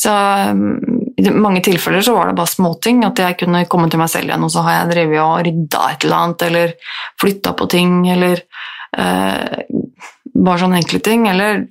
Så 0.00 0.12
mm, 0.56 1.00
I 1.16 1.30
mange 1.30 1.60
tilfeller 1.64 2.04
så 2.04 2.14
var 2.16 2.30
det 2.30 2.38
bare 2.38 2.52
småting, 2.52 3.02
at 3.04 3.20
jeg 3.20 3.36
kunne 3.42 3.66
komme 3.68 3.90
til 3.92 4.00
meg 4.00 4.12
selv 4.12 4.30
igjen, 4.30 4.46
og 4.46 4.52
så 4.52 4.64
har 4.64 4.78
jeg 4.78 4.92
drevet 4.94 5.20
og 5.24 5.42
rydda 5.48 5.82
et 5.90 6.06
eller 6.06 6.20
annet, 6.20 6.44
eller 6.48 6.76
flytta 7.20 7.52
på 7.58 7.68
ting, 7.74 7.98
eller 8.08 8.40
eh, 8.96 9.58
bare 10.40 10.62
sånne 10.62 10.80
enkle 10.80 11.02
ting. 11.04 11.26
Eller 11.28 11.66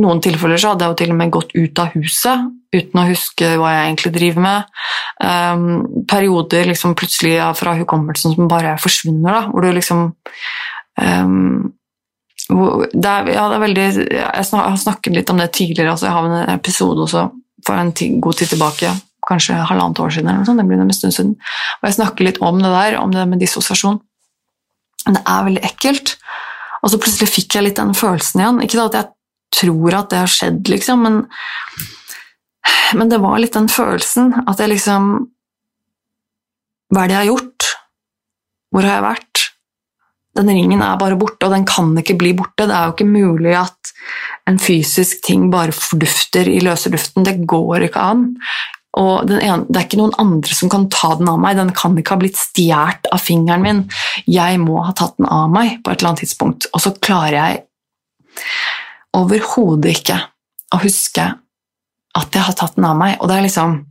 noen 0.00 0.20
tilfeller 0.24 0.58
så 0.58 0.72
hadde 0.72 0.86
jeg 0.86 0.92
jo 0.92 0.98
til 0.98 1.12
og 1.14 1.18
med 1.20 1.32
gått 1.34 1.54
ut 1.54 1.80
av 1.82 1.94
huset 1.94 2.50
uten 2.74 2.98
å 2.98 3.06
huske 3.06 3.52
hva 3.60 3.70
jeg 3.70 3.86
egentlig 3.86 4.12
driver 4.16 4.42
med. 4.42 4.72
Um, 5.22 5.66
perioder 6.10 6.66
liksom 6.66 6.96
plutselig 6.98 7.36
fra 7.58 7.76
hukommelsen 7.78 8.34
som 8.34 8.50
bare 8.50 8.74
forsvinner, 8.82 9.30
da, 9.30 9.42
hvor 9.52 9.62
du 9.62 9.70
liksom 9.76 10.08
um, 10.10 11.72
det 12.44 13.08
er, 13.08 13.28
ja, 13.32 13.46
det 13.48 13.56
er 13.56 13.62
veldig, 13.62 13.84
Jeg 14.12 14.46
har 14.52 14.76
snakket 14.76 15.14
litt 15.16 15.30
om 15.32 15.38
det 15.40 15.52
tidligere, 15.56 15.94
altså 15.94 16.10
jeg 16.10 16.16
har 16.16 16.26
en 16.28 16.50
episode 16.58 17.06
også 17.06 17.22
for 17.64 17.80
en 17.80 17.92
god 18.20 18.36
tid 18.36 18.50
tilbake, 18.52 18.90
kanskje 19.24 19.56
halvannet 19.70 20.02
år 20.04 20.12
siden, 20.12 20.28
eller 20.28 20.42
noe 20.42 20.50
sånt, 20.50 20.60
det 20.60 20.66
blir 20.68 20.82
en 20.82 20.92
stund 20.92 21.16
siden, 21.16 21.30
og 21.78 21.86
jeg 21.88 21.96
snakker 21.96 22.28
litt 22.28 22.42
om 22.44 22.60
det 22.60 22.72
der, 22.74 22.98
om 23.00 23.14
det 23.14 23.24
med 23.30 23.40
dissosiasjon. 23.40 23.96
Men 25.06 25.16
det 25.16 25.22
er 25.28 25.46
veldig 25.48 25.64
ekkelt. 25.68 26.14
Og 26.84 26.92
så 26.92 27.00
plutselig 27.00 27.30
fikk 27.32 27.56
jeg 27.56 27.66
litt 27.66 27.80
den 27.80 27.96
følelsen 27.96 28.40
igjen. 28.40 28.60
Ikke 28.64 28.78
da 28.78 28.86
at 28.90 28.98
jeg 28.98 29.10
tror 29.54 29.98
at 29.98 30.10
det 30.12 30.22
har 30.24 30.30
skjedd, 30.30 30.68
liksom, 30.70 31.04
men, 31.06 31.20
men 32.98 33.12
det 33.12 33.20
var 33.22 33.40
litt 33.40 33.56
den 33.56 33.70
følelsen 33.72 34.34
at 34.44 34.60
jeg 34.62 34.74
liksom 34.74 35.14
Hva 36.94 37.04
er 37.04 37.10
det 37.10 37.14
jeg 37.16 37.22
har 37.22 37.32
gjort? 37.32 37.70
Hvor 38.74 38.86
har 38.86 38.96
jeg 38.98 39.06
vært? 39.08 39.40
Den 40.34 40.50
ringen 40.50 40.82
er 40.82 40.98
bare 40.98 41.16
borte, 41.18 41.46
og 41.46 41.54
den 41.54 41.64
kan 41.66 41.92
ikke 41.98 42.16
bli 42.18 42.32
borte. 42.36 42.66
Det 42.66 42.74
er 42.74 42.88
jo 42.88 42.94
ikke 42.96 43.06
mulig 43.06 43.54
at 43.58 43.92
en 44.50 44.58
fysisk 44.60 45.22
ting 45.26 45.46
bare 45.52 45.74
fordufter 45.74 46.50
i 46.50 46.60
løse 46.62 46.90
luften. 46.92 47.26
Det 47.26 47.46
går 47.50 47.86
ikke 47.88 48.02
an. 48.02 48.24
Og 48.98 49.30
ene, 49.30 49.64
det 49.66 49.78
er 49.78 49.86
ikke 49.88 49.98
noen 49.98 50.14
andre 50.22 50.54
som 50.54 50.70
kan 50.70 50.86
ta 50.92 51.14
den 51.18 51.30
av 51.30 51.40
meg. 51.42 51.58
Den 51.58 51.72
kan 51.74 51.96
ikke 51.98 52.14
ha 52.14 52.20
blitt 52.20 52.38
stjålet 52.38 53.10
av 53.14 53.22
fingeren 53.22 53.64
min. 53.64 53.82
Jeg 54.30 54.60
må 54.62 54.82
ha 54.86 54.94
tatt 54.94 55.16
den 55.18 55.30
av 55.30 55.50
meg 55.54 55.80
på 55.82 55.90
et 55.90 55.98
eller 55.98 56.12
annet 56.12 56.24
tidspunkt. 56.26 56.68
Og 56.74 56.82
så 56.82 56.94
klarer 56.98 57.38
jeg 57.38 57.62
overhodet 59.14 59.98
ikke 59.98 60.18
å 60.74 60.80
huske 60.82 61.26
at 62.14 62.36
jeg 62.36 62.46
har 62.46 62.56
tatt 62.58 62.76
den 62.78 62.86
av 62.88 62.96
meg. 62.98 63.18
Og 63.20 63.30
det 63.30 63.38
er 63.38 63.46
liksom 63.48 63.82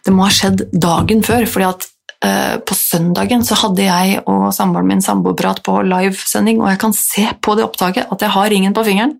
Det 0.00 0.12
må 0.16 0.24
ha 0.24 0.32
skjedd 0.32 0.62
dagen 0.72 1.20
før, 1.20 1.44
fordi 1.44 1.66
at 1.68 1.82
uh, 2.24 2.56
på 2.64 2.76
søndagen 2.76 3.42
så 3.44 3.58
hadde 3.60 3.84
jeg 3.84 4.22
og 4.24 4.46
samboeren 4.56 4.88
min 4.88 5.02
samboerprat 5.04 5.60
på 5.66 5.74
livesending, 5.84 6.62
og 6.62 6.70
jeg 6.70 6.80
kan 6.80 6.94
se 6.96 7.26
på 7.36 7.56
det 7.58 7.66
opptaket 7.66 8.08
at 8.08 8.24
jeg 8.24 8.32
har 8.32 8.48
ringen 8.48 8.72
på 8.72 8.84
fingeren. 8.86 9.12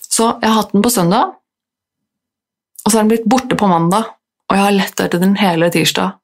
Så 0.00 0.30
jeg 0.40 0.48
har 0.48 0.56
hatt 0.62 0.72
den 0.72 0.80
på 0.80 0.92
søndag, 0.94 1.34
og 2.80 2.88
så 2.88 2.96
er 2.96 3.02
den 3.02 3.12
blitt 3.12 3.28
borte 3.28 3.60
på 3.60 3.68
mandag, 3.68 4.08
og 4.48 4.56
jeg 4.56 4.64
har 4.64 4.78
lett 4.78 5.04
etter 5.04 5.20
den 5.20 5.36
hele 5.36 5.68
tirsdag, 5.68 6.16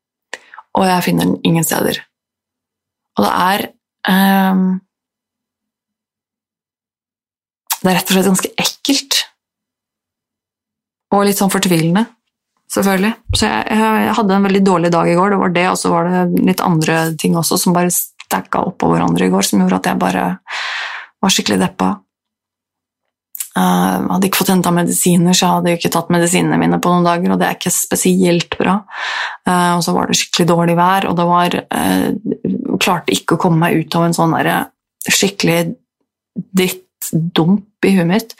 og 0.72 0.88
jeg 0.88 1.04
finner 1.04 1.28
den 1.28 1.38
ingen 1.44 1.68
steder. 1.68 2.00
Og 3.16 3.28
det 3.28 3.34
er 3.44 3.66
um, 4.56 4.66
det 7.86 7.92
er 7.92 8.00
rett 8.00 8.10
og 8.10 8.16
slett 8.16 8.30
ganske 8.32 8.52
ekkelt. 8.58 9.18
Og 11.14 11.22
litt 11.28 11.38
sånn 11.38 11.52
fortvilende, 11.52 12.02
selvfølgelig. 12.74 13.12
Så 13.30 13.46
jeg, 13.46 13.66
jeg, 13.78 14.14
hadde 14.18 14.34
en 14.34 14.48
veldig 14.48 14.62
dårlig 14.66 14.90
dag 14.90 15.10
i 15.10 15.14
går. 15.14 15.32
Det 15.32 15.38
var 15.38 15.52
det, 15.54 15.66
og 15.70 15.78
så 15.78 15.92
var 15.92 16.10
det 16.10 16.46
litt 16.48 16.64
andre 16.66 16.96
ting 17.20 17.36
også 17.38 17.60
som 17.62 17.76
bare 17.76 17.92
stacka 17.94 18.64
oppå 18.72 18.90
hverandre 18.90 19.28
i 19.28 19.30
går, 19.30 19.46
som 19.46 19.62
gjorde 19.62 19.78
at 19.78 19.86
jeg 19.92 20.02
bare 20.02 20.24
var 21.22 21.32
skikkelig 21.32 21.60
deppa. 21.62 21.92
Uh, 23.56 24.02
hadde 24.10 24.28
ikke 24.28 24.42
fått 24.42 24.50
henta 24.52 24.72
medisiner, 24.74 25.32
så 25.32 25.46
jeg 25.46 25.54
hadde 25.54 25.76
ikke 25.78 25.90
tatt 25.94 26.10
medisinene 26.12 26.58
mine 26.60 26.80
på 26.82 26.90
noen 26.92 27.06
dager, 27.06 27.32
og 27.32 27.38
det 27.40 27.46
er 27.46 27.54
ikke 27.56 27.72
spesielt 27.72 28.58
bra. 28.58 28.80
Uh, 29.48 29.78
og 29.78 29.84
så 29.86 29.94
var 29.96 30.10
det 30.10 30.18
skikkelig 30.18 30.50
dårlig 30.50 30.74
vær, 30.76 31.06
og 31.08 31.16
det 31.16 31.28
var 31.30 31.60
uh, 31.62 32.10
Klarte 32.76 33.14
ikke 33.14 33.38
å 33.38 33.40
komme 33.40 33.62
meg 33.62 33.78
ut 33.78 33.94
av 33.96 34.04
en 34.04 34.12
sånn 34.12 34.34
der 34.36 34.50
skikkelig 35.08 35.62
drittdump 37.02 37.86
i 37.86 37.94
huet 37.96 38.08
mitt. 38.08 38.34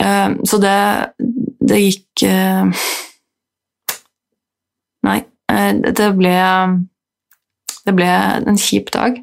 så 0.00 0.58
det, 0.62 0.76
det 1.68 1.80
gikk 1.80 2.22
Nei, 5.04 5.18
det 5.48 6.06
ble 6.16 6.32
Det 7.84 7.92
ble 7.96 8.08
en 8.08 8.60
kjip 8.60 8.90
dag. 8.92 9.18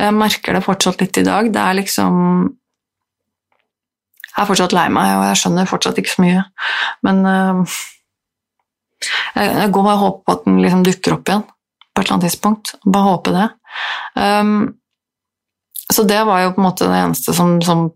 Jeg 0.00 0.16
merker 0.16 0.56
det 0.56 0.64
fortsatt 0.64 1.00
litt 1.02 1.20
i 1.20 1.26
dag. 1.26 1.52
Det 1.52 1.60
er 1.60 1.78
liksom 1.80 2.16
Jeg 4.30 4.42
er 4.42 4.48
fortsatt 4.48 4.76
lei 4.76 4.88
meg, 4.92 5.14
og 5.18 5.24
jeg 5.28 5.40
skjønner 5.42 5.68
fortsatt 5.68 6.00
ikke 6.00 6.14
så 6.14 6.24
mye. 6.24 6.44
Men 7.04 7.24
jeg, 9.34 9.70
går 9.72 9.84
bare 9.86 9.96
og 9.96 10.04
håper 10.04 10.22
på 10.24 10.36
at 10.36 10.46
den 10.46 10.60
liksom 10.64 10.84
dukker 10.86 11.16
opp 11.16 11.28
igjen 11.28 11.44
på 11.46 12.00
et 12.00 12.04
eller 12.04 12.16
annet 12.16 12.26
tidspunkt. 12.28 12.74
Bare 12.84 13.08
håpe 13.08 13.34
det. 13.34 13.48
Um, 14.14 14.54
så 16.00 16.06
det 16.08 16.22
var 16.24 16.40
jo 16.40 16.52
på 16.56 16.62
en 16.62 16.64
måte 16.64 16.86
det 16.88 16.96
eneste 16.96 17.34
som, 17.36 17.58
som 17.60 17.90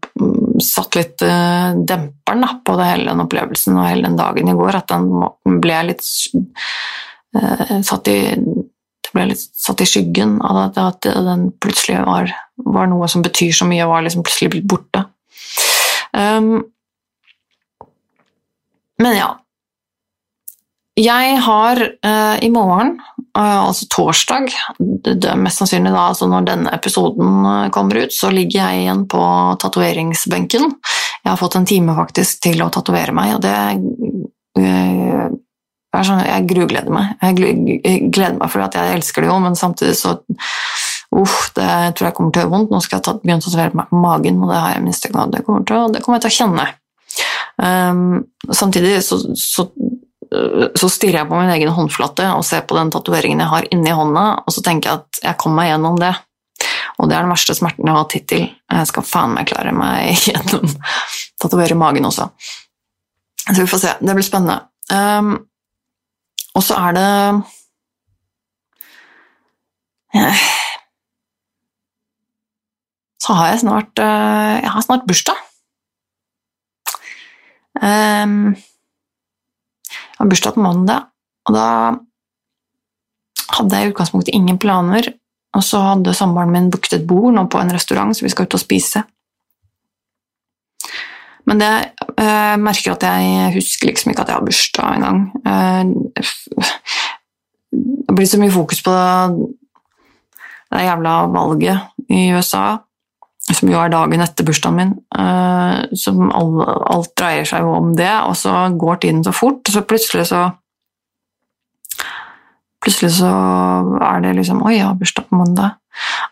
satt 0.60 0.98
litt 0.98 1.22
uh, 1.24 1.72
demperen 1.72 2.44
da, 2.44 2.50
på 2.60 2.74
det 2.76 2.88
hele 2.90 3.06
den 3.08 3.22
opplevelsen 3.24 3.78
og 3.78 3.86
hele 3.88 4.04
den 4.04 4.18
dagen 4.18 4.50
i 4.52 4.56
går. 4.58 4.76
At 4.76 4.92
den 4.92 5.62
ble 5.64 5.78
litt 5.88 6.04
uh, 6.04 7.80
satt 7.80 8.10
i 8.12 8.18
ble 9.14 9.28
litt 9.30 9.40
satt 9.40 9.80
i 9.80 9.88
skyggen 9.88 10.36
av 10.44 10.60
at, 10.66 10.82
at 10.82 11.08
den 11.24 11.46
plutselig 11.62 12.02
var, 12.04 12.34
var, 12.60 12.90
noe 12.90 13.08
som 13.08 13.24
betyr 13.24 13.56
så 13.56 13.68
mye, 13.70 13.86
var 13.88 14.04
liksom 14.04 14.24
plutselig 14.26 14.52
blitt 14.56 14.68
borte. 14.68 15.06
Um, 16.12 16.66
men 19.00 19.16
ja. 19.16 19.30
Jeg 20.94 21.38
har 21.42 21.80
uh, 22.06 22.36
i 22.38 22.48
morgen, 22.54 22.92
uh, 23.34 23.66
altså 23.66 23.88
torsdag, 23.90 24.52
mest 25.42 25.58
sannsynlig 25.58 25.90
da, 25.90 26.04
altså 26.12 26.28
når 26.30 26.46
denne 26.46 26.74
episoden 26.76 27.40
uh, 27.42 27.70
kommer 27.74 28.04
ut, 28.04 28.14
så 28.14 28.30
ligger 28.30 28.60
jeg 28.60 28.84
igjen 28.84 29.02
på 29.10 29.22
tatoveringsbenken. 29.62 30.68
Jeg 31.24 31.30
har 31.32 31.40
fått 31.40 31.56
en 31.58 31.66
time 31.66 31.96
faktisk 31.98 32.44
til 32.46 32.62
å 32.62 32.70
tatovere 32.74 33.16
meg, 33.16 33.34
og 33.38 33.42
det 33.42 33.54
er 33.54 35.32
Sånn, 35.94 36.24
jeg 36.26 36.48
grugleder 36.50 36.90
meg. 36.90 37.12
Jeg 37.22 38.08
gleder 38.10 38.34
meg 38.34 38.50
fordi 38.50 38.80
jeg 38.80 38.96
elsker 38.96 39.22
det 39.22 39.28
jo, 39.28 39.36
men 39.44 39.54
samtidig 39.54 39.94
så 39.94 40.16
Uff, 41.14 41.52
det 41.54 41.94
tror 41.94 42.08
jeg 42.08 42.16
kommer 42.16 42.32
til 42.34 42.40
å 42.40 42.42
gjøre 42.42 42.52
vondt. 42.56 42.72
Nå 42.74 42.80
skal 42.82 42.98
jeg 42.98 43.20
begynne 43.22 43.38
å 43.38 43.44
tatovere 43.44 43.78
meg 43.78 43.92
på 43.92 44.00
magen, 44.02 44.40
og 44.42 44.50
det 44.50 44.58
har 44.58 44.72
jeg 44.74 44.82
minst 44.82 45.06
ikke 45.06 45.28
Det 45.30 45.44
kommer, 45.46 45.92
det 45.94 46.02
kommer 46.02 46.18
jeg 46.18 46.24
til 46.24 46.32
å 46.32 46.38
kjenne. 46.40 46.66
Um, 47.54 48.24
samtidig 48.50 49.04
så, 49.06 49.20
så, 49.38 49.68
så, 50.74 50.88
stirrer 50.90 51.20
jeg 51.22 51.28
på 51.30 51.38
min 51.38 51.52
egen 51.54 51.72
håndflate 51.74 52.28
og 52.36 52.44
ser 52.46 52.64
på 52.68 52.76
den 52.78 52.92
tatoveringen 52.94 53.42
jeg 53.42 53.52
har 53.52 53.68
inni 53.74 53.94
hånda, 53.94 54.24
og 54.44 54.54
så 54.54 54.64
tenker 54.64 54.90
jeg 54.90 55.02
at 55.02 55.22
jeg 55.28 55.40
kommer 55.40 55.62
meg 55.62 55.72
gjennom 55.72 55.98
det. 56.00 56.12
Og 56.98 57.08
det 57.10 57.16
er 57.16 57.24
den 57.24 57.32
verste 57.34 57.56
smerten 57.56 57.86
jeg 57.86 57.94
har 57.94 58.04
hatt 58.04 58.16
hittil. 58.16 58.44
Jeg 58.74 58.90
skal 58.90 59.06
faen 59.08 59.34
meg 59.34 59.48
klare 59.50 59.72
meg 59.76 60.14
gjennom 60.28 60.76
tatovere 61.42 61.78
magen 61.78 62.06
også. 62.10 62.28
Så 63.44 63.58
vi 63.58 63.68
får 63.68 63.82
se. 63.82 63.96
Det 64.00 64.16
blir 64.16 64.26
spennende. 64.26 64.62
Um, 64.92 65.34
og 66.54 66.62
så 66.62 66.78
er 66.78 66.96
det 66.96 67.08
Så 73.24 73.32
har 73.34 73.48
jeg 73.50 73.62
snart 73.64 73.98
eh, 73.98 74.60
Jeg 74.62 74.70
har 74.70 74.84
snart 74.84 75.06
bursdag. 75.08 75.40
Jeg 77.82 78.28
har 80.24 80.32
bursdag 80.32 80.56
på 80.56 80.64
mandag, 80.64 81.08
og 81.48 81.56
da 81.56 81.66
hadde 83.54 83.76
jeg 83.76 83.90
i 83.90 83.92
utgangspunktet 83.92 84.34
ingen 84.34 84.58
planer. 84.60 85.12
Og 85.54 85.62
så 85.62 85.80
hadde 85.84 86.14
samboeren 86.16 86.50
min 86.50 86.70
booket 86.72 86.98
et 86.98 87.06
bord 87.06 87.34
nå 87.34 87.44
på 87.50 87.60
en 87.60 87.72
restaurant, 87.74 88.14
så 88.16 88.24
vi 88.24 88.32
skal 88.32 88.48
ut 88.48 88.56
og 88.56 88.62
spise. 88.62 89.04
Men 91.44 91.60
det 91.60 91.70
jeg 92.14 92.60
merker 92.62 92.94
at 92.94 93.04
jeg 93.04 93.52
husker 93.58 93.90
liksom 93.90 94.12
ikke 94.12 94.24
at 94.24 94.30
jeg 94.32 94.38
har 94.38 94.46
bursdag 94.46 94.96
engang. 94.96 95.18
Eh, 95.44 95.82
det 97.74 98.14
blir 98.14 98.28
så 98.30 98.40
mye 98.40 98.54
fokus 98.54 98.80
på 98.84 98.94
det 100.74 100.84
jævla 100.86 101.14
valget 101.34 102.10
i 102.10 102.30
USA, 102.34 102.78
som 103.56 103.70
jo 103.70 103.78
er 103.80 103.92
dagen 103.92 104.24
etter 104.24 104.46
bursdagen 104.46 104.76
min. 104.78 104.92
Eh, 105.18 105.94
som 105.98 106.26
alt 106.34 107.14
dreier 107.18 107.48
seg 107.48 107.64
jo 107.64 107.72
om 107.76 107.94
det, 107.98 108.12
og 108.26 108.36
så 108.38 108.66
går 108.74 109.00
tiden 109.04 109.24
så 109.26 109.34
fort, 109.34 109.64
så 109.70 109.86
plutselig 109.86 110.28
så 110.32 110.50
Plutselig 112.84 113.14
så 113.16 113.30
er 114.04 114.18
det 114.20 114.34
liksom 114.36 114.58
Oi, 114.66 114.74
jeg 114.74 114.84
har 114.84 114.96
bursdag 115.00 115.24
på 115.30 115.38
mandag. 115.40 115.78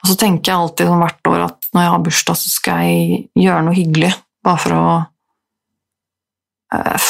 Og 0.03 0.11
så 0.11 0.17
tenker 0.21 0.51
jeg 0.53 0.61
alltid 0.61 0.91
sånn 0.91 1.01
hvert 1.01 1.31
år 1.31 1.45
at 1.47 1.69
når 1.73 1.85
jeg 1.85 1.93
har 1.95 2.03
bursdag, 2.09 2.37
så 2.37 2.51
skal 2.53 2.83
jeg 2.85 3.21
gjøre 3.41 3.63
noe 3.65 3.77
hyggelig. 3.79 4.11
Bare 4.45 4.61
for 4.61 4.77
å 4.77 4.83
uh, 6.77 7.09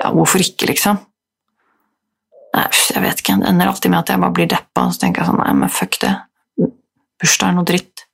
Ja, 0.00 0.10
hvorfor 0.12 0.44
ikke, 0.44 0.68
liksom? 0.68 1.00
Nei, 2.56 2.66
jeg 2.68 3.04
vet 3.06 3.22
ikke. 3.22 3.38
Det 3.40 3.48
ender 3.48 3.70
alltid 3.70 3.94
med 3.94 4.02
at 4.02 4.12
jeg 4.12 4.22
bare 4.26 4.36
blir 4.36 4.50
deppa, 4.50 4.84
og 4.84 4.92
så 4.92 5.04
tenker 5.06 5.22
jeg 5.22 5.30
sånn 5.30 5.40
Nei, 5.40 5.56
men 5.62 5.72
fuck 5.72 6.00
det. 6.02 6.12
Bursdag 7.20 7.48
er 7.48 7.56
noe 7.56 7.68
dritt. 7.68 8.06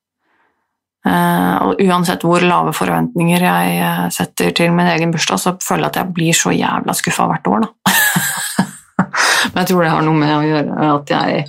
Uh, 1.07 1.55
og 1.63 1.81
uansett 1.85 2.25
hvor 2.27 2.43
lave 2.43 2.73
forventninger 2.75 3.45
jeg 3.47 3.75
uh, 3.79 4.07
setter 4.11 4.51
til 4.59 4.73
min 4.75 4.89
egen 4.91 5.13
bursdag, 5.15 5.39
så 5.39 5.53
føler 5.63 5.87
jeg 5.87 5.93
at 5.93 5.99
jeg 6.01 6.15
blir 6.17 6.35
så 6.35 6.51
jævla 6.51 6.97
skuffa 6.99 7.29
hvert 7.31 7.47
år, 7.47 7.67
da. 7.67 7.93
men 9.53 9.61
jeg 9.61 9.69
tror 9.71 9.85
det 9.85 9.93
har 9.93 10.03
noe 10.07 10.19
med 10.19 10.33
å 10.35 10.47
gjøre 10.49 10.89
at 10.97 11.13
jeg 11.15 11.45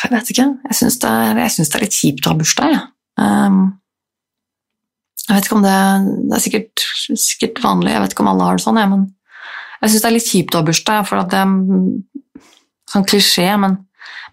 Jeg 0.00 0.10
vet 0.10 0.30
ikke. 0.32 0.46
Jeg 0.66 0.76
syns 0.78 0.96
det, 0.98 1.10
det, 1.36 1.44
er 1.46 1.82
litt 1.84 1.94
kjipt 1.94 2.26
å 2.26 2.32
ha 2.32 2.38
bursdag, 2.40 2.72
jeg. 2.74 2.82
Um, 3.20 3.60
jeg 5.28 5.36
vet 5.36 5.46
ikke 5.46 5.58
om 5.60 5.62
det, 5.62 5.78
det 6.26 6.34
er 6.34 6.42
sikkert, 6.42 6.84
sikkert, 7.14 7.60
vanlig, 7.62 7.92
jeg 7.94 8.02
vet 8.02 8.14
ikke 8.16 8.24
om 8.24 8.30
alle 8.32 8.48
har 8.48 8.58
det 8.58 8.64
sånn, 8.64 8.80
jeg, 8.80 8.90
men 8.90 9.04
jeg 9.84 9.92
syns 9.92 10.02
det 10.02 10.08
er 10.08 10.16
litt 10.16 10.30
kjipt 10.32 10.56
å 10.56 10.62
ha 10.62 10.66
bursdag, 10.66 11.06
for 11.06 11.20
at 11.20 11.30
det 11.30 11.44
er 11.44 11.52
sånn 12.90 13.06
klisjé, 13.06 13.46
men 13.62 13.78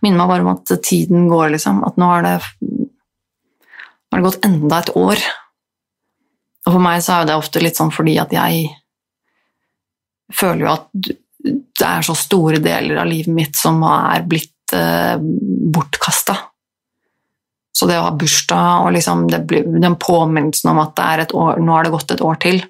minner 0.02 0.24
meg 0.24 0.32
bare 0.32 0.46
om 0.46 0.52
at 0.56 0.74
tiden 0.88 1.28
går, 1.30 1.52
liksom. 1.54 1.84
At 1.86 2.00
nå 2.02 2.10
har 2.10 2.26
det, 2.26 2.36
har 4.12 4.20
det 4.20 4.28
gått 4.28 4.46
enda 4.48 4.82
et 4.82 4.94
år. 4.98 5.24
Og 6.68 6.74
for 6.74 6.84
meg 6.84 7.04
så 7.04 7.20
er 7.20 7.30
det 7.30 7.38
ofte 7.40 7.64
litt 7.64 7.80
sånn 7.80 7.94
fordi 7.94 8.18
at 8.22 8.34
jeg 8.36 8.68
føler 10.36 10.66
jo 10.66 10.74
at 10.74 10.88
det 11.48 11.88
er 11.88 12.04
så 12.04 12.16
store 12.18 12.60
deler 12.64 13.00
av 13.00 13.08
livet 13.08 13.32
mitt 13.34 13.58
som 13.58 13.80
er 13.88 14.26
blitt 14.28 14.76
eh, 14.76 15.16
bortkasta. 15.20 16.36
Så 17.78 17.86
det 17.86 18.00
å 18.00 18.08
ha 18.08 18.16
bursdag 18.18 18.88
og 18.88 18.96
liksom 18.96 19.28
blir, 19.30 19.68
den 19.70 19.96
påminnelsen 20.02 20.72
om 20.72 20.82
at 20.82 21.00
år, 21.38 21.62
nå 21.62 21.76
har 21.76 21.86
det 21.86 21.94
gått 21.94 22.16
et 22.16 22.24
år 22.26 22.40
til 22.42 22.64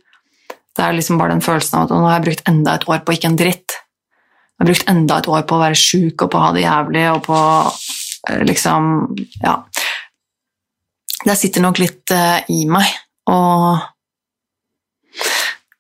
Det 0.76 0.84
er 0.84 0.94
liksom 0.94 1.18
bare 1.18 1.34
den 1.34 1.42
følelsen 1.42 1.80
av 1.80 1.86
at 1.88 1.94
nå 1.96 2.04
har 2.04 2.18
jeg 2.18 2.26
brukt 2.28 2.50
enda 2.52 2.76
et 2.76 2.84
år 2.86 3.00
på 3.02 3.16
ikke 3.16 3.32
en 3.32 3.40
dritt. 3.40 3.78
Jeg 3.78 4.60
har 4.62 4.68
brukt 4.70 4.90
enda 4.92 5.18
et 5.18 5.30
år 5.32 5.46
på 5.48 5.56
å 5.56 5.64
være 5.64 5.80
sjuk 5.80 6.22
og 6.22 6.30
på 6.30 6.38
å 6.38 6.44
ha 6.44 6.52
det 6.54 6.66
jævlig 6.68 7.06
og 7.16 7.24
på 7.26 7.40
eh, 8.30 8.44
liksom 8.46 8.92
Ja. 9.42 9.62
Det 11.26 11.36
sitter 11.38 11.64
nok 11.64 11.82
litt 11.82 12.14
uh, 12.14 12.40
i 12.54 12.64
meg. 12.70 12.90
Og 13.32 13.84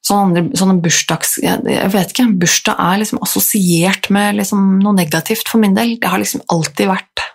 sånne, 0.07 0.47
sånne 0.57 0.78
bursdags... 0.84 1.38
Jeg, 1.43 1.63
jeg, 1.69 1.91
vet 1.93 2.13
ikke, 2.13 2.28
bursdag 2.41 2.80
er 2.84 3.01
liksom 3.01 3.21
assosiert 3.25 4.11
med 4.13 4.39
liksom 4.39 4.78
noe 4.84 4.95
negativt 4.97 5.49
for 5.51 5.61
min 5.63 5.78
del. 5.78 5.97
Det 6.01 6.11
har 6.11 6.23
liksom 6.23 6.45
alltid 6.53 6.91
vært 6.93 7.25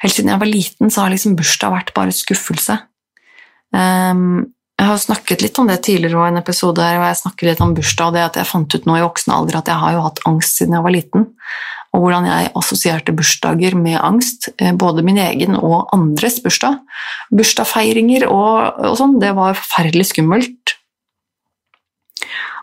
Helt 0.00 0.16
siden 0.16 0.32
jeg 0.32 0.40
var 0.40 0.48
liten, 0.48 0.90
så 0.90 1.04
har 1.04 1.12
liksom 1.12 1.36
bursdag 1.38 1.70
vært 1.70 1.90
bare 1.94 2.14
skuffelse. 2.16 2.74
Um, 3.70 4.48
jeg 4.80 4.88
har 4.88 4.96
snakket 4.98 5.42
litt 5.44 5.58
om 5.60 5.68
det 5.68 5.76
tidligere 5.84 6.24
i 6.24 6.32
en 6.32 6.40
episode 6.40 6.80
her, 6.82 6.96
og 6.98 7.04
jeg 7.04 7.18
snakker 7.20 7.50
litt 7.50 7.60
om 7.62 7.74
bursdag 7.76 8.08
og 8.08 8.16
det 8.16 8.22
at 8.24 8.38
jeg 8.40 8.48
fant 8.48 8.74
ut 8.74 8.88
nå 8.88 8.96
i 8.96 9.04
voksen 9.04 9.34
alder 9.36 9.60
at 9.60 9.68
jeg 9.68 9.82
har 9.82 9.94
jo 9.94 10.04
hatt 10.06 10.22
angst 10.30 10.56
siden 10.56 10.78
jeg 10.78 10.86
var 10.86 10.94
liten. 10.96 11.26
Og 11.90 12.04
hvordan 12.04 12.28
jeg 12.28 12.50
assosierte 12.58 13.14
bursdager 13.16 13.74
med 13.74 13.98
angst, 13.98 14.50
eh, 14.58 14.72
både 14.72 15.02
min 15.06 15.18
egen 15.18 15.56
og 15.58 15.90
andres 15.94 16.38
bursdag. 16.44 16.78
Bursdagsfeiringer 17.34 18.28
og, 18.30 18.84
og 18.90 18.98
sånn, 19.00 19.18
det 19.22 19.32
var 19.38 19.58
forferdelig 19.58 20.10
skummelt. 20.12 20.76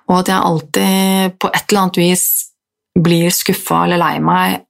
Og 0.07 0.21
at 0.21 0.31
jeg 0.31 0.39
alltid 0.51 1.35
på 1.41 1.51
et 1.51 1.65
eller 1.67 1.83
annet 1.83 1.99
vis 1.99 2.23
blir 2.97 3.33
skuffa 3.35 3.83
eller 3.83 3.99
lei 3.99 4.15
meg 4.23 4.61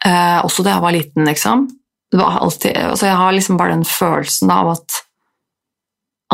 Eh, 0.00 0.38
også 0.44 0.64
da 0.64 0.74
jeg 0.74 0.84
var 0.84 0.96
liten, 0.96 1.28
liksom. 1.28 1.68
Alltid, 2.16 2.74
altså 2.74 3.06
jeg 3.06 3.18
har 3.20 3.34
liksom 3.36 3.58
bare 3.60 3.76
den 3.76 3.86
følelsen 3.86 4.50
av 4.50 4.72
at, 4.72 5.00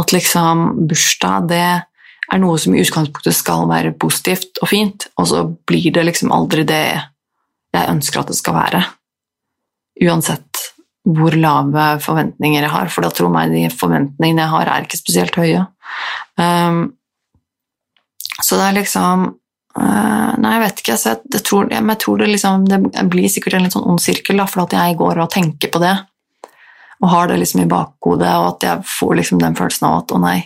at 0.01 0.15
liksom 0.15 0.87
bursdag, 0.89 1.51
det 1.51 1.67
er 2.33 2.41
noe 2.43 2.59
som 2.59 2.75
i 2.75 2.83
utgangspunktet 2.83 3.37
skal 3.37 3.69
være 3.71 3.95
positivt 4.01 4.61
og 4.63 4.71
fint, 4.71 5.09
og 5.19 5.29
så 5.31 5.45
blir 5.69 5.93
det 5.95 6.07
liksom 6.09 6.35
aldri 6.35 6.67
det 6.67 6.85
jeg 7.77 7.93
ønsker 7.93 8.23
at 8.23 8.33
det 8.33 8.39
skal 8.39 8.57
være. 8.57 8.83
Uansett 10.07 10.63
hvor 11.07 11.37
lave 11.39 11.87
forventninger 12.03 12.65
jeg 12.65 12.73
har, 12.73 12.91
for 12.91 13.07
da 13.07 13.13
tror 13.15 13.31
meg 13.31 13.53
de 13.55 13.67
forventningene 13.71 14.43
jeg 14.43 14.53
har, 14.53 14.71
er 14.71 14.87
ikke 14.87 14.99
spesielt 14.99 15.39
høye. 15.39 15.63
Um, 16.41 16.81
så 18.43 18.59
det 18.59 18.65
er 18.67 18.75
liksom 18.81 19.29
uh, 19.79 20.33
Nei, 20.43 20.51
jeg 20.57 20.63
vet 20.65 20.83
ikke. 20.83 20.97
Jeg, 20.99 21.21
det 21.33 21.43
tror, 21.47 21.71
jeg, 21.71 21.85
jeg, 21.93 21.99
tror, 22.03 22.19
det, 22.21 22.27
liksom, 22.35 22.67
det 22.69 23.07
blir 23.13 23.31
sikkert 23.33 23.57
en 23.57 23.65
litt 23.69 23.77
sånn 23.77 23.87
ond 23.87 24.03
sirkel, 24.03 24.43
da, 24.43 24.49
for 24.51 24.67
at 24.67 24.75
jeg 24.77 24.99
går 24.99 25.23
og 25.23 25.31
tenker 25.33 25.73
på 25.73 25.81
det, 25.85 25.95
og 27.05 27.09
har 27.13 27.31
det 27.31 27.39
liksom 27.41 27.63
i 27.63 27.71
bakhodet, 27.71 28.35
og 28.41 28.51
at 28.57 28.67
jeg 28.67 28.91
får 28.99 29.17
liksom 29.21 29.41
den 29.43 29.57
følelsen 29.57 29.89
av 29.89 29.99
at 30.03 30.17
å 30.17 30.21
nei, 30.21 30.39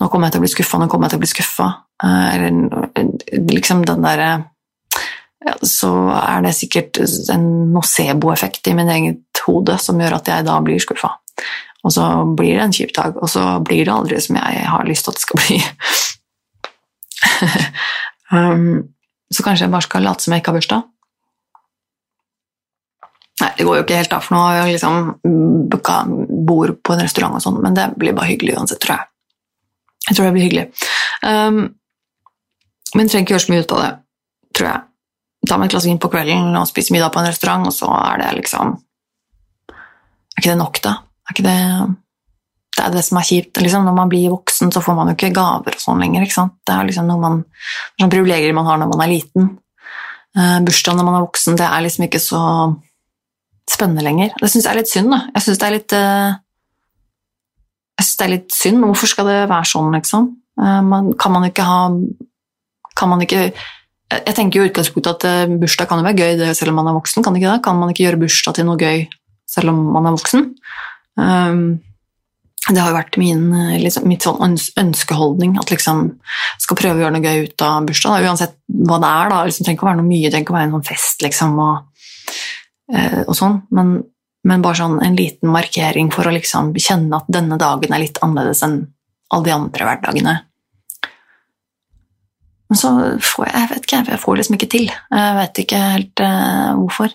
nå 0.00 0.08
kommer 0.08 0.28
jeg 0.28 0.36
til 0.36 0.40
å 0.40 0.44
bli 0.46 0.52
skuffa, 0.54 0.80
nå 0.80 0.88
kommer 0.90 1.06
jeg 1.06 1.14
til 1.14 1.20
å 1.20 1.24
bli 1.24 1.30
skuffa. 1.34 1.68
Uh, 2.00 2.28
eller 2.34 3.50
liksom 3.52 3.84
den 3.88 4.06
derre 4.06 4.30
ja, 5.40 5.54
så 5.64 5.90
er 6.20 6.44
det 6.44 6.54
sikkert 6.56 7.00
en 7.32 7.46
nocebo-effekt 7.72 8.68
i 8.68 8.76
min 8.76 8.90
eget 8.92 9.42
hode 9.46 9.76
som 9.80 10.00
gjør 10.00 10.18
at 10.18 10.28
jeg 10.28 10.46
da 10.48 10.58
blir 10.64 10.80
skuffa. 10.82 11.14
Og 11.80 11.94
så 11.94 12.06
blir 12.36 12.58
det 12.58 12.64
en 12.66 12.74
kjip 12.76 12.92
dag, 12.96 13.16
og 13.16 13.28
så 13.32 13.44
blir 13.64 13.86
det 13.86 13.94
aldri 13.94 14.20
som 14.20 14.36
jeg 14.36 14.64
har 14.68 14.88
lyst 14.88 15.06
til 15.06 15.14
at 15.14 15.20
det 15.20 15.24
skal 15.24 15.40
bli. 15.40 15.60
um, 18.36 18.82
så 19.32 19.46
kanskje 19.46 19.64
jeg 19.64 19.72
bare 19.72 19.88
skal 19.88 20.04
late 20.04 20.24
som 20.24 20.34
jeg 20.34 20.42
ikke 20.42 20.52
har 20.52 20.58
bursdag? 20.58 20.88
Nei, 23.40 23.52
det 23.56 23.64
går 23.64 23.78
jo 23.78 23.84
ikke 23.86 23.96
helt, 24.02 24.12
da, 24.12 24.20
for 24.20 24.36
nå 24.36 24.42
har 24.44 24.58
jeg 24.58 24.74
liksom 24.74 24.98
bord 26.44 26.74
på 26.84 26.92
en 26.92 27.00
restaurant 27.00 27.38
og 27.38 27.44
sånn, 27.44 27.62
men 27.64 27.76
det 27.78 27.86
blir 27.96 28.12
bare 28.16 28.34
hyggelig 28.34 28.58
uansett, 28.58 28.82
tror 28.84 28.98
jeg. 28.98 29.09
Jeg 30.08 30.16
tror 30.16 30.26
det 30.26 30.34
blir 30.36 30.46
hyggelig. 30.48 30.68
Um, 31.22 31.62
men 32.96 33.10
trenger 33.10 33.26
ikke 33.26 33.36
gjøre 33.36 33.46
så 33.46 33.52
mye 33.52 33.64
ut 33.64 33.74
av 33.76 33.82
det, 33.84 33.90
tror 34.56 34.72
jeg 34.72 34.80
ta 35.48 35.56
meg 35.58 35.70
et 35.70 35.74
glass 35.74 35.88
vin 35.88 36.00
på 36.00 36.10
kvelden 36.12 36.52
og 36.58 36.68
spise 36.68 36.94
middag 36.94 37.12
på 37.14 37.22
en 37.22 37.30
restaurant, 37.30 37.66
og 37.68 37.74
så 37.74 37.88
er 37.96 38.22
det 38.22 38.36
liksom 38.42 38.76
Er 39.70 40.42
ikke 40.42 40.52
det 40.52 40.60
nok, 40.60 40.80
da? 40.84 40.94
Er 41.28 41.36
ikke 41.36 41.48
det 41.48 41.60
det 42.70 42.86
er 42.86 42.92
det 42.94 43.00
som 43.04 43.18
er 43.18 43.26
kjipt. 43.26 43.58
Liksom, 43.60 43.82
når 43.84 43.92
man 43.92 44.08
blir 44.08 44.30
voksen, 44.32 44.70
så 44.72 44.80
får 44.80 44.94
man 44.96 45.10
jo 45.10 45.12
ikke 45.12 45.34
gaver 45.36 45.74
og 45.74 45.82
sånn 45.82 45.98
lenger. 46.00 46.22
ikke 46.24 46.36
sant? 46.36 46.54
Det 46.64 46.72
er 46.72 46.86
liksom 46.88 47.10
noe 47.10 47.20
man, 47.20 47.34
sånn 48.00 48.12
privilegier 48.12 48.54
man 48.56 48.64
har 48.64 48.78
når 48.80 48.88
man 48.88 49.02
er 49.04 49.10
liten. 49.10 49.50
Uh, 50.38 50.62
bursdagen 50.64 50.96
når 50.96 51.08
man 51.08 51.18
er 51.18 51.24
voksen, 51.26 51.58
det 51.60 51.66
er 51.66 51.84
liksom 51.84 52.06
ikke 52.06 52.22
så 52.22 52.44
spennende 53.68 54.06
lenger. 54.06 54.32
Det 54.38 54.48
syns 54.48 54.64
jeg 54.64 54.72
er 54.72 54.80
litt 54.80 54.92
synd. 54.94 55.12
da. 55.12 55.18
Jeg 55.34 55.44
syns 55.44 55.60
det 55.60 55.68
er 55.68 55.76
litt 55.76 55.96
uh, 55.98 56.38
jeg 58.00 58.06
synes 58.06 58.20
det 58.20 58.26
er 58.26 58.32
litt 58.32 58.54
synd. 58.56 58.84
Hvorfor 58.86 59.10
skal 59.12 59.28
det 59.28 59.40
være 59.50 59.68
sånn, 59.68 59.92
liksom? 59.92 60.30
Uh, 60.60 60.80
man, 60.86 61.12
kan 61.20 61.36
man 61.36 61.46
ikke 61.46 61.64
ha 61.64 61.82
Kan 62.98 63.08
man 63.12 63.22
ikke 63.22 63.50
jeg 64.10 64.34
tenker 64.34 64.58
jo 64.58 64.66
utgangspunktet 64.66 65.12
at 65.12 65.24
eh, 65.28 65.52
bursdag 65.60 65.86
kan 65.86 66.00
jo 66.00 66.06
være 66.08 66.18
gøy 66.18 66.32
det, 66.40 66.48
selv 66.58 66.72
om 66.72 66.80
man 66.80 66.88
er 66.90 66.96
voksen. 66.96 67.22
Kan, 67.22 67.36
ikke 67.38 67.52
det? 67.52 67.62
kan 67.62 67.78
man 67.78 67.92
ikke 67.92 68.08
gjøre 68.08 68.18
bursdag 68.24 68.56
til 68.56 68.66
noe 68.66 68.80
gøy 68.80 69.04
selv 69.50 69.70
om 69.70 69.78
man 69.94 70.08
er 70.08 70.16
voksen? 70.16 70.48
Um, 71.14 71.60
det 72.66 72.82
har 72.82 72.90
jo 72.90 72.96
vært 72.96 73.18
min, 73.22 73.44
eh, 73.54 73.76
liksom, 73.84 74.08
mitt 74.10 74.26
sånn 74.26 74.58
ønskeholdning 74.82 75.54
at 75.62 75.70
liksom 75.70 76.02
skal 76.60 76.78
prøve 76.80 76.98
å 76.98 77.04
gjøre 77.04 77.14
noe 77.16 77.22
gøy 77.22 77.46
ut 77.46 77.64
av 77.66 77.86
bursdag. 77.86 78.26
Uansett 78.26 78.58
hva 78.66 78.98
det 78.98 79.12
er. 79.14 79.30
da, 79.30 79.44
liksom, 79.46 79.68
trenger 79.68 79.78
ikke 79.78 79.86
å 79.86 79.90
være 79.92 80.00
noe 80.02 80.10
mye, 80.10 80.26
trenger 80.26 80.46
ikke 80.48 80.56
å 80.56 80.58
være 80.58 80.68
en 80.68 80.76
sånn 80.76 80.88
fest 80.90 81.24
liksom, 81.26 81.62
og, 81.62 82.02
og 83.28 83.38
sånn. 83.38 83.56
Men, 83.78 83.94
men, 84.46 84.62
bare 84.64 84.78
sånn 84.78 85.00
en 85.04 85.16
liten 85.18 85.50
markering 85.52 86.08
for 86.14 86.28
å 86.28 86.32
liksom 86.34 86.72
kjenne 86.80 87.18
at 87.18 87.28
denne 87.28 87.58
dagen 87.60 87.92
er 87.92 88.02
litt 88.02 88.20
annerledes 88.24 88.62
enn 88.64 88.78
alle 89.30 89.46
de 89.46 89.54
andre 89.54 89.88
hverdagene. 89.88 90.36
Men 92.70 92.78
så 92.78 92.90
får 93.18 93.48
jeg, 93.48 93.54
jeg 93.56 93.70
vet 93.72 93.86
ikke, 93.86 94.02
jeg 94.12 94.22
får 94.22 94.38
liksom 94.38 94.56
ikke 94.56 94.70
til. 94.70 94.86
Jeg 94.90 95.38
vet 95.40 95.60
ikke 95.64 95.80
helt 95.96 96.22
uh, 96.22 96.70
hvorfor. 96.78 97.14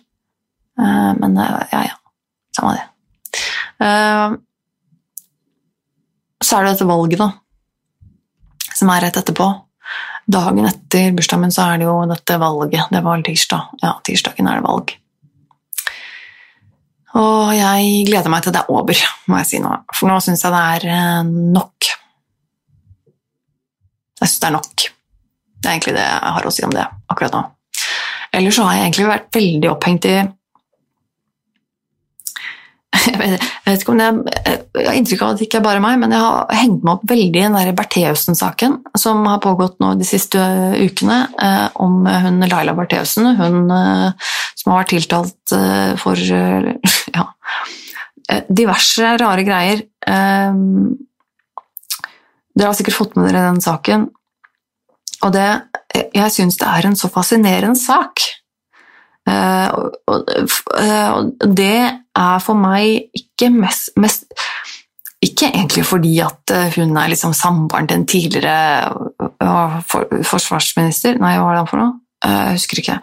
Uh, 0.75 1.13
men 1.21 1.37
uh, 1.39 1.61
ja, 1.71 1.85
ja. 1.87 1.95
Samme 2.55 2.75
det. 2.77 2.83
så 6.39 6.55
er 6.55 6.63
det 6.63 6.69
dette 6.71 6.85
valget, 6.87 7.19
da, 7.19 7.27
som 8.79 8.91
er 8.93 9.03
rett 9.03 9.17
etterpå. 9.19 9.47
Dagen 10.31 10.69
etter 10.69 11.11
bursdagen 11.17 11.43
min 11.43 11.51
så 11.51 11.65
er 11.67 11.81
det 11.81 11.89
jo 11.89 11.97
dette 12.07 12.37
valget. 12.39 12.87
Det 12.95 13.01
var 13.03 13.25
tirsdag. 13.27 13.75
Ja, 13.83 13.91
tirsdagen 14.07 14.47
er 14.47 14.61
det 14.61 14.65
valg. 14.69 14.95
Og 17.15 17.51
jeg 17.55 18.05
gleder 18.09 18.31
meg 18.31 18.43
til 18.43 18.55
det 18.55 18.63
er 18.63 18.71
over, 18.73 19.03
må 19.31 19.39
jeg 19.39 19.49
si 19.49 19.59
nå. 19.63 19.71
For 19.95 20.11
nå 20.11 20.19
syns 20.23 20.43
jeg 20.43 20.51
det 20.51 20.63
er 20.91 21.27
nok. 21.29 21.91
Jeg 24.19 24.27
syns 24.27 24.41
det 24.41 24.49
er 24.49 24.55
nok. 24.57 24.87
Det 25.55 25.69
er 25.69 25.77
egentlig 25.77 25.95
det 25.95 26.05
jeg 26.05 26.33
har 26.37 26.47
å 26.47 26.53
si 26.53 26.65
om 26.67 26.73
det 26.75 26.83
akkurat 27.11 27.37
nå. 27.37 27.43
Ellers 28.35 28.57
så 28.57 28.65
har 28.67 28.77
jeg 28.77 28.89
egentlig 28.89 29.07
vært 29.07 29.29
veldig 29.37 29.71
opphengt 29.71 30.07
i 30.09 30.17
jeg 33.05 33.19
vet, 33.19 33.81
ikke 33.81 33.93
om 33.93 34.01
det 34.01 34.07
jeg 34.75 34.87
har 34.87 34.97
inntrykk 34.97 35.23
av 35.23 35.33
at 35.33 35.39
det 35.39 35.47
ikke 35.47 35.59
er 35.61 35.65
bare 35.65 35.83
meg, 35.83 35.97
men 36.01 36.13
jeg 36.15 36.23
har 36.23 36.57
hengt 36.59 36.83
meg 36.85 36.97
opp 36.97 37.05
veldig 37.09 37.39
i 37.39 37.43
den 37.43 37.57
der 37.57 37.71
Bertheussen-saken 37.77 38.77
som 38.99 39.23
har 39.29 39.41
pågått 39.43 39.79
nå 39.83 39.93
de 39.99 40.07
siste 40.07 40.41
ukene, 40.79 41.19
eh, 41.41 41.65
om 41.83 42.05
hun 42.07 42.45
Laila 42.45 42.75
Bertheussen, 42.77 43.31
hun 43.39 43.71
eh, 43.73 44.29
som 44.59 44.73
har 44.73 44.83
vært 44.83 44.93
tiltalt 44.95 45.55
eh, 45.55 45.95
for 46.01 46.17
eh, 46.17 46.71
ja, 47.17 47.25
eh, 48.31 48.45
diverse 48.49 49.15
rare 49.21 49.45
greier. 49.47 49.83
Eh, 50.07 50.61
dere 52.55 52.71
har 52.71 52.77
sikkert 52.77 52.97
fått 52.97 53.17
med 53.19 53.29
dere 53.29 53.49
den 53.49 53.61
saken. 53.63 54.09
Og 55.25 55.31
det, 55.33 55.47
jeg 56.15 56.33
syns 56.33 56.57
det 56.61 56.67
er 56.69 56.87
en 56.87 56.97
så 56.99 57.09
fascinerende 57.11 57.79
sak. 57.79 58.23
Og, 59.25 59.95
uh, 60.05 61.09
og, 61.17 61.31
det 61.57 61.77
er 62.15 62.43
for 62.45 62.59
meg 62.59 63.09
ikke 63.17 63.49
mest, 63.49 63.95
mest 63.97 64.27
Ikke 65.25 65.49
egentlig 65.49 65.85
fordi 65.89 66.13
at 66.21 66.51
eh, 66.53 66.75
hun 66.75 66.93
er 67.01 67.09
liksom 67.09 67.33
samboeren 67.33 67.87
til 67.89 67.97
en 67.97 68.05
tidligere 68.05 68.93
forsvarsminister 70.29 71.17
Nei, 71.17 71.33
hva 71.39 71.47
var 71.47 71.57
det 71.57 71.71
for 71.71 71.81
noe? 71.81 71.95
Jeg 72.25 72.55
husker 72.55 72.79
ikke. 72.81 72.99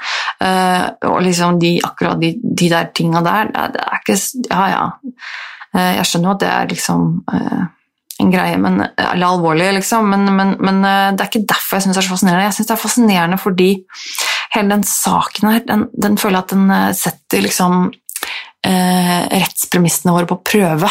og 1.06 1.18
liksom 1.22 1.58
de, 1.62 1.76
akkurat 1.84 2.18
de, 2.18 2.32
de 2.42 2.70
der 2.70 2.88
tinga 2.94 3.20
der, 3.22 3.52
det, 3.74 3.82
er 3.82 4.00
ikke 4.00 4.16
Ja, 4.50 4.62
ja. 4.72 4.86
jeg 5.98 6.06
skjønner 6.08 6.28
jo 6.28 6.34
at 6.34 6.42
det 6.42 6.48
er 6.50 6.70
liksom 6.72 7.04
en 8.22 8.32
greie, 8.32 8.58
men, 8.60 8.80
eller 8.98 9.26
alvorlig, 9.26 9.68
liksom. 9.78 10.08
Men, 10.12 10.26
men, 10.36 10.54
men, 10.60 10.82
eh, 10.86 11.10
det 11.14 11.24
er 11.24 11.30
ikke 11.30 11.46
derfor 11.48 11.78
jeg 11.78 11.86
syns 11.86 11.96
det 11.96 12.02
er 12.02 12.08
så 12.08 12.14
fascinerende. 12.14 12.46
Jeg 12.46 12.56
syns 12.58 12.70
det 12.70 12.76
er 12.76 12.82
fascinerende 12.82 13.40
fordi 13.40 13.70
hele 14.52 14.74
den 14.74 14.84
saken 14.86 15.48
her, 15.48 15.64
den, 15.68 15.86
den 15.96 16.18
føler 16.20 16.40
jeg 16.40 16.46
at 16.46 16.54
den 16.54 16.70
eh, 16.76 16.92
setter 16.96 17.44
liksom 17.46 17.86
eh, 18.66 19.20
rettspremissene 19.32 20.14
våre 20.14 20.28
på 20.30 20.40
prøve. 20.46 20.90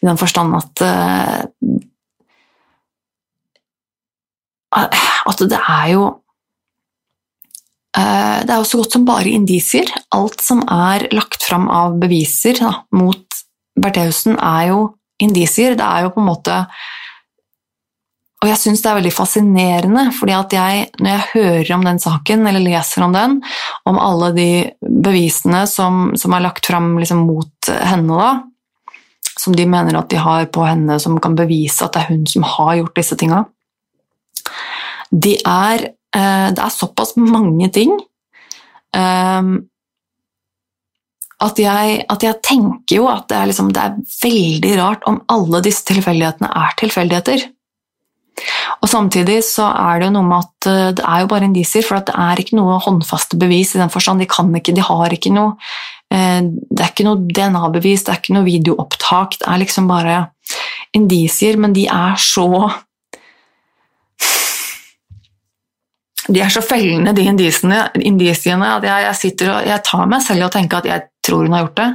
I 0.00 0.08
den 0.08 0.20
forstand 0.20 0.56
at 0.58 0.84
eh, 0.84 1.42
At 4.74 5.38
det 5.38 5.60
er 5.60 5.86
jo 5.92 6.06
eh, 7.96 8.40
det 8.42 8.50
er 8.50 8.58
jo 8.58 8.66
så 8.66 8.80
godt 8.80 8.96
som 8.96 9.06
bare 9.06 9.30
indisier. 9.30 9.92
Alt 10.16 10.42
som 10.42 10.64
er 10.66 11.06
lagt 11.14 11.46
fram 11.46 11.68
av 11.70 11.94
beviser 12.02 12.58
da, 12.58 12.72
mot 12.96 13.38
Bertheussen, 13.78 14.34
er 14.38 14.72
jo 14.72 14.80
indisier. 15.22 15.76
Det 15.78 15.86
er 15.86 16.06
jo 16.06 16.14
på 16.16 16.22
en 16.24 16.30
måte 16.32 16.58
Og 18.44 18.50
jeg 18.50 18.60
syns 18.60 18.82
det 18.84 18.90
er 18.90 18.98
veldig 18.98 19.12
fascinerende, 19.16 20.02
fordi 20.12 20.34
at 20.36 20.52
jeg, 20.52 20.86
når 21.00 21.10
jeg 21.14 21.28
hører 21.32 21.70
om 21.78 21.86
den 21.86 22.00
saken, 22.02 22.44
eller 22.50 22.60
leser 22.60 23.06
om 23.06 23.14
den, 23.16 23.38
om 23.88 24.00
alle 24.02 24.28
de 24.36 24.48
bevisene 24.84 25.64
som, 25.70 26.10
som 26.20 26.36
er 26.36 26.44
lagt 26.44 26.68
fram 26.68 26.92
liksom 27.00 27.24
mot 27.24 27.72
henne, 27.72 28.20
da, 28.20 29.32
som 29.40 29.56
de 29.56 29.64
mener 29.66 29.96
at 29.96 30.12
de 30.12 30.20
har 30.20 30.44
på 30.52 30.68
henne, 30.68 31.00
som 31.00 31.16
kan 31.24 31.38
bevise 31.38 31.86
at 31.86 31.96
det 31.96 32.04
er 32.04 32.12
hun 32.12 32.28
som 32.28 32.44
har 32.46 32.76
gjort 32.82 33.00
disse 33.00 33.16
tinga 33.18 33.46
de 35.14 35.36
er, 35.46 35.84
eh, 36.16 36.48
Det 36.50 36.62
er 36.62 36.72
såpass 36.72 37.16
mange 37.16 37.70
ting 37.72 37.92
um, 38.96 39.68
at 41.44 41.58
jeg, 41.58 42.04
at 42.08 42.22
jeg, 42.22 42.40
tenker 42.46 42.96
jo 42.96 43.08
at 43.10 43.26
det 43.28 43.36
er, 43.36 43.48
liksom, 43.50 43.72
det 43.74 43.82
er, 43.82 43.96
veldig 44.22 44.76
rart 44.78 45.02
om 45.10 45.18
alle 45.28 45.60
disse 45.66 45.84
tilfeldighetene 45.84 46.48
er 46.48 46.76
tilfeldigheter. 46.78 47.42
Og 48.82 48.90
Samtidig 48.90 49.38
så 49.46 49.68
er 49.70 50.00
det 50.00 50.08
jo 50.08 50.14
noe 50.16 50.28
med 50.28 50.44
at 50.44 50.68
eh, 50.70 50.92
det 50.98 51.04
er 51.06 51.24
jo 51.24 51.30
bare 51.30 51.48
indisier, 51.48 51.84
for 51.86 52.04
det 52.04 52.14
er 52.18 52.40
ikke 52.40 52.58
noe 52.58 52.78
håndfaste 52.84 53.38
bevis 53.40 53.74
i 53.74 53.82
den 53.82 53.92
forstand. 53.92 54.22
De 54.22 54.28
kan 54.30 54.50
ikke, 54.54 54.74
de 54.76 54.84
har 54.84 55.14
ikke 55.14 55.32
noe 55.34 55.54
eh, 56.12 56.40
Det 56.44 56.80
er 56.82 56.92
ikke 56.92 57.06
noe 57.06 57.22
DNA-bevis, 57.24 58.04
det 58.06 58.14
er 58.14 58.22
ikke 58.22 58.36
noe 58.36 58.48
videoopptak. 58.48 59.38
Det 59.40 59.48
er 59.50 59.62
liksom 59.62 59.88
bare 59.90 60.18
indisier, 60.94 61.58
men 61.60 61.74
de 61.76 61.88
er 61.90 62.18
så 62.20 62.48
de 66.24 66.40
er 66.40 66.48
så 66.48 66.62
fellende, 66.64 67.12
de 67.12 67.26
indisiene, 67.28 67.82
indisiene 68.00 68.68
at 68.78 68.84
jeg, 68.86 69.02
jeg, 69.04 69.16
sitter 69.18 69.50
og 69.52 69.66
jeg 69.68 69.84
tar 69.84 70.06
meg 70.08 70.22
selv 70.24 70.40
i 70.40 70.46
å 70.46 70.52
tenke 70.52 70.78
at 70.78 70.88
jeg 70.88 71.04
tror 71.24 71.44
hun 71.44 71.56
har 71.56 71.66
gjort 71.66 71.80
det. 71.82 71.90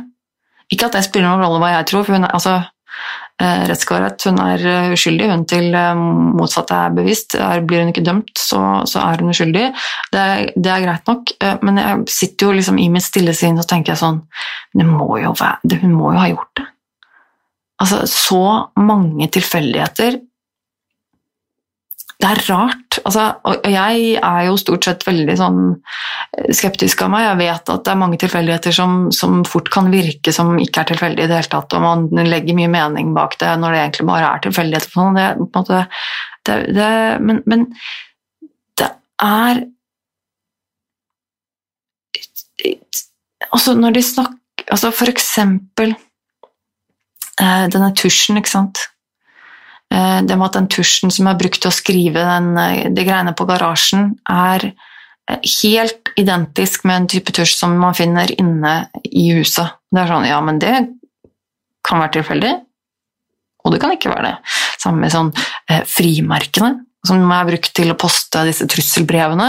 Ikke 0.76 0.90
at 0.90 0.98
det 0.98 1.06
spiller 1.08 1.32
noen 1.32 1.42
rolle 1.42 1.62
hva 1.64 1.72
jeg 1.74 1.88
tror, 1.90 2.06
for 2.06 2.18
hun, 2.18 2.28
altså, 2.30 2.60
eh, 2.60 3.29
rettsklarhet. 3.40 4.26
Hun 4.28 4.40
er 4.44 4.64
eh, 4.68 4.94
uskyldig, 4.96 5.30
hun 5.32 5.46
til 5.50 5.70
eh, 5.76 6.02
motsatte 6.40 6.76
er 6.76 6.96
bevisst. 6.98 7.38
Blir 7.68 7.84
hun 7.84 7.94
ikke 7.94 8.04
dømt, 8.06 8.34
så, 8.38 8.62
så 8.90 9.04
er 9.06 9.24
hun 9.24 9.34
uskyldig. 9.34 9.70
Det 10.14 10.26
det 10.56 10.72
er, 10.74 10.84
greit 10.84 11.08
nok, 11.08 11.32
eh, 11.44 11.56
men 11.66 11.80
jeg 11.80 12.04
sitter 12.12 12.50
jo 12.50 12.58
liksom 12.58 12.80
i 12.82 12.90
mitt 12.92 13.06
stille 13.06 13.36
sinn 13.38 13.60
og 13.60 13.68
tenker 13.70 14.00
sånn 14.00 14.22
det 14.76 14.86
må 14.88 15.08
være, 15.16 15.56
Hun 15.82 15.96
må 15.96 16.14
jo 16.14 16.20
ha 16.20 16.28
gjort 16.32 16.52
det. 16.60 16.68
Altså, 17.80 18.04
så 18.12 18.44
mange 18.76 19.30
tilfeldigheter 19.32 20.20
det 22.20 22.28
er 22.28 22.42
rart. 22.50 22.89
Altså, 23.10 23.24
og 23.50 23.66
jeg 23.66 24.02
er 24.22 24.44
jo 24.46 24.58
stort 24.62 24.86
sett 24.86 25.06
veldig 25.08 25.36
sånn 25.40 25.62
eh, 25.72 26.52
skeptisk 26.54 27.02
av 27.02 27.10
meg. 27.14 27.24
Jeg 27.26 27.40
vet 27.40 27.72
at 27.74 27.86
det 27.88 27.94
er 27.94 28.02
mange 28.04 28.20
tilfeldigheter 28.22 28.76
som, 28.76 28.98
som, 29.16 29.40
fort 29.50 29.72
kan 29.74 29.90
virke 29.90 30.34
som 30.36 30.52
ikke 30.62 30.84
er 30.84 30.92
tilfeldige 30.92 31.26
i 31.26 31.32
det 31.32 31.40
hele 31.40 31.52
tatt, 31.56 31.74
og 31.74 31.82
man 31.82 32.30
legger 32.30 32.58
mye 32.58 32.70
mening 32.70 33.16
bak 33.18 33.40
det 33.42 33.56
når 33.58 33.74
det 33.74 33.82
egentlig 33.82 34.08
bare 34.12 34.30
er 34.30 34.44
tilfeldigheter. 34.46 34.94
Sånn. 34.94 35.18
Det, 35.18 35.50
måte, 35.58 35.82
det, 36.46 36.60
det, 36.78 36.92
men, 37.26 37.42
men 37.50 37.66
det 38.78 38.94
er 39.26 39.66
Altså, 43.50 43.72
når 43.74 43.94
de 43.96 44.02
snakker 44.04 44.68
altså 44.70 44.92
For 44.94 45.10
eksempel 45.10 45.94
eh, 45.96 47.66
denne 47.72 47.88
tusjen, 47.98 48.38
ikke 48.38 48.52
sant 48.52 48.84
Eh, 49.94 50.22
det 50.22 50.38
med 50.38 50.50
at 50.50 50.60
den 50.60 50.70
tusjen 50.70 51.14
som 51.14 51.30
er 51.30 51.38
brukt 51.40 51.62
til 51.64 51.72
å 51.72 51.76
skrive 51.76 52.22
den, 52.22 52.52
eh, 52.58 52.90
de 52.94 53.06
greiene 53.06 53.34
på 53.38 53.48
garasjen, 53.50 54.14
er 54.30 54.72
eh, 55.30 55.40
helt 55.62 56.12
identisk 56.20 56.86
med 56.86 56.96
en 56.96 57.10
type 57.16 57.34
tusj 57.34 57.56
som 57.58 57.78
man 57.78 57.98
finner 57.98 58.30
inne 58.38 58.90
i 59.06 59.30
huset. 59.38 59.80
Det 59.90 60.04
er 60.04 60.12
sånn, 60.14 60.28
ja, 60.30 60.40
men 60.46 60.62
det 60.62 60.76
kan 61.86 62.04
være 62.04 62.20
tilfeldig, 62.20 62.54
og 63.66 63.74
det 63.74 63.82
kan 63.82 63.96
ikke 63.96 64.14
være 64.14 64.30
det. 64.30 64.36
Samme 64.78 65.06
med 65.06 65.16
sånn 65.16 65.34
eh, 65.70 65.82
frimerkene 65.90 66.78
som 67.08 67.22
er 67.32 67.48
brukt 67.48 67.72
til 67.76 67.94
å 67.94 67.98
poste 68.00 68.42
disse 68.48 68.66
trusselbrevene, 68.70 69.48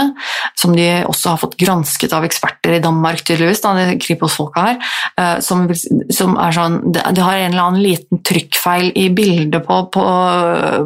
som 0.59 0.75
de 0.75 0.87
også 1.09 1.33
har 1.33 1.41
fått 1.41 1.57
gransket 1.59 2.13
av 2.15 2.23
eksperter 2.23 2.77
i 2.77 2.83
Danmark, 2.83 3.23
tydeligvis, 3.27 3.59
da, 3.63 3.73
de 3.75 3.97
Kripos-folka 4.01 4.63
her, 4.69 4.79
eh, 5.19 5.33
som, 5.43 5.65
som, 6.13 6.37
er 6.39 6.55
sånn 6.55 6.79
det, 6.95 7.03
det, 7.17 7.25
har 7.25 7.41
en 7.41 7.51
eller 7.51 7.65
annen 7.65 7.83
liten 7.83 8.23
trykkfeil 8.27 8.93
i 8.95 9.09
bildet 9.15 9.67
på, 9.67 9.81
på, 9.91 10.05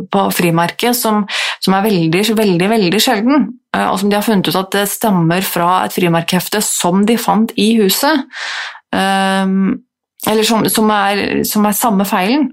på 0.09 0.25
frimerket 0.33 0.97
som, 0.97 1.23
som, 1.61 1.77
er 1.77 1.85
veldig, 1.85 2.25
veldig, 2.33 2.69
veldig 2.73 3.03
sjelden, 3.03 3.49
eh, 3.77 3.85
og 3.85 4.01
som 4.01 4.09
de 4.09 4.17
har 4.17 4.25
funnet 4.25 4.49
ut 4.49 4.61
at 4.63 4.73
det 4.73 4.87
stammer 4.89 5.45
fra 5.45 5.83
et 5.85 5.93
frimerkehefte 5.93 6.63
som 6.65 7.05
de 7.05 7.19
fant 7.21 7.53
i 7.61 7.75
huset. 7.77 8.25
Um, 8.95 9.85
eller 10.25 10.43
som, 10.47 10.63
som, 10.71 10.89
er, 10.89 11.21
som, 11.45 11.65
er, 11.67 11.75
samme 11.77 12.05
feilen, 12.07 12.47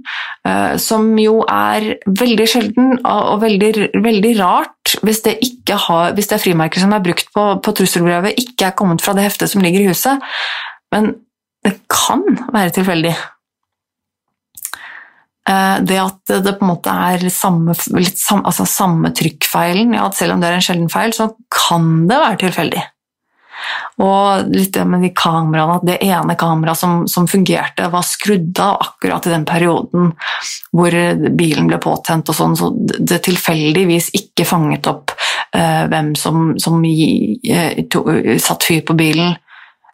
uh, 0.47 0.75
som 0.81 1.07
jo 1.21 1.41
er 1.49 1.95
veldig 2.07 2.47
sjelden 2.51 2.95
og, 3.01 3.39
veldig, 3.45 3.73
veldig, 4.05 4.33
rart 4.41 4.97
hvis 5.07 5.23
det, 5.25 5.39
har, 5.87 6.13
hvis 6.17 6.29
det 6.33 6.41
frimerker 6.43 6.83
som 6.83 6.93
er 6.93 7.05
brukt 7.05 7.31
på, 7.33 7.47
på 7.65 7.77
trusselbrevet, 7.79 8.37
ikke 8.43 8.69
er 8.69 8.79
kommet 8.79 9.05
fra 9.05 9.17
det 9.17 9.25
heftet 9.25 9.53
som 9.53 9.65
ligger 9.65 9.85
i 9.85 9.93
huset. 9.93 10.33
Men 10.93 11.15
det 11.65 11.79
kan 11.91 12.25
være 12.53 12.75
tilfeldig. 12.77 13.15
Uh, 15.49 15.79
det 15.87 15.99
at 16.03 16.35
det 16.45 16.59
på 16.59 16.67
en 16.67 16.75
måte 16.75 16.93
er 16.93 17.25
samme, 17.33 17.75
sam, 17.75 18.45
altså 18.45 18.69
samme 18.69 19.15
trykkfeilen, 19.17 19.97
ja, 19.97 20.11
selv 20.15 20.37
om 20.37 20.43
det 20.43 20.51
er 20.51 20.59
en 20.59 20.67
sjelden 20.67 20.93
feil, 20.93 21.15
så 21.17 21.33
kan 21.51 22.05
det 22.11 22.21
være 22.21 22.43
tilfeldig. 22.45 22.85
Og 24.03 24.49
litt 24.55 24.73
det 24.75 24.85
med 24.89 25.05
de 25.05 25.11
kameraene, 25.17 25.77
at 25.79 25.87
det 25.87 25.99
ene 26.07 26.37
kameraet 26.39 26.81
som, 26.81 27.03
som, 27.11 27.29
fungerte, 27.31 27.89
var 27.93 28.07
skrudd 28.07 28.59
av 28.63 28.81
akkurat 28.87 29.27
i 29.29 29.35
den 29.35 29.45
perioden 29.49 30.13
hvor 30.73 30.97
bilen 31.37 31.69
ble 31.71 31.79
påtent, 31.83 32.31
og 32.33 32.39
sånn, 32.39 32.57
så 32.59 32.71
det 32.73 33.23
tilfeldigvis 33.27 34.11
ikke 34.19 34.47
fanget 34.49 34.89
opp 34.91 35.15
uh, 35.15 35.85
hvem 35.93 36.15
som, 36.19 36.55
som 36.63 36.81
uh, 36.81 37.83
to, 37.93 38.05
uh, 38.09 38.33
satt 38.43 38.67
fyr 38.67 38.83
på 38.89 38.97
bilen. 38.99 39.37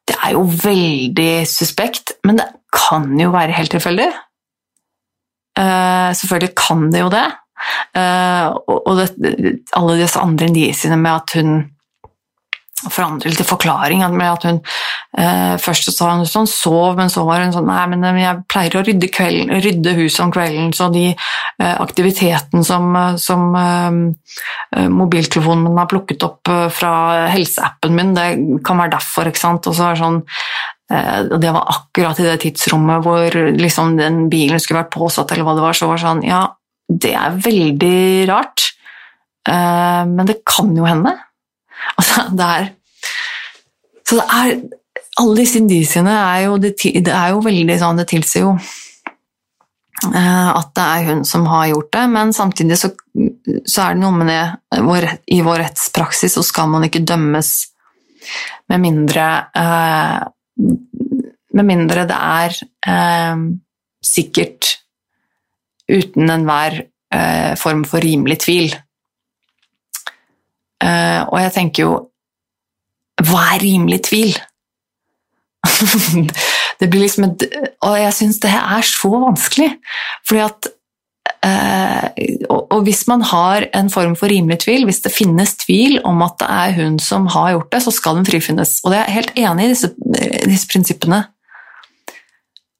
Det 0.08 0.16
er 0.24 0.36
jo 0.38 0.46
veldig 0.46 1.32
suspekt, 1.48 2.16
men 2.24 2.40
det 2.40 2.48
kan 2.72 3.10
jo 3.18 3.32
være 3.34 3.56
helt 3.56 3.72
tilfeldig. 3.74 4.08
selvfølgelig 5.58 6.54
kan 6.56 6.84
det 6.92 7.00
jo 7.00 7.08
det. 7.10 7.26
og, 7.98 8.76
og 8.86 9.00
det, 9.00 9.56
alle 9.76 9.96
disse 9.98 10.20
andre 10.22 10.46
indisiene 10.46 10.96
med 11.00 11.12
at 11.12 11.34
hun 11.34 11.56
forandre 12.86 13.30
litt 13.32 13.46
forklaring. 13.46 14.02
at 14.02 14.46
hun 14.46 14.60
eh, 15.18 15.56
Først 15.62 15.90
sa 15.92 16.12
hun 16.12 16.26
sånn 16.28 16.48
sov, 16.50 16.96
men 16.98 17.10
så 17.12 17.24
var 17.26 17.42
hun 17.42 17.54
sånn 17.54 17.68
Nei, 17.68 17.84
men 17.92 18.06
eh, 18.06 18.22
jeg 18.22 18.44
pleier 18.50 18.78
å 18.78 18.84
rydde, 18.86 19.10
kvelden, 19.12 19.52
rydde 19.64 19.96
huset 19.98 20.24
om 20.24 20.32
kvelden, 20.34 20.72
så 20.76 20.88
de 20.94 21.10
eh, 21.10 21.74
aktiviteten 21.74 22.64
som, 22.66 22.88
eh, 22.96 23.18
som 23.20 23.46
eh, 23.58 24.00
eh, 24.78 24.88
mobiltelefonen 24.92 25.66
min 25.66 25.80
har 25.80 25.90
plukket 25.90 26.26
opp 26.26 26.52
fra 26.72 26.94
helseappen 27.32 27.94
min, 27.94 28.14
det 28.16 28.28
kan 28.64 28.80
være 28.80 28.96
derfor, 28.96 29.28
ikke 29.28 29.42
sant. 29.42 29.68
Og 29.68 29.76
så 29.76 29.88
er 29.88 29.96
det 29.96 30.04
sånn 30.04 30.20
det 30.88 31.50
var 31.52 31.66
akkurat 31.68 32.16
i 32.16 32.24
det 32.24 32.38
tidsrommet 32.40 33.02
hvor 33.04 33.34
liksom 33.60 33.98
den 33.98 34.22
bilen 34.32 34.56
skulle 34.56 34.80
vært 34.80 34.94
påsatt, 34.94 35.34
eller 35.34 35.44
hva 35.44 35.52
det 35.58 35.64
var. 35.66 35.76
Så 35.76 35.84
var 35.90 35.98
det 35.98 36.04
sånn 36.06 36.22
Ja, 36.24 36.38
det 36.88 37.10
er 37.12 37.36
veldig 37.44 37.98
rart, 38.30 38.70
men 39.44 40.30
det 40.30 40.38
kan 40.48 40.72
jo 40.72 40.88
hende. 40.88 41.12
Altså, 41.98 42.26
det 42.38 42.50
er 42.56 42.68
Så 44.06 44.18
det 44.18 44.26
er 44.32 44.60
Alle 45.18 45.40
disse 45.40 45.58
indisiene 45.60 46.12
er 46.14 46.44
jo, 46.46 46.58
det, 46.62 46.74
det 46.78 47.14
er 47.14 47.32
jo 47.34 47.42
veldig 47.44 47.78
sånn 47.80 47.98
Det 48.00 48.08
tilsier 48.12 48.46
jo 48.46 48.52
eh, 50.08 50.50
at 50.52 50.70
det 50.78 50.84
er 50.84 51.08
hun 51.08 51.24
som 51.26 51.46
har 51.50 51.70
gjort 51.72 51.90
det, 51.96 52.04
men 52.12 52.34
samtidig 52.36 52.78
så, 52.78 52.92
så 53.66 53.82
er 53.82 53.96
det 53.96 54.02
noe 54.04 54.14
med 54.14 54.30
det 54.30 55.16
I 55.34 55.40
vår 55.42 55.62
rettspraksis 55.64 56.38
så 56.38 56.44
skal 56.46 56.70
man 56.70 56.86
ikke 56.86 57.06
dømmes 57.06 57.52
med 58.70 58.82
mindre 58.84 59.26
eh, 59.56 60.20
Med 61.58 61.66
mindre 61.66 62.06
det 62.06 62.18
er 62.18 62.60
eh, 62.92 63.42
sikkert 64.04 64.76
uten 65.88 66.30
enhver 66.30 66.82
form 67.56 67.86
for 67.88 68.04
rimelig 68.04 68.36
tvil. 68.44 68.74
Uh, 70.78 71.26
og 71.32 71.40
jeg 71.42 71.54
tenker 71.56 71.82
jo 71.82 71.94
Hva 73.26 73.40
er 73.56 73.62
rimelig 73.64 74.04
tvil? 74.06 74.36
det 76.80 76.86
blir 76.86 77.02
liksom 77.02 77.24
et, 77.26 77.46
Og 77.82 77.96
jeg 77.98 78.14
syns 78.14 78.38
det 78.44 78.52
er 78.54 78.84
så 78.86 79.10
vanskelig, 79.10 79.72
fordi 80.28 80.44
at 80.44 80.68
uh, 81.48 82.06
og, 82.54 82.84
hvis 82.86 83.02
man 83.10 83.24
har 83.26 83.66
en 83.74 83.90
form 83.90 84.14
for 84.18 84.30
rimelig 84.30 84.60
tvil, 84.66 84.86
hvis 84.86 85.02
det 85.02 85.14
finnes 85.14 85.56
tvil 85.64 85.98
om 86.06 86.22
at 86.22 86.38
det 86.38 86.50
er 86.60 86.76
hun 86.78 86.98
som 87.02 87.26
har 87.34 87.56
gjort 87.56 87.72
det, 87.74 87.82
så 87.82 87.94
skal 87.94 88.20
hun 88.20 88.28
frifinnes. 88.28 88.78
Og 88.84 88.94
det 88.94 89.02
er 89.02 89.16
helt 89.18 89.34
enig 89.34 89.66
i 89.66 89.72
disse, 89.74 89.90
disse 90.46 90.70
prinsippene. 90.70 91.24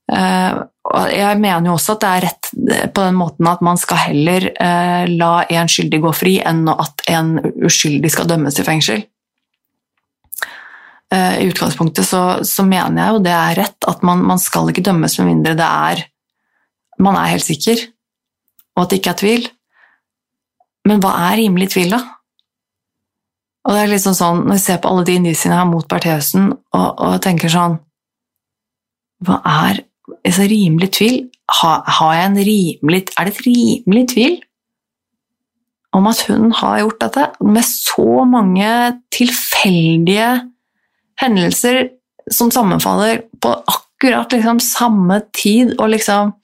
Uh, 0.09 0.65
jeg 1.13 1.37
mener 1.37 1.69
jo 1.69 1.77
også 1.77 1.99
at 1.99 2.05
det 2.05 2.11
er 2.11 2.25
rett 2.25 2.51
eh, 2.57 2.87
på 2.89 3.03
den 3.05 3.17
måten 3.19 3.49
at 3.51 3.61
man 3.65 3.77
skal 3.77 3.99
heller 4.07 4.47
uh, 4.57 5.05
la 5.11 5.33
en 5.53 5.69
skyldig 5.69 6.01
gå 6.01 6.13
fri 6.17 6.39
enn 6.41 6.63
at 6.73 7.05
en 7.13 7.35
uskyldig 7.45 8.13
skal 8.15 8.29
dømmes 8.31 8.57
til 8.57 8.69
fengsel. 8.69 9.07
I 11.09 11.47
utgangspunktet 11.49 12.05
så, 12.05 12.19
så, 12.45 12.67
mener 12.69 12.99
jeg 13.01 13.15
jo 13.15 13.21
det 13.25 13.33
er 13.33 13.55
rett 13.57 13.87
at 13.89 14.03
man, 14.05 14.21
man, 14.29 14.37
skal 14.37 14.69
ikke 14.69 14.83
dømmes 14.85 15.15
med 15.17 15.31
mindre 15.31 15.55
det 15.57 15.65
er 15.65 16.03
man 17.01 17.17
er 17.17 17.31
helt 17.33 17.47
sikker, 17.47 17.81
og 18.77 18.83
at 18.83 18.91
det 18.91 18.99
ikke 19.01 19.15
er 19.15 19.21
tvil. 19.23 19.49
Men 20.89 21.03
hva 21.03 21.15
er 21.31 21.39
rimelig 21.41 21.71
tvil, 21.75 21.95
da? 21.95 22.03
Og 23.67 23.75
det 23.75 23.83
er 23.83 23.93
liksom 23.93 24.15
sånn, 24.17 24.45
Når 24.47 24.57
jeg 24.57 24.65
ser 24.65 24.79
på 24.83 24.91
alle 24.91 25.05
de 25.05 25.17
indisiene 25.19 25.59
har 25.59 25.69
mot 25.69 25.87
Bertheussen, 25.89 26.53
og, 26.53 26.89
og 27.05 27.19
tenker 27.25 27.53
sånn 27.53 27.77
Hva 29.27 29.41
er 29.45 29.83
altså 30.29 30.47
rimelig 30.51 30.93
tvil 30.99 31.19
har, 31.49 31.83
har 31.99 32.15
jeg 32.15 32.29
en 32.29 32.39
rimelig, 32.51 33.03
Er 33.19 33.25
det 33.25 33.35
et 33.35 33.47
rimelig 33.47 34.05
tvil 34.13 34.39
om 35.97 36.07
at 36.07 36.21
hun 36.29 36.53
har 36.53 36.83
gjort 36.83 37.01
dette, 37.01 37.25
med 37.41 37.65
så 37.65 38.25
mange 38.29 38.71
tilfeldige 39.15 40.29
hendelser 41.19 41.89
som 42.31 42.51
sammenfaller 42.53 43.23
på 43.41 43.55
akkurat 43.73 44.33
liksom 44.33 44.61
samme 44.61 45.23
tid, 45.33 45.75
og 45.81 45.89
liksom 45.95 46.35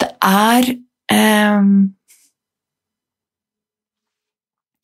Det 0.00 0.08
er 0.22 0.70
eh, 1.12 1.64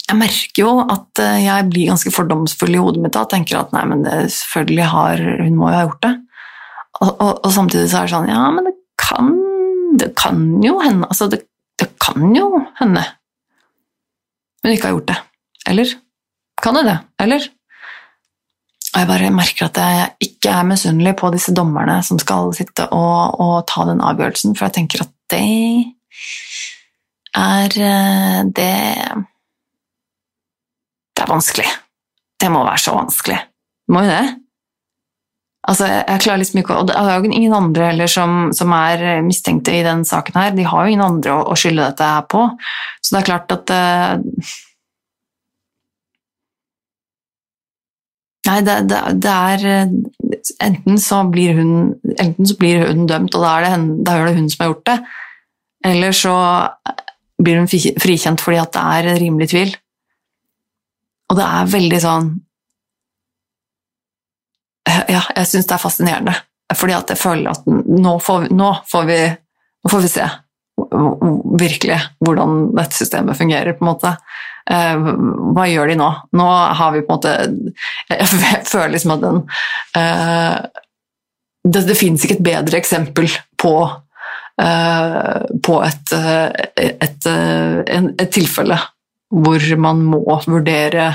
jeg 0.06 0.18
merker 0.20 0.60
jo 0.62 0.72
at 0.82 1.22
eh, 1.22 1.44
jeg 1.46 1.70
blir 1.70 1.88
ganske 1.90 2.12
fordomsfull 2.14 2.76
i 2.76 2.82
hodet 2.82 3.02
mitt 3.02 3.16
og 3.18 3.30
tenker 3.30 3.58
at 3.58 3.72
nei, 3.74 3.86
men 3.90 4.04
det, 4.04 4.18
selvfølgelig 4.34 4.90
har 4.92 5.22
hun 5.40 5.56
må 5.56 5.70
jo 5.70 5.78
ha 5.78 5.86
gjort 5.86 6.04
det. 6.04 6.12
Og, 7.00 7.10
og, 7.10 7.32
og, 7.44 7.50
samtidig 7.52 7.90
så 7.90 8.00
er 8.00 8.08
det 8.08 8.14
sånn 8.14 8.30
Ja, 8.30 8.46
men 8.54 8.68
det 8.68 8.74
kan, 9.00 9.30
det 10.00 10.14
kan 10.16 10.40
jo 10.64 10.78
hende 10.80 11.08
Altså, 11.10 11.28
det, 11.32 11.42
det 11.76 11.90
kan 12.00 12.32
jo 12.36 12.48
hende 12.80 13.04
hun 14.66 14.72
ikke 14.74 14.88
har 14.88 14.96
gjort 14.96 15.10
det. 15.12 15.16
Eller? 15.70 15.90
Kan 16.58 16.74
det 16.74 16.80
det? 16.88 16.96
Eller? 17.22 17.44
Og 18.96 18.96
jeg 18.98 19.08
bare 19.10 19.28
merker 19.30 19.68
at 19.68 19.78
jeg 19.78 20.06
ikke 20.26 20.54
er 20.56 20.66
misunnelig 20.66 21.12
på 21.20 21.30
disse 21.34 21.52
dommerne 21.54 22.00
som 22.02 22.18
skal 22.18 22.50
sitte 22.56 22.88
og, 22.96 23.36
og 23.44 23.52
ta 23.70 23.84
den 23.86 24.02
avgjørelsen, 24.02 24.56
for 24.56 24.66
jeg 24.66 24.74
tenker 24.78 25.04
at 25.04 25.12
det 25.30 25.42
er 27.36 27.78
eh, 27.86 28.40
Det 28.56 28.72
Det 31.14 31.24
er 31.24 31.30
vanskelig. 31.30 31.68
Det 32.40 32.50
må 32.52 32.64
være 32.64 32.82
så 32.82 32.96
vanskelig. 32.96 33.38
Det 33.86 33.94
må 33.94 34.02
jo 34.02 34.10
det. 34.10 34.45
Altså, 35.66 35.86
jeg 35.90 36.22
klarer 36.22 36.38
liksom 36.38 36.60
ikke, 36.60 36.76
og 36.78 36.86
Det 36.88 36.94
er 36.94 37.16
jo 37.16 37.30
ingen 37.30 37.54
andre 37.54 37.88
heller 37.90 38.10
som, 38.10 38.52
som, 38.54 38.70
er 38.76 39.24
mistenkte 39.26 39.74
i 39.74 39.82
den 39.82 40.04
saken 40.06 40.38
her. 40.38 40.54
De 40.54 40.66
har 40.66 40.84
jo 40.84 40.92
ingen 40.94 41.06
andre 41.06 41.34
å, 41.34 41.40
å 41.50 41.58
skylde 41.58 41.88
dette 41.88 42.06
her 42.06 42.22
på. 42.30 42.44
Så 43.02 43.14
det 43.14 43.20
er 43.20 43.28
klart 43.32 43.56
at 43.56 43.74
uh, 43.74 44.54
Nei, 48.46 48.60
det, 48.62 48.76
det, 48.86 48.98
det, 49.24 49.32
er 49.34 50.60
Enten 50.62 51.00
så 51.02 51.24
blir 51.26 51.56
hun, 51.58 51.72
enten 52.14 52.46
så 52.46 52.54
blir 52.60 52.84
hun 52.86 53.08
dømt, 53.10 53.34
og 53.34 53.42
da 53.42 53.56
er, 53.56 53.64
det 53.64 53.72
hun, 53.72 53.88
da 54.06 54.14
er 54.14 54.28
det 54.28 54.36
hun 54.36 54.46
som 54.52 54.62
har 54.62 54.70
gjort 54.70 54.86
det. 54.86 54.96
Eller 55.90 56.14
så 56.14 56.34
blir 57.42 57.58
hun 57.58 57.66
frikjent 58.00 58.42
fordi 58.42 58.60
at 58.62 58.70
det 58.76 58.84
er 58.94 59.18
rimelig 59.18 59.50
tvil. 59.50 59.74
Og 61.26 61.40
det 61.40 61.46
er 61.58 61.72
veldig 61.74 62.00
sånn 62.06 62.30
Ja, 64.86 65.22
jeg 65.34 65.48
syns 65.50 65.66
det 65.66 65.74
er 65.74 65.82
fascinerende. 65.82 66.34
Fordi 66.74 66.96
at 66.96 67.10
jeg 67.12 67.20
føler 67.20 67.52
at 67.52 67.66
nå 67.66 68.16
får, 68.22 68.48
nå 68.54 68.72
får, 68.90 69.06
vi, 69.08 69.20
nå 69.84 69.90
får 69.90 70.02
vi 70.02 70.10
se 70.10 70.26
virkelig 71.60 71.98
hvordan 72.20 72.56
dette 72.76 72.98
systemet 72.98 73.38
fungerer, 73.38 73.76
på 73.76 73.84
en 73.84 73.90
måte. 73.90 74.12
Eh, 74.70 75.06
hva 75.56 75.66
gjør 75.70 75.92
de 75.92 75.98
nå? 76.00 76.08
Nå 76.36 76.48
har 76.80 76.90
vi 76.94 77.04
på 77.06 77.14
en 77.14 77.20
måte 77.20 77.34
Jeg 78.10 78.26
føler 78.72 78.96
liksom 78.96 79.12
at 79.14 79.20
den 79.22 79.36
uh, 79.94 80.56
Det, 81.62 81.84
det 81.86 81.94
fins 81.94 82.24
ikke 82.26 82.40
et 82.40 82.48
bedre 82.48 82.80
eksempel 82.80 83.30
på 83.62 83.76
uh, 83.86 85.38
på 85.62 85.78
et, 85.86 86.12
et, 86.16 86.98
et, 87.06 87.30
et, 87.86 88.28
tilfelle 88.32 88.78
hvor 89.30 89.62
man 89.82 90.02
må 90.06 90.40
vurdere 90.46 91.06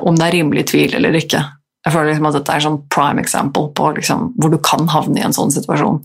om 0.00 0.16
det 0.16 0.26
er 0.26 0.34
rimelig 0.38 0.62
tvil 0.70 0.94
eller 0.96 1.18
ikke. 1.18 1.40
Jeg 1.82 1.94
føler 1.94 2.12
liksom 2.12 2.28
at 2.30 2.36
dette 2.38 2.54
er 2.54 2.62
sånn 2.62 2.78
prime 2.92 3.22
example 3.22 3.72
på 3.74 3.88
liksom, 3.96 4.30
hvor 4.38 4.52
du 4.52 4.58
kan 4.62 4.86
havne 4.92 5.18
i 5.18 5.24
en 5.26 5.34
sånn 5.34 5.50
situasjon. 5.54 5.98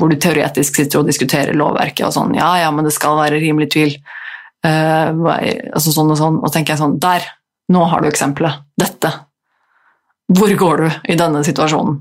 Hvor 0.00 0.08
du 0.08 0.16
teoretisk 0.20 0.78
sitter 0.78 1.02
og 1.02 1.08
diskuterer 1.08 1.56
lovverket 1.56 2.06
og 2.06 2.14
sånn 2.14 2.30
Ja, 2.36 2.54
ja, 2.62 2.70
men 2.72 2.86
det 2.86 2.94
skal 2.96 3.18
være 3.18 3.40
rimelig 3.42 3.68
tvil. 3.74 3.96
Uh, 4.64 5.12
altså 5.76 5.92
sånn 5.92 6.10
og 6.10 6.16
sånn, 6.18 6.38
og 6.40 6.52
tenker 6.52 6.74
jeg 6.74 6.80
sånn 6.80 6.96
Der! 7.02 7.26
Nå 7.72 7.82
har 7.90 8.02
du 8.02 8.08
eksempelet. 8.08 8.62
Dette. 8.78 9.10
Hvor 10.30 10.52
går 10.58 10.82
du 10.82 11.12
i 11.12 11.16
denne 11.18 11.42
situasjonen? 11.46 11.98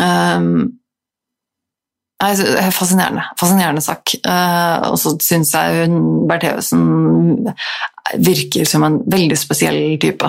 Um, 0.00 0.79
fascinerende. 2.20 3.24
Fascinerende 3.40 3.82
sak. 3.84 4.14
Uh, 4.26 4.90
og 4.90 4.98
så 5.00 5.14
syns 5.24 5.54
jeg 5.56 5.86
hun 5.86 6.26
Bertheussen 6.28 6.82
virker 8.20 8.68
som 8.68 8.84
en 8.86 8.98
veldig 9.10 9.38
spesiell 9.38 9.98
type. 10.02 10.28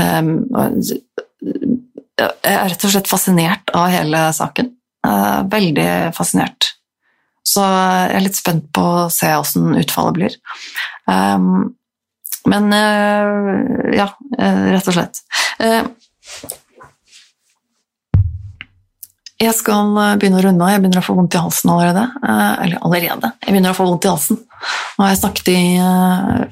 Jeg 0.00 1.00
er 2.20 2.68
rett 2.70 2.84
og 2.86 2.92
slett 2.92 3.10
fascinert 3.10 3.72
av 3.76 3.90
hele 3.92 4.20
saken. 4.36 4.70
Veldig 5.50 5.90
fascinert. 6.16 6.74
Så 7.46 7.64
jeg 7.64 8.14
er 8.14 8.24
litt 8.24 8.38
spent 8.38 8.68
på 8.76 8.84
å 8.84 9.10
se 9.12 9.32
åssen 9.34 9.74
utfallet 9.80 10.18
blir. 10.18 10.36
Men 12.54 12.64
ja, 13.96 14.08
rett 14.38 14.92
og 14.92 14.94
slett. 14.94 15.24
Jeg 19.40 19.56
skal 19.56 19.94
begynne 20.20 20.36
å 20.36 20.42
runde 20.44 20.64
av. 20.66 20.72
Jeg 20.74 20.82
begynner 20.82 21.00
å 21.00 21.06
få 21.06 21.14
vondt 21.16 21.36
i 21.36 21.40
halsen 21.40 21.70
allerede. 21.72 22.02
Eller 22.28 22.82
allerede. 22.84 23.30
Jeg 23.40 23.54
begynner 23.54 23.72
å 23.72 23.78
få 23.78 23.86
vondt 23.88 24.04
i 24.04 24.10
halsen. 24.12 24.40
Nå 24.98 25.04
har 25.04 25.14
jeg 25.14 25.20
snakket 25.22 25.46
i 25.54 25.60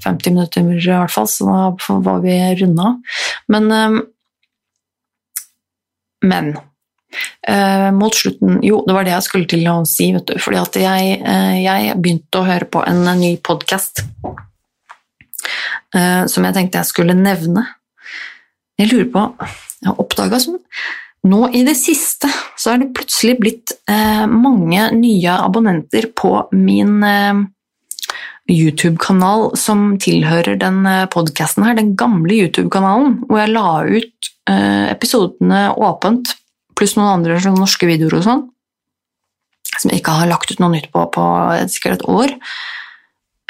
50 0.05 0.33
minutter 0.33 0.71
i 0.73 0.87
hvert 0.87 1.13
fall, 1.13 1.29
så 1.29 1.49
da 1.51 1.99
var 2.07 2.23
vi 2.23 2.37
runde 2.63 2.87
av. 2.89 3.19
Men, 3.53 3.99
men 6.25 6.49
mot 7.97 8.17
slutten 8.17 8.59
Jo, 8.65 8.83
det 8.87 8.95
var 8.97 9.07
det 9.07 9.15
jeg 9.15 9.25
skulle 9.25 9.49
til 9.49 9.69
å 9.69 9.77
si, 9.89 10.09
vet 10.17 10.29
du. 10.29 10.39
Fordi 10.41 10.61
at 10.61 10.79
jeg, 10.81 11.19
jeg 11.65 11.99
begynte 12.01 12.41
å 12.41 12.47
høre 12.49 12.69
på 12.73 12.85
en, 12.89 13.05
ny 13.21 13.35
podkast 13.45 14.01
eh, 15.95 16.25
som 16.25 16.49
jeg 16.49 16.57
tenkte 16.57 16.81
jeg 16.81 16.91
skulle 16.91 17.17
nevne. 17.17 17.67
Jeg 18.81 18.93
lurer 18.93 19.13
på 19.13 19.27
Jeg 19.79 19.91
har 19.91 20.01
oppdaga 20.01 20.41
sånn 20.43 20.59
Nå 21.27 21.49
i 21.51 21.65
det 21.67 21.75
siste 21.79 22.31
så 22.59 22.73
er 22.73 22.83
det 22.83 22.93
plutselig 22.97 23.39
blitt 23.41 23.73
mange 24.31 24.85
nye 24.95 25.35
abonnenter 25.35 26.07
på 26.17 26.31
min 26.55 27.03
YouTube-kanal 28.49 29.51
som 29.59 29.99
tilhører 30.01 30.57
den 30.61 30.87
podkasten 31.13 31.67
her, 31.67 31.75
den 31.77 31.97
gamle 31.99 32.39
YouTube-kanalen, 32.39 33.19
hvor 33.27 33.43
jeg 33.43 33.53
la 33.53 33.67
ut 33.85 34.31
episodene 34.95 35.65
åpent 35.75 36.37
pluss 36.79 36.95
noen 36.97 37.19
andre 37.19 37.41
sånn 37.43 37.59
norske 37.59 37.89
videoer 37.91 38.21
og 38.21 38.25
sånn, 38.25 38.45
som 39.75 39.91
jeg 39.91 40.01
ikke 40.01 40.17
har 40.21 40.31
lagt 40.31 40.55
ut 40.55 40.63
noe 40.63 40.73
nytt 40.77 40.89
på 40.95 41.03
på 41.13 41.25
sikkert 41.75 41.99
et 41.99 42.09
år. 42.09 42.37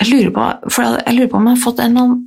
Jeg 0.00 0.10
lurer 0.12 0.32
på, 0.34 0.48
jeg 0.72 1.14
lurer 1.14 1.30
på 1.30 1.38
om 1.38 1.46
jeg 1.50 1.58
har 1.58 1.64
fått 1.68 1.84
en 1.84 1.92
eller 1.92 2.08
annen 2.08 2.24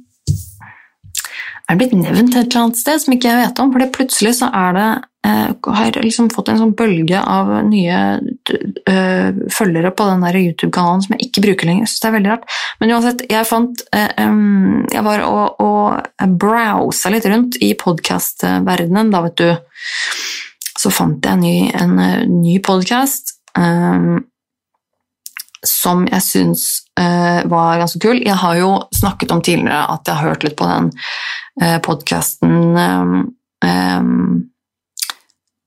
Er 1.72 1.78
det 1.78 1.86
blitt 1.86 2.02
nevnt 2.04 2.34
et 2.36 2.50
eller 2.50 2.66
annet 2.66 2.80
sted 2.82 3.00
som 3.00 3.14
ikke 3.16 3.30
jeg 3.32 3.40
vet 3.46 3.60
om? 3.64 3.70
For 3.72 3.92
plutselig 3.96 4.34
så 4.42 4.50
er 4.52 4.74
det 4.76 4.88
eh, 5.24 5.70
har 5.78 6.00
liksom 6.04 6.28
fått 6.34 6.50
en 6.52 6.58
sånn 6.60 6.74
bølge 6.76 7.22
av 7.24 7.52
nye 7.64 8.00
øh, 8.92 9.38
følgere 9.56 9.94
på 9.96 10.08
den 10.10 10.26
YouTube-kanalen 10.42 11.06
som 11.06 11.16
jeg 11.16 11.30
ikke 11.30 11.46
bruker 11.46 11.70
lenger. 11.70 11.86
Jeg 11.86 11.94
synes 11.94 12.04
det 12.04 12.10
er 12.10 12.16
veldig 12.18 12.32
rart. 12.34 12.58
Men 12.82 12.92
uansett, 12.92 13.24
jeg 13.32 13.48
fant 13.48 13.84
um, 14.20 14.82
Jeg 14.92 15.04
var 15.06 15.24
og, 15.30 15.64
og 15.64 16.28
browsa 16.44 17.14
litt 17.14 17.30
rundt 17.32 17.56
i 17.64 17.72
podkastverdenen, 17.80 19.14
da, 19.16 19.24
vet 19.30 19.40
du 19.40 19.48
så 20.82 20.92
fant 20.92 21.24
jeg 21.24 21.38
en 21.38 21.46
ny, 21.46 21.56
en 21.78 22.42
ny 22.42 22.58
podkast 22.66 23.36
ehm, 23.60 24.24
som 25.68 26.08
jeg 26.10 26.26
syns 26.26 26.64
var 26.98 27.78
ganske 27.80 28.00
kul. 28.02 28.20
Jeg 28.26 28.38
har 28.42 28.56
jo 28.58 28.72
snakket 28.98 29.32
om 29.34 29.44
tidligere 29.46 29.84
at 29.94 30.10
jeg 30.10 30.18
har 30.18 30.34
hørt 30.34 30.44
litt 30.46 30.58
på 30.58 30.68
den 30.70 30.90
podkasten 31.84 32.78
um, 32.80 33.16
um, 33.66 34.14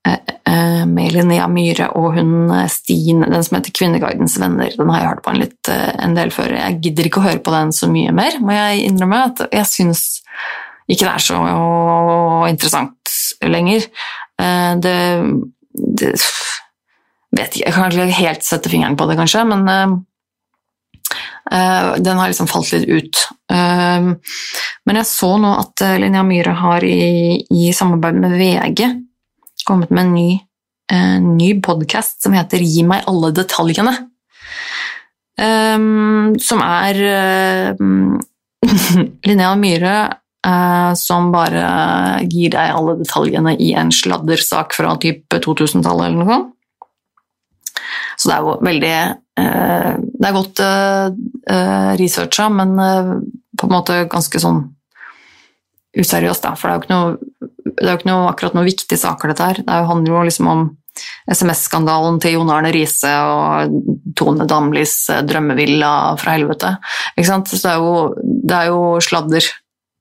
uh, 0.07 0.81
med 0.89 1.13
Linnea 1.13 1.45
Myhre 1.51 1.91
og 1.99 2.17
hun 2.17 2.49
Stine, 2.71 3.29
den 3.31 3.45
som 3.45 3.59
heter 3.59 3.75
Kvinneguidens 3.75 4.39
venner. 4.41 4.73
Den 4.73 4.91
har 4.91 5.01
jeg 5.01 5.11
hørt 5.11 5.23
på 5.25 5.33
en, 5.33 5.41
litt, 5.43 5.71
en 5.71 6.17
del 6.17 6.33
før. 6.33 6.55
Jeg 6.57 6.81
gidder 6.87 7.09
ikke 7.09 7.21
å 7.21 7.27
høre 7.27 7.43
på 7.45 7.53
den 7.53 7.73
så 7.75 7.89
mye 7.91 8.13
mer, 8.15 8.39
må 8.41 8.55
jeg 8.55 8.85
innrømme. 8.89 9.23
at 9.29 9.45
Jeg 9.53 9.69
syns 9.71 10.05
ikke 10.85 11.07
det 11.07 11.13
er 11.13 11.23
så 11.23 11.39
interessant 12.49 13.15
lenger. 13.45 13.87
Eh, 14.41 14.73
det, 14.83 14.97
det 15.73 16.11
vet 17.35 17.55
ikke, 17.55 17.65
Jeg 17.65 17.73
kan 17.73 17.91
ikke 17.91 18.19
helt 18.19 18.45
sette 18.45 18.71
fingeren 18.71 18.97
på 18.97 19.07
det, 19.09 19.17
kanskje, 19.19 19.45
men 19.49 19.65
den 21.45 22.17
har 22.17 22.31
liksom 22.31 22.47
falt 22.49 22.71
litt 22.73 22.87
ut. 22.89 23.19
Uh, 23.53 24.17
men 24.89 24.97
jeg 24.97 25.07
så 25.07 25.27
nå 25.37 25.51
at 25.61 25.83
Linnea 26.01 26.23
Myhre 26.25 26.55
har 26.57 26.83
i, 26.83 27.37
i, 27.45 27.67
samarbeid 27.73 28.17
med 28.23 28.33
VG 28.39 28.81
kommet 29.67 29.93
med 29.93 30.01
en 30.01 30.15
ny, 30.15 30.29
uh, 30.91 31.17
ny 31.21 31.51
podkast 31.65 32.25
som 32.25 32.33
heter 32.33 32.65
Gi 32.65 32.83
meg 32.89 33.05
alle 33.11 33.29
detaljene. 33.37 33.93
Um, 35.37 36.33
som 36.41 36.61
er 36.65 37.01
Linnea 39.27 39.53
Myhre 39.61 39.97
Eh, 40.45 40.93
som 40.93 41.31
bare 41.33 41.65
gir 42.29 42.51
deg 42.53 42.73
alle 42.75 42.99
detaljene 42.99 43.55
i 43.57 43.71
en 43.77 43.89
sladdersak 43.93 44.75
fra 44.77 44.93
type 45.01 45.39
2000-tallet 45.41 46.09
eller 46.09 46.19
noe 46.19 46.29
sånt. 46.29 46.51
Så 48.15 48.29
det 48.29 48.35
er 48.35 48.45
jo 48.45 48.55
veldig 48.63 48.93
eh, 48.95 49.91
Det 49.99 50.29
er 50.29 50.37
godt 50.37 50.61
eh, 50.63 51.91
researcha, 51.99 52.47
men 52.49 52.75
på 53.55 53.67
en 53.67 53.73
måte 53.73 53.99
ganske 54.11 54.39
sånn 54.41 54.63
useriøst, 55.95 56.43
da. 56.43 56.55
For 56.59 56.67
det 56.67 56.71
er 56.71 56.77
jo 56.77 56.83
ikke 56.83 56.95
noe, 56.95 57.43
det 57.75 57.85
er 57.85 57.93
jo 57.93 57.99
ikke 57.99 58.09
noe, 58.09 58.31
akkurat 58.31 58.57
noen 58.57 58.67
viktige 58.67 58.99
saker, 58.99 59.31
dette 59.31 59.51
her. 59.51 59.61
Det 59.67 59.83
handler 59.91 60.11
jo 60.11 60.23
liksom 60.27 60.49
om 60.51 60.65
SMS-skandalen 61.31 62.17
til 62.23 62.35
Jon 62.35 62.51
Arne 62.51 62.71
Riise 62.75 63.11
og 63.27 63.77
Tone 64.17 64.47
Damlis 64.47 64.97
drømmevilla 65.27 65.91
fra 66.19 66.35
helvete. 66.35 66.73
Ikke 67.15 67.29
sant? 67.29 67.51
Så 67.51 67.61
det 67.63 67.75
er 67.75 67.83
jo, 67.83 68.33
det 68.43 68.59
er 68.59 68.71
jo 68.73 68.81
sladder 69.03 69.47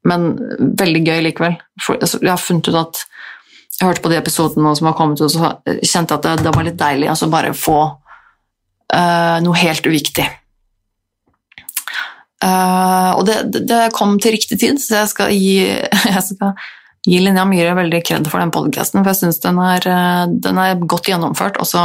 men 0.08 0.34
veldig 0.78 1.02
gøy 1.04 1.22
likevel. 1.28 1.58
For, 1.82 1.98
altså, 1.98 2.20
jeg 2.22 2.32
har 2.32 2.40
funnet 2.40 2.70
ut 2.70 2.80
at 2.80 3.02
jeg 3.74 3.88
hørte 3.88 4.04
på 4.04 4.12
de 4.12 4.18
episodene 4.20 4.74
som 4.78 4.88
har 4.90 4.96
kommet 4.98 5.20
ut, 5.20 5.26
og 5.26 5.32
så 5.32 5.52
kjente 5.82 6.14
jeg 6.14 6.18
at 6.20 6.26
det, 6.26 6.34
det 6.44 6.54
var 6.54 6.66
litt 6.66 6.80
deilig 6.80 7.08
å 7.08 7.14
altså 7.14 7.30
bare 7.32 7.54
få 7.58 7.78
uh, 8.95 9.38
noe 9.45 9.59
helt 9.59 9.86
uviktig. 9.86 10.26
Uh, 12.45 13.16
og 13.16 13.24
det, 13.28 13.38
det, 13.64 13.88
kom 13.97 14.18
til 14.20 14.36
riktig 14.36 14.59
tid, 14.61 14.80
så 14.82 15.03
jeg 15.03 15.12
skal, 15.12 15.32
gi, 15.32 15.59
jeg 16.14 16.24
skal 16.26 16.55
gi 17.05 17.20
Linnea 17.20 17.47
Myhre 17.49 17.76
veldig 17.78 18.03
kred 18.07 18.28
for 18.30 18.42
den 18.42 18.53
podkasten, 18.55 19.03
for 19.03 19.12
jeg 19.12 19.22
syns 19.22 19.42
den, 19.45 19.61
den, 20.45 20.61
er 20.61 20.86
godt 20.88 21.09
gjennomført, 21.09 21.59
og 21.61 21.68
så, 21.68 21.84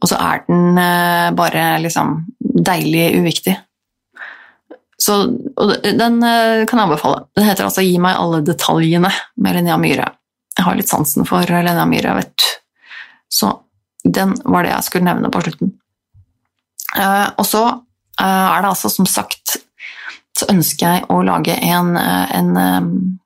og 0.00 0.10
så 0.10 0.18
er 0.18 0.44
den 0.48 0.80
bare 1.38 1.68
liksom 1.82 2.20
deilig 2.66 3.08
uviktig. 3.20 3.54
Så 5.02 5.18
den 5.28 6.18
kan 6.22 6.78
jeg 6.80 6.86
anbefale. 6.86 7.26
Den 7.36 7.44
heter 7.44 7.66
altså 7.66 7.84
'Gi 7.84 7.98
meg 8.00 8.16
alle 8.16 8.40
detaljene' 8.42 9.12
med 9.36 9.58
Linnea 9.58 9.76
Myhre. 9.78 10.08
Jeg 10.56 10.64
har 10.64 10.78
litt 10.78 10.90
sansen 10.90 11.26
for 11.28 11.44
Linnea 11.46 11.84
Myhre, 11.86 12.16
vet 12.16 12.32
du. 12.32 12.46
Så 13.28 13.52
den 14.06 14.34
var 14.44 14.64
det 14.64 14.72
jeg 14.72 14.86
skulle 14.86 15.08
nevne 15.08 15.30
på 15.32 15.42
slutten. 15.44 15.75
Uh, 16.96 17.28
og 17.36 17.46
så 17.46 17.62
uh, 17.66 18.22
er 18.24 18.62
det 18.64 18.70
altså, 18.70 18.90
som 18.92 19.08
sagt, 19.08 19.58
så 20.36 20.48
ønsker 20.52 20.86
jeg 20.86 21.06
å 21.12 21.20
lage 21.26 21.56
en, 21.56 21.94
uh, 21.96 22.26
en 22.36 23.18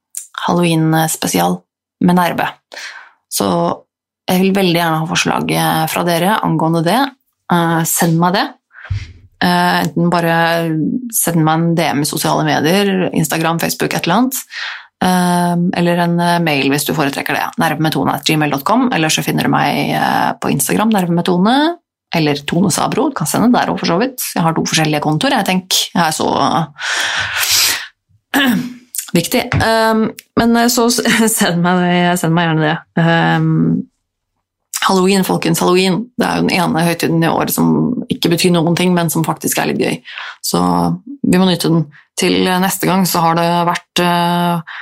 halloween-spesial 0.47 1.61
med 2.07 2.19
nerve. 2.19 2.49
Så 3.31 3.49
jeg 4.31 4.45
vil 4.45 4.55
veldig 4.57 4.79
gjerne 4.79 5.03
ha 5.03 5.09
forslag 5.11 5.51
fra 5.91 6.03
dere 6.07 6.37
angående 6.47 6.85
det. 6.87 6.99
send 7.91 8.15
meg 8.23 8.37
det. 8.37 8.45
enten 9.43 10.11
bare 10.13 10.37
send 11.13 11.43
meg 11.43 11.55
en 11.59 11.75
DM 11.75 12.03
i 12.05 12.07
sosiale 12.07 12.45
medier, 12.47 13.11
Instagram, 13.11 13.59
Facebook, 13.59 13.93
et 13.93 14.07
eller 14.07 14.21
annet. 14.21 14.39
Eller 15.01 16.03
en 16.05 16.19
eh, 16.21 16.39
mail 16.45 16.69
hvis 16.73 16.85
du 16.89 16.93
foretrekker 16.97 17.37
det. 17.37 17.47
Nervemetone.gmail.com, 17.61 18.91
eller 18.95 19.13
så 19.13 19.25
finner 19.25 19.49
du 19.49 19.53
meg 19.53 19.95
eh, 19.97 20.33
på 20.41 20.53
Instagram, 20.53 20.93
nervemetone, 20.93 21.57
eller 22.15 22.43
Tone 22.47 22.71
Sabro. 22.71 23.09
Du 23.11 23.15
kan 23.15 23.29
sende 23.29 23.53
der 23.55 23.71
òg, 23.71 23.79
for 23.81 23.91
så 23.91 23.99
vidt. 24.01 24.25
Jeg 24.35 24.43
har 24.45 24.57
to 24.57 24.65
forskjellige 24.67 25.03
kontoer, 25.05 25.37
jeg 25.39 25.49
tenker. 25.49 25.85
Jeg 25.95 26.03
er 26.07 26.15
så 26.17 26.29
viktig. 29.19 29.45
Um, 29.61 30.09
men 30.41 30.59
eh, 30.59 30.71
så 30.73 30.89
send 31.39 31.63
meg, 31.63 32.19
send 32.21 32.35
meg, 32.35 32.51
gjerne 32.51 32.67
det. 32.67 32.77
Um, 32.99 33.87
halloween, 34.89 35.27
folkens. 35.27 35.63
Halloween 35.63 36.03
det 36.19 36.27
er 36.27 36.39
jo 36.39 36.47
den 36.49 36.55
ene 36.59 36.85
høytiden 36.89 37.23
i 37.23 37.31
året 37.31 37.55
som 37.55 37.73
ikke 38.11 38.35
betyr 38.35 38.55
noen 38.57 38.79
ting, 38.79 38.95
men 38.97 39.13
som 39.13 39.27
faktisk 39.27 39.61
er 39.61 39.71
litt 39.71 39.83
gøy. 39.83 39.99
Så 40.43 40.61
vi 41.23 41.39
må 41.39 41.47
nyte 41.49 41.71
den. 41.73 41.91
Til 42.21 42.43
neste 42.61 42.85
gang 42.85 43.07
så 43.09 43.23
har 43.23 43.39
det 43.39 43.47
vært 43.65 44.01
uh, 44.05 44.81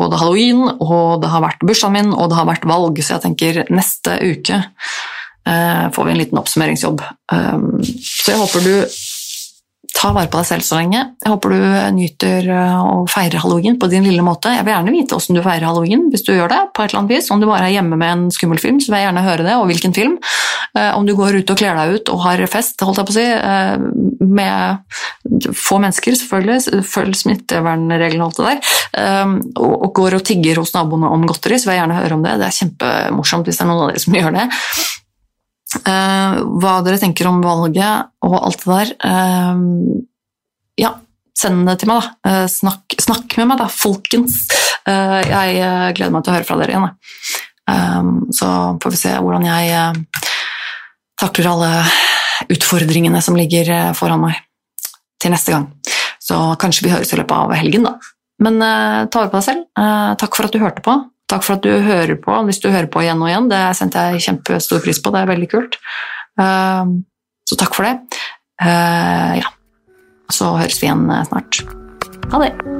både 0.00 0.20
halloween, 0.20 0.62
og 0.80 1.20
det 1.20 1.28
har 1.28 1.42
vært 1.44 1.64
bursdagen 1.66 1.98
min, 1.98 2.14
og 2.14 2.30
det 2.30 2.38
har 2.38 2.46
vært 2.48 2.68
valg, 2.70 3.02
så 3.02 3.18
jeg 3.18 3.24
tenker 3.26 3.64
neste 3.74 4.14
uke 4.22 4.62
får 5.94 6.06
vi 6.06 6.12
en 6.12 6.20
liten 6.20 6.38
oppsummeringsjobb. 6.38 7.00
Um, 7.32 7.80
så 7.82 8.32
jeg 8.32 8.38
håper 8.40 8.66
du 8.66 8.74
tar 10.00 10.14
vare 10.16 10.30
på 10.30 10.40
deg 10.40 10.48
selv 10.48 10.64
så 10.64 10.78
lenge. 10.78 11.00
Jeg 11.20 11.32
håper 11.32 11.52
du 11.52 11.60
nyter 11.96 12.48
eh, 12.54 12.76
å 12.80 13.04
feire 13.10 13.40
halloween 13.42 13.76
på 13.80 13.88
din 13.92 14.06
lille 14.06 14.24
måte. 14.24 14.52
Jeg 14.54 14.64
vil 14.66 14.74
gjerne 14.74 14.94
vite 14.94 15.16
hvordan 15.16 15.38
du 15.38 15.42
feirer 15.44 15.66
halloween 15.68 16.06
hvis 16.12 16.24
du 16.26 16.32
gjør 16.32 16.52
det. 16.52 16.60
på 16.74 16.84
et 16.84 16.92
eller 16.92 17.02
annet 17.02 17.14
vis. 17.16 17.30
Om 17.32 17.42
du 17.42 17.48
bare 17.50 17.68
er 17.68 17.76
hjemme 17.76 17.98
med 18.00 18.12
en 18.14 18.26
skummel 18.34 18.60
film, 18.62 18.80
så 18.80 18.92
vil 18.92 19.00
jeg 19.00 19.08
gjerne 19.08 19.26
høre 19.26 19.46
det, 19.46 19.56
og 19.58 19.66
hvilken 19.70 19.96
film. 19.96 20.16
Eh, 20.78 20.90
om 20.96 21.08
du 21.08 21.14
går 21.18 21.40
ut 21.40 21.52
og 21.52 21.60
kler 21.60 21.76
deg 21.76 21.96
ut 21.96 22.12
og 22.14 22.22
har 22.24 22.44
fest, 22.50 22.80
holdt 22.86 23.02
jeg 23.02 23.10
på 23.10 23.14
å 23.14 23.18
si, 23.18 23.26
eh, 23.26 23.76
med 24.20 25.52
få 25.58 25.80
mennesker, 25.82 26.16
selvfølgelig, 26.22 26.84
følg 26.86 27.18
smittevernreglene 27.18 28.24
og 28.24 28.30
alt 28.30 28.40
det 28.40 28.48
der, 29.00 29.34
og 29.58 29.88
går 29.96 30.16
og 30.18 30.24
tigger 30.26 30.60
hos 30.60 30.72
naboene 30.74 31.10
om 31.10 31.26
godteri, 31.28 31.58
så 31.58 31.68
vil 31.68 31.76
jeg 31.76 31.82
gjerne 31.82 31.98
høre 31.98 32.16
om 32.16 32.24
det. 32.24 32.36
Det 32.40 32.46
er 32.46 32.58
kjempemorsomt 32.58 33.48
hvis 33.48 33.58
det 33.58 33.64
er 33.64 33.70
noen 33.70 33.84
av 33.84 33.90
dere 33.90 34.02
som 34.04 34.18
gjør 34.18 34.36
det. 34.36 34.46
Uh, 35.70 36.40
hva 36.58 36.80
dere 36.82 36.98
tenker 36.98 37.28
om 37.30 37.38
valget 37.44 38.10
og 38.26 38.34
alt 38.40 38.64
det 38.64 38.70
der. 38.72 38.90
Uh, 39.06 40.00
ja, 40.80 40.96
send 41.38 41.62
det 41.68 41.76
til 41.80 41.90
meg, 41.92 42.02
da. 42.02 42.10
Uh, 42.26 42.46
snakk, 42.50 42.96
snakk, 42.98 43.36
med 43.38 43.52
meg, 43.52 43.60
da, 43.62 43.68
folkens. 43.70 44.42
jeg 44.90 45.58
gleder 45.94 46.10
meg 46.10 46.24
til 46.24 46.32
å 46.32 46.34
høre 46.34 46.46
fra 46.48 46.56
dere 46.58 46.72
igjen. 46.72 46.86
så 48.34 48.48
får 48.82 48.94
vi 48.94 48.98
se 48.98 49.10
hvordan 49.12 49.44
jeg 49.46 49.92
takler 51.20 51.50
alle 51.50 51.68
utfordringene 52.50 53.20
som 53.22 53.36
ligger 53.38 53.92
foran 53.94 54.24
meg 54.24 54.40
til 55.20 55.30
neste 55.30 55.52
gang. 55.52 55.68
Så 56.18 56.40
kanskje 56.58 56.88
vi 56.88 56.94
høres 56.94 57.12
i 57.12 57.20
løpet 57.20 57.36
av 57.36 57.54
helgen, 57.60 57.86
da. 57.86 57.92
Men 58.42 58.58
ta 58.58 59.20
vare 59.20 59.30
på 59.30 59.36
deg 59.36 59.46
selv. 59.46 59.68
takk 60.18 60.34
for 60.34 60.48
at 60.48 60.56
du 60.56 60.64
hørte 60.64 60.82
på. 60.82 60.96
Takk 61.30 61.46
for 61.46 61.58
at 61.58 61.62
du 61.66 61.70
hører 61.84 62.16
på, 62.18 62.34
hvis 62.48 62.58
du 62.62 62.70
hører 62.72 62.90
på 62.90 63.04
igjen 63.04 63.22
og 63.22 63.30
igjen. 63.30 63.48
Det 63.52 63.62
sendte 63.78 64.02
jeg 64.10 64.24
kjempestor 64.26 64.82
pris 64.82 64.98
på, 65.02 65.14
det 65.14 65.22
er 65.22 65.30
veldig 65.30 65.50
kult. 65.52 65.78
Ehm, 66.42 66.96
så 67.46 67.58
takk 67.60 67.78
for 67.78 67.86
det. 67.86 68.20
Eh, 68.62 69.38
ja. 69.38 69.54
Så 70.30 70.54
høres 70.58 70.82
vi 70.82 70.90
igjen 70.90 71.06
eh, 71.10 71.26
snart. 71.30 71.62
Ha 72.34 72.46
det. 72.46 72.79